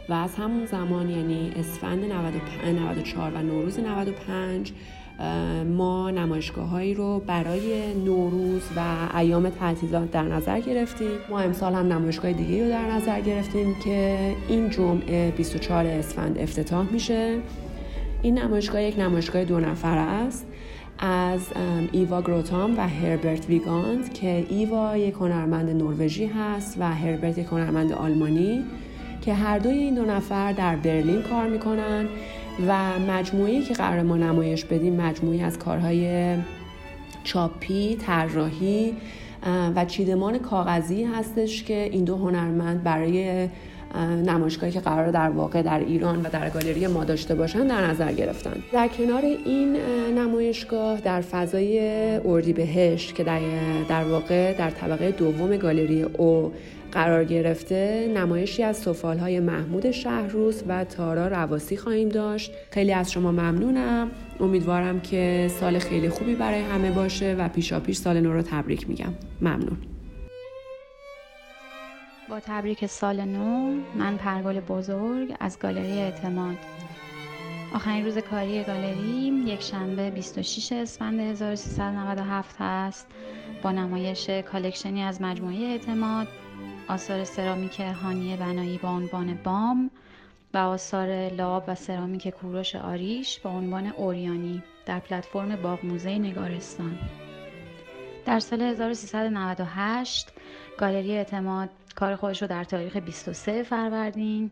و 0.10 0.14
از 0.14 0.36
همون 0.36 0.66
زمان 0.66 1.10
یعنی 1.10 1.52
اسفند 1.56 2.06
94 2.06 3.32
و 3.32 3.38
نوروز 3.38 3.80
95 3.80 4.74
ما 5.78 6.12
نمایشگاه 6.12 6.68
هایی 6.70 6.94
رو 6.94 7.22
برای 7.28 7.94
نوروز 7.94 8.62
و 8.76 8.82
ایام 9.18 9.50
تعطیلات 9.50 10.12
در 10.12 10.24
نظر 10.24 10.60
گرفتیم. 10.60 11.12
ما 11.30 11.40
امسال 11.40 11.74
هم 11.74 11.94
نمایشگاه 11.94 12.34
دیگه 12.34 12.64
رو 12.64 12.70
در 12.70 12.92
نظر 12.92 13.22
گرفتیم 13.22 13.76
که 13.84 14.20
این 14.48 14.70
جمعه 14.70 15.32
24 15.32 15.86
اسفند 15.86 16.40
افتتاح 16.40 16.92
میشه. 16.92 17.38
این 18.22 18.38
نمایشگاه 18.38 18.84
یک 18.84 19.00
نمایشگاه 19.00 19.46
دو 19.46 19.60
نفر 19.60 19.98
است. 19.98 20.46
از 21.00 21.42
ایوا 21.92 22.22
گروتام 22.22 22.78
و 22.78 22.88
هربرت 22.88 23.50
ویگاند 23.50 24.14
که 24.14 24.46
ایوا 24.50 24.98
یک 24.98 25.14
هنرمند 25.14 25.70
نروژی 25.70 26.26
هست 26.26 26.78
و 26.80 26.96
هربرت 26.96 27.38
یک 27.38 27.48
هنرمند 27.48 27.92
آلمانی 27.92 28.64
که 29.22 29.34
هر 29.34 29.60
دوی 29.60 29.78
این 29.78 29.96
دو 29.96 30.06
نفر 30.06 30.52
در 30.52 30.76
برلین 30.76 31.22
کار 31.22 31.50
می‌کنن. 31.50 32.06
و 32.68 33.00
مجموعی 33.00 33.62
که 33.62 33.74
قرار 33.74 34.02
ما 34.02 34.18
نمایش 34.18 34.66
بدیم 34.66 34.96
مجموعی 35.02 35.42
از 35.42 35.60
کارهای 35.60 36.36
چاپی، 37.24 37.96
طراحی 37.96 38.94
و 39.76 39.86
چیدمان 39.86 40.40
کاغذی 40.40 41.04
هستش 41.04 41.64
که 41.64 41.90
این 41.92 42.04
دو 42.04 42.18
هنرمند 42.18 42.84
برای 42.84 43.48
نمایشگاهی 44.26 44.72
که 44.72 44.80
قرار 44.80 45.12
در 45.12 45.30
واقع 45.30 45.62
در 45.62 45.80
ایران 45.80 46.22
و 46.22 46.30
در 46.32 46.50
گالری 46.50 46.88
ما 46.88 47.04
داشته 47.04 47.36
باشن 47.36 47.68
در 47.68 47.88
نظر 47.88 48.14
گرفتن. 48.14 48.64
در 48.74 48.88
کنار 48.88 49.22
این 49.26 49.78
نمایشگاه 50.18 51.02
در 51.02 51.22
فضای 51.22 51.80
اردیبهشت 52.26 53.16
که 53.16 53.24
در, 53.24 53.40
در 53.90 54.04
واقع 54.04 54.54
در 54.54 54.70
طبقه 54.70 55.12
دوم 55.12 55.58
گالری 55.58 56.04
او 56.04 56.54
قرار 56.92 57.26
گرفته 57.26 58.12
نمایشی 58.16 58.64
از 58.64 58.88
های 59.04 59.40
محمود 59.40 59.92
شهروز 59.92 60.64
و 60.68 60.84
تارا 60.84 61.28
رواسی 61.28 61.78
خواهیم 61.78 62.10
داشت. 62.10 62.52
خیلی 62.72 62.94
از 62.94 63.12
شما 63.12 63.32
ممنونم. 63.32 64.12
امیدوارم 64.40 65.00
که 65.00 65.48
سال 65.60 65.80
خیلی 65.80 66.10
خوبی 66.10 66.36
برای 66.36 66.62
همه 66.62 66.92
باشه 66.92 67.36
و 67.40 67.50
پیشا 67.50 67.80
پیش 67.80 67.98
سال 67.98 68.20
نو 68.20 68.34
رو 68.34 68.42
تبریک 68.42 68.90
میگم. 68.90 69.14
ممنون. 69.42 69.78
با 72.30 72.40
تبریک 72.40 72.86
سال 72.86 73.26
نو 73.26 73.74
من 73.96 74.18
پرگل 74.18 74.60
بزرگ 74.60 75.36
از 75.40 75.60
گالری 75.60 76.00
اعتماد. 76.00 76.56
آخرین 77.76 78.06
روز 78.06 78.18
کاری 78.18 78.64
گالری 78.64 79.44
یک 79.46 79.62
شنبه 79.62 80.10
26 80.10 80.72
اسفند 80.72 81.20
1397 81.20 82.56
هست. 82.60 83.08
با 83.64 83.72
نمایش 83.72 84.30
کالکشنی 84.30 85.04
از 85.04 85.22
مجموعه 85.22 85.58
اعتماد. 85.58 86.28
آثار 86.90 87.24
سرامیک 87.24 87.80
هانیه 87.80 88.38
بنایی 88.38 88.78
با 88.78 88.90
عنوان 88.90 89.34
بام 89.44 89.92
و 90.54 90.58
آثار 90.58 91.30
لاب 91.30 91.64
و 91.68 91.76
سرامیک 91.76 92.28
کوروش 92.30 92.76
آریش 92.76 93.40
با 93.40 93.50
عنوان 93.50 93.88
اوریانی 93.88 94.64
در 94.86 95.00
پلتفرم 95.00 95.56
باغ 95.56 95.86
موزه 95.86 96.10
نگارستان. 96.18 96.98
در 98.26 98.40
سال 98.40 98.62
1398 98.62 100.32
گالری 100.78 101.12
اعتماد 101.18 101.70
کار 101.96 102.16
خودش 102.16 102.42
رو 102.42 102.48
در 102.48 102.64
تاریخ 102.64 102.98
23 102.98 103.64
فروردین 103.64 104.52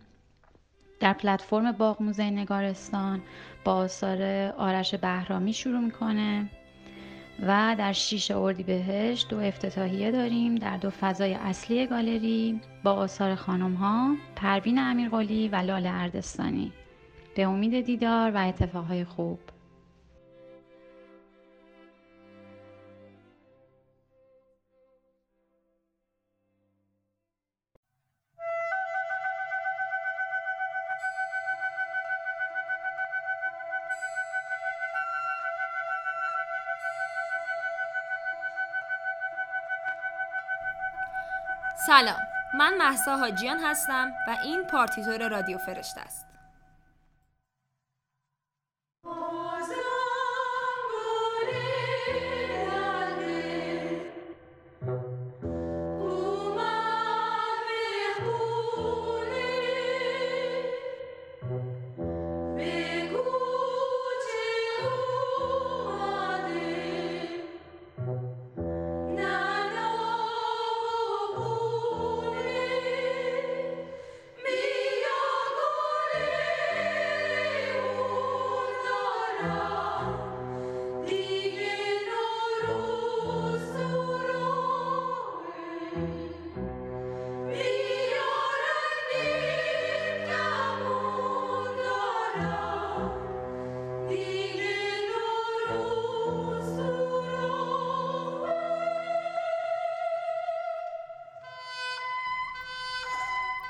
در 1.00 1.14
پلتفرم 1.14 1.72
باغ 1.72 2.02
موزه 2.02 2.24
نگارستان 2.24 3.22
با 3.64 3.74
آثار 3.74 4.22
آرش 4.58 4.96
بهرامی 4.96 5.54
شروع 5.54 5.80
می‌کنه. 5.80 6.50
و 7.42 7.76
در 7.78 7.94
شیش 7.94 8.32
اردی 8.32 8.64
بهش 8.64 9.26
دو 9.30 9.40
افتتاحیه 9.40 10.12
داریم 10.12 10.56
در 10.56 10.78
دو 10.78 10.90
فضای 10.90 11.34
اصلی 11.34 11.88
گالری 11.88 12.62
با 12.84 12.92
آثار 12.92 13.36
خانم 13.36 13.74
ها 13.74 14.16
پروین 14.36 14.80
امیرقلی 14.80 15.48
و 15.48 15.56
لال 15.56 15.88
اردستانی. 15.88 16.72
به 17.36 17.44
امید 17.44 17.86
دیدار 17.86 18.32
و 18.32 18.38
اتفاقهای 18.48 19.04
خوب. 19.04 19.40
من 42.58 42.78
محسا 42.78 43.18
حاجیان 43.18 43.60
هستم 43.60 44.12
و 44.28 44.38
این 44.44 44.64
پارتیتور 44.64 45.30
رادیو 45.30 45.58
فرشته 45.58 46.02
است. 46.02 46.27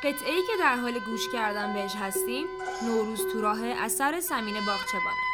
قطعه 0.08 0.34
ای 0.34 0.42
که 0.42 0.54
در 0.60 0.76
حال 0.76 1.00
گوش 1.00 1.30
کردن 1.30 1.74
بهش 1.74 1.96
هستیم 1.96 2.48
نوروز 2.84 3.28
تو 3.34 3.42
راه 3.42 3.66
اثر 3.66 4.20
سمین 4.20 4.54
باغچبانه 4.66 5.27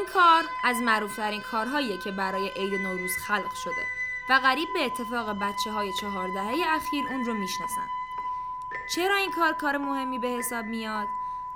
این 0.00 0.08
کار 0.08 0.44
از 0.64 0.76
معروفترین 0.76 1.42
کارهاییه 1.42 1.98
که 1.98 2.10
برای 2.10 2.48
عید 2.48 2.74
نوروز 2.74 3.16
خلق 3.18 3.54
شده 3.54 3.86
و 4.30 4.32
قریب 4.32 4.68
به 4.74 4.84
اتفاق 4.84 5.38
بچه 5.38 5.70
های 5.70 5.92
چهار 5.92 6.28
دهه 6.28 6.54
اخیر 6.68 7.04
اون 7.10 7.24
رو 7.24 7.34
می‌شناسن 7.34 7.86
چرا 8.94 9.16
این 9.16 9.30
کار 9.30 9.52
کار 9.52 9.76
مهمی 9.76 10.18
به 10.18 10.28
حساب 10.28 10.64
میاد؟ 10.64 11.06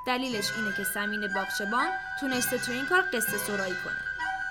دلیلش 0.06 0.52
اینه 0.56 0.76
که 0.76 0.84
سمین 0.84 1.28
باغچبان 1.34 1.88
تونسته 2.20 2.58
تو 2.58 2.72
این 2.72 2.86
کار 2.86 3.02
قصه 3.12 3.38
سرایی 3.38 3.74
کنه 3.84 4.00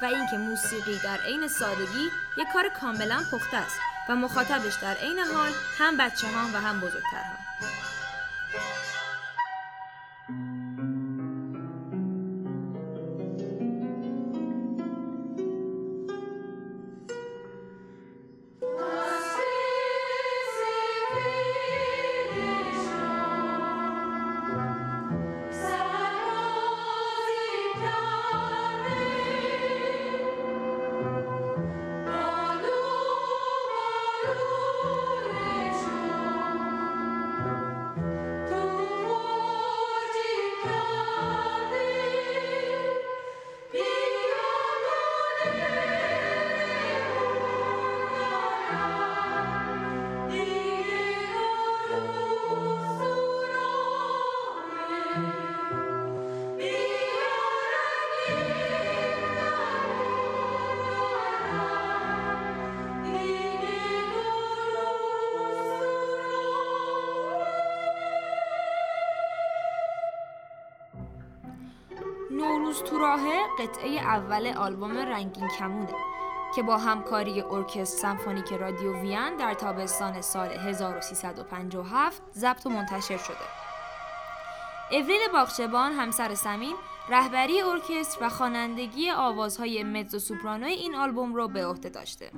و 0.02 0.06
اینکه 0.06 0.38
موسیقی 0.38 1.00
در 1.04 1.18
عین 1.18 1.48
سادگی 1.48 2.10
یک 2.38 2.48
کار 2.54 2.70
کاملا 2.70 3.24
پخته 3.32 3.58
است 3.58 3.80
و 4.10 4.16
مخاطبش 4.16 4.76
در 4.82 4.94
عین 4.94 5.20
حال 5.20 5.52
هم 5.78 5.98
بچه 5.98 6.28
ها 6.28 6.50
و 6.54 6.62
هم 6.62 6.80
بزرگترها 6.80 7.38
قطعه 73.60 73.99
اول 73.99 74.47
آلبوم 74.58 74.97
رنگین 74.97 75.47
کمونه 75.47 75.93
که 76.56 76.64
با 76.64 76.78
همکاری 76.78 77.41
ارکستر 77.41 78.01
سمفونیک 78.01 78.54
رادیو 78.54 79.01
وین 79.01 79.38
در 79.38 79.54
تابستان 79.54 80.22
سال 80.22 80.49
1357 80.49 82.22
ضبط 82.34 82.66
و 82.66 82.70
منتشر 82.70 83.18
شده. 83.18 83.38
اوریل 84.91 85.20
باغچبان 85.34 85.91
همسر 85.91 86.36
سمین 86.36 86.76
رهبری 87.10 87.62
ارکستر 87.62 88.26
و 88.26 88.30
خوانندگی 88.30 89.12
آوازهای 89.12 89.84
مزو 89.84 90.20
سوپرانوی 90.20 90.74
این 90.74 90.95
آلبوم 90.95 91.36
رو 91.36 91.47
به 91.47 91.66
عهده 91.66 91.89
داشته. 91.89 92.32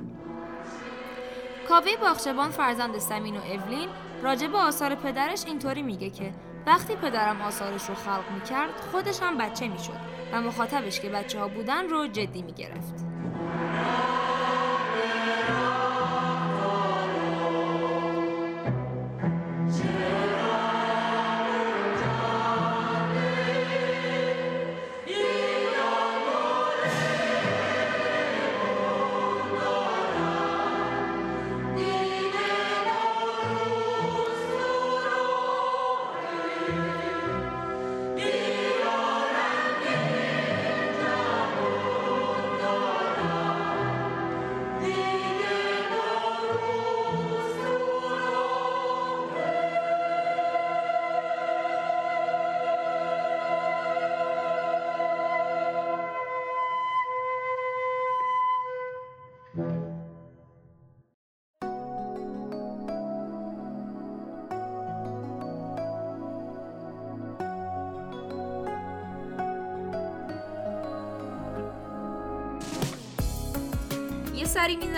کاوه 1.70 1.96
باغچبان 2.02 2.52
فرزند 2.52 2.98
سمین 2.98 3.38
و 3.38 3.42
اولین 3.42 3.90
راجب 4.24 4.56
آثار 4.56 4.96
پدرش 4.96 5.46
اینطوری 5.46 5.82
میگه 5.82 6.10
که 6.10 6.34
وقتی 6.68 6.96
پدرم 6.96 7.42
آثارش 7.42 7.90
رو 7.90 7.96
خلق 7.96 8.32
می‌کرد 8.34 8.82
خودش 8.92 9.22
هم 9.22 9.38
بچه 9.38 9.68
می‌شد 9.68 10.00
و 10.34 10.42
مخاطبش 10.42 11.00
که 11.00 11.10
بچه 11.10 11.40
ها 11.40 11.48
بودن 11.48 11.90
رو 11.90 12.08
جدی 12.08 12.42
می‌گرفت. 12.42 13.05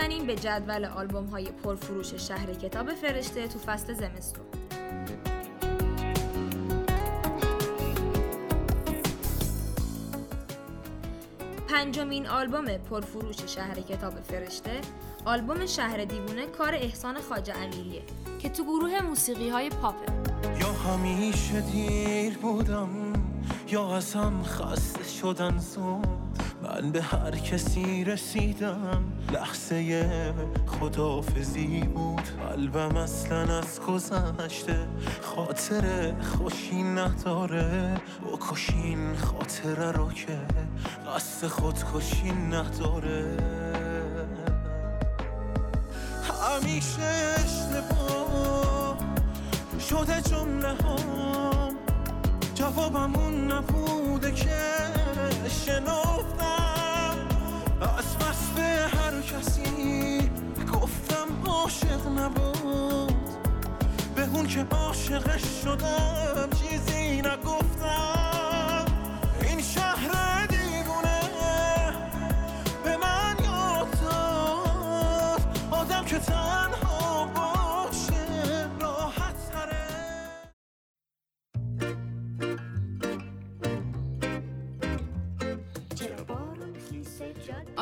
می‌زنیم 0.08 0.28
به 0.28 0.36
جدول 0.36 0.86
آلبوم 0.86 1.26
های 1.26 1.46
پرفروش 1.46 2.14
شهر 2.14 2.54
کتاب 2.54 2.94
فرشته 2.94 3.48
تو 3.48 3.60
فصل 3.60 3.94
زمستون. 3.94 4.46
پنجمین 11.70 12.28
آلبوم 12.28 12.66
پرفروش 12.66 13.36
شهر 13.46 13.76
کتاب 13.76 14.14
فرشته 14.22 14.82
آلبوم 15.26 15.66
شهر 15.66 16.06
دیوونه 16.06 16.46
کار 16.46 16.74
احسان 16.74 17.22
خاجه 17.22 17.58
امیریه 17.58 18.02
که 18.40 18.50
تو 18.50 18.64
گروه 18.64 19.02
موسیقی 19.02 19.50
های 19.50 19.70
پاپه 19.70 20.12
یا 20.60 20.72
همیشه 20.72 21.62
دیر 21.62 22.38
بودم 22.38 23.14
یا 23.70 23.96
ازم 23.96 24.44
خسته 24.44 25.04
شدن 25.04 25.58
زود 25.58 26.17
من 26.82 26.92
به 26.92 27.02
هر 27.02 27.32
کسی 27.32 28.04
رسیدم. 28.04 29.04
لحظه 29.34 30.34
خدافزی 30.68 31.80
بود. 31.80 32.22
قلبم 32.50 32.98
اصلا 32.98 33.58
از 33.58 33.80
گذشته. 33.82 34.88
خاطر 35.22 36.14
خوشی 36.22 36.84
نداره. 36.84 38.02
بکشین 38.26 39.16
خاطره 39.16 39.92
رو 39.92 40.12
که 40.12 40.40
قصد 41.16 41.48
خودکشی 41.48 42.32
نداره. 42.32 43.38
همیشه 46.30 47.36
اشتباه 47.38 48.98
شده 49.90 50.22
جمله 50.22 50.68
هم 50.68 51.76
جوابمون 52.56 53.52
نبوده 53.52 54.32
که 54.32 54.58
شنفتم 55.66 56.37
از 57.82 58.18
به 58.56 58.62
هر 58.98 59.22
کسی 59.22 60.32
گفتم 60.74 61.28
عاشق 61.52 62.08
نبود. 62.18 63.14
به 64.16 64.24
اون 64.34 64.48
که 64.48 64.66
عاشقش 64.72 65.44
شدم 65.64 66.50
چیزی 66.62 67.22
نگفتم. 67.22 68.17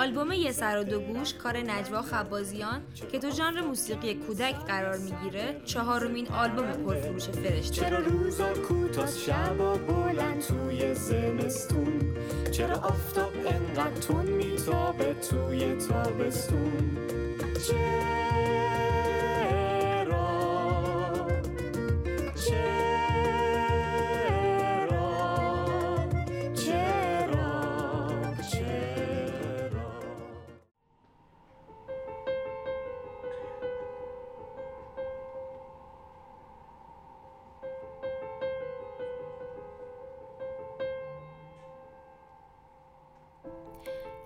آلبوم 0.05 0.31
یه 0.31 0.51
سر 0.51 0.77
و 0.77 0.83
دو 0.83 0.99
گوش 0.99 1.33
کار 1.33 1.57
نجوا 1.57 2.01
خبازیان 2.01 2.81
که 3.11 3.19
تو 3.19 3.29
ژانر 3.29 3.61
موسیقی 3.61 4.13
کودک 4.13 4.55
قرار 4.55 4.97
می‌گیره 4.97 5.61
چهارمین 5.65 6.27
آلبوم 6.27 6.71
پرفروش 6.71 7.23
فرشته. 7.23 7.75
چرا 7.75 7.99
روزا 7.99 8.53
کوتاه 8.53 9.11
شبا 9.11 9.77
بلند 9.77 10.41
توی 10.41 10.95
زمستون؟ 10.95 12.15
چرا 12.51 12.75
آفتاب 12.75 13.31
انقدر 13.45 14.01
تون 14.01 14.25
میتابه 14.25 15.13
توی 15.13 15.75
تابستون؟ 15.75 16.97
چرا 17.67 18.24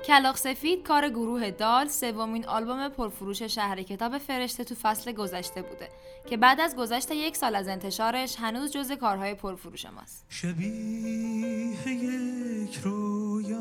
کلاق 0.10 0.36
سفید 0.36 0.84
کار 0.84 1.10
گروه 1.10 1.52
دال 1.52 1.88
سومین 1.88 2.46
آلبوم 2.46 2.90
پرفروش 2.90 3.42
شهر 3.42 3.84
کتاب 3.84 4.18
فرشته 4.18 4.64
تو 4.64 4.76
فصل 4.76 5.12
گذشته 5.12 5.62
بوده 5.62 5.90
که 6.30 6.38
بعد 6.38 6.60
از 6.62 6.76
گذشت 6.76 7.12
یک 7.12 7.38
سال 7.38 7.56
از 7.56 7.68
انتشارش 7.68 8.36
هنوز 8.36 8.72
جز 8.72 8.92
کارهای 8.92 9.34
پرفروش 9.34 9.86
ماست. 9.86 10.26
شبیه 10.30 11.88
یک 11.88 12.80
رویا 12.84 13.60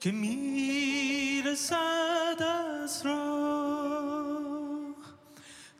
که 0.00 0.12
می‌رسد 0.12 1.76
از 2.42 3.06
راه. 3.06 4.94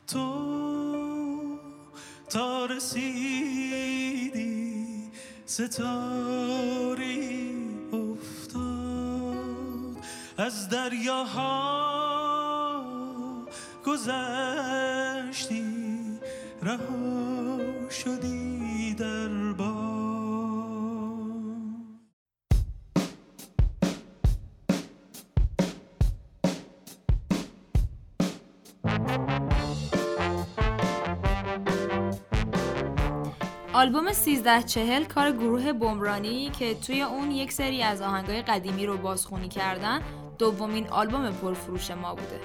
تو 0.07 0.55
تا 2.31 2.67
رسیدی 2.67 4.45
ستاری 5.47 7.04
از 10.39 10.69
دریاها 10.69 11.55
گذشتی 13.87 15.65
رها 16.63 17.89
شدی 17.91 18.95
در 18.95 19.29
آلبوم 33.73 34.09
1340 34.09 35.05
کار 35.05 35.33
گروه 35.33 35.73
بمرانی 35.73 36.51
که 36.51 36.75
توی 36.75 37.03
اون 37.03 37.31
یک 37.31 37.53
سری 37.53 37.83
از 37.83 38.03
آهنگای 38.03 38.43
قدیمی 38.43 38.87
رو 38.87 38.99
بازخونی 38.99 39.49
کردن 39.49 40.01
دومین 40.39 40.89
آلبوم 40.89 41.31
پرفروش 41.31 41.91
ما 41.91 42.15
بوده. 42.15 42.41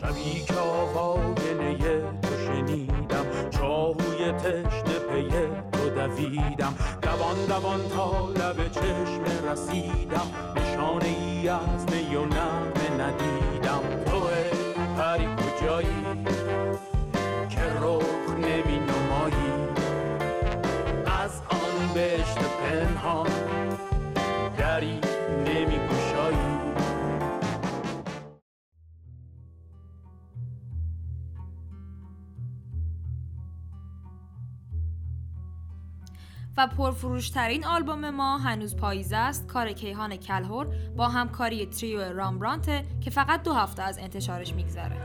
شبی 0.00 0.44
که 0.44 0.54
آقای 0.54 1.76
تو 2.22 2.28
شنیدم 2.46 3.50
چاهوی 3.50 4.32
تشنه 4.32 4.98
پیه 5.08 5.48
تو 5.72 5.90
دویدم. 5.90 6.74
دوان 7.02 7.46
دوان 7.48 7.88
تا 7.88 8.28
لب 8.28 8.68
چشم 8.72 9.48
رسیدم 9.50 10.26
نشانه 10.56 11.04
ای 11.04 11.48
از 11.48 11.84
و 11.84 12.24
نغمه 12.24 12.90
ندیدم. 13.00 14.04
تو 14.04 14.20
پری 14.96 15.26
کجایی 15.36 16.04
که 17.48 17.64
رخ 17.80 18.30
نمی 18.36 18.78
نمایی؟ 18.78 19.52
از 21.06 21.42
آن 21.50 21.94
بشت 21.94 22.38
پنهان 22.38 23.47
و 36.58 36.66
پرفروشترین 36.66 37.66
آلبوم 37.66 38.10
ما 38.10 38.38
هنوز 38.38 38.76
پاییز 38.76 39.12
است 39.12 39.46
کار 39.46 39.72
کیهان 39.72 40.16
کلهور 40.16 40.66
با 40.96 41.08
همکاری 41.08 41.66
تریو 41.66 42.12
رامبرانت 42.12 42.84
که 43.00 43.10
فقط 43.10 43.42
دو 43.42 43.52
هفته 43.52 43.82
از 43.82 43.98
انتشارش 43.98 44.54
میگذره. 44.54 44.96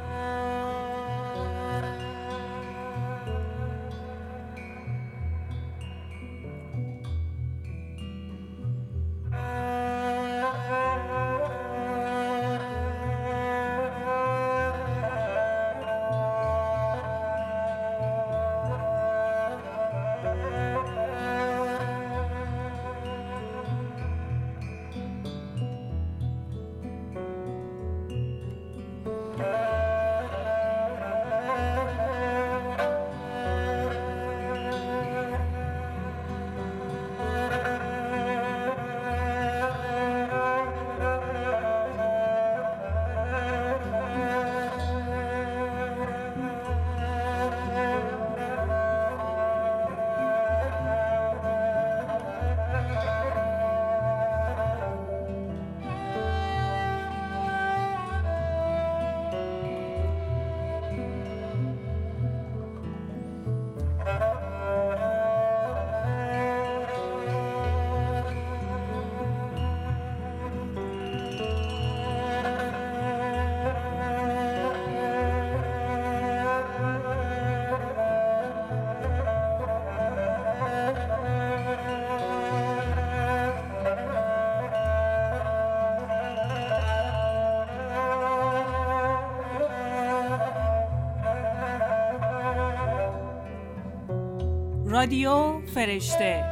رادیو 95.04 95.62
فرشته. 95.76 96.43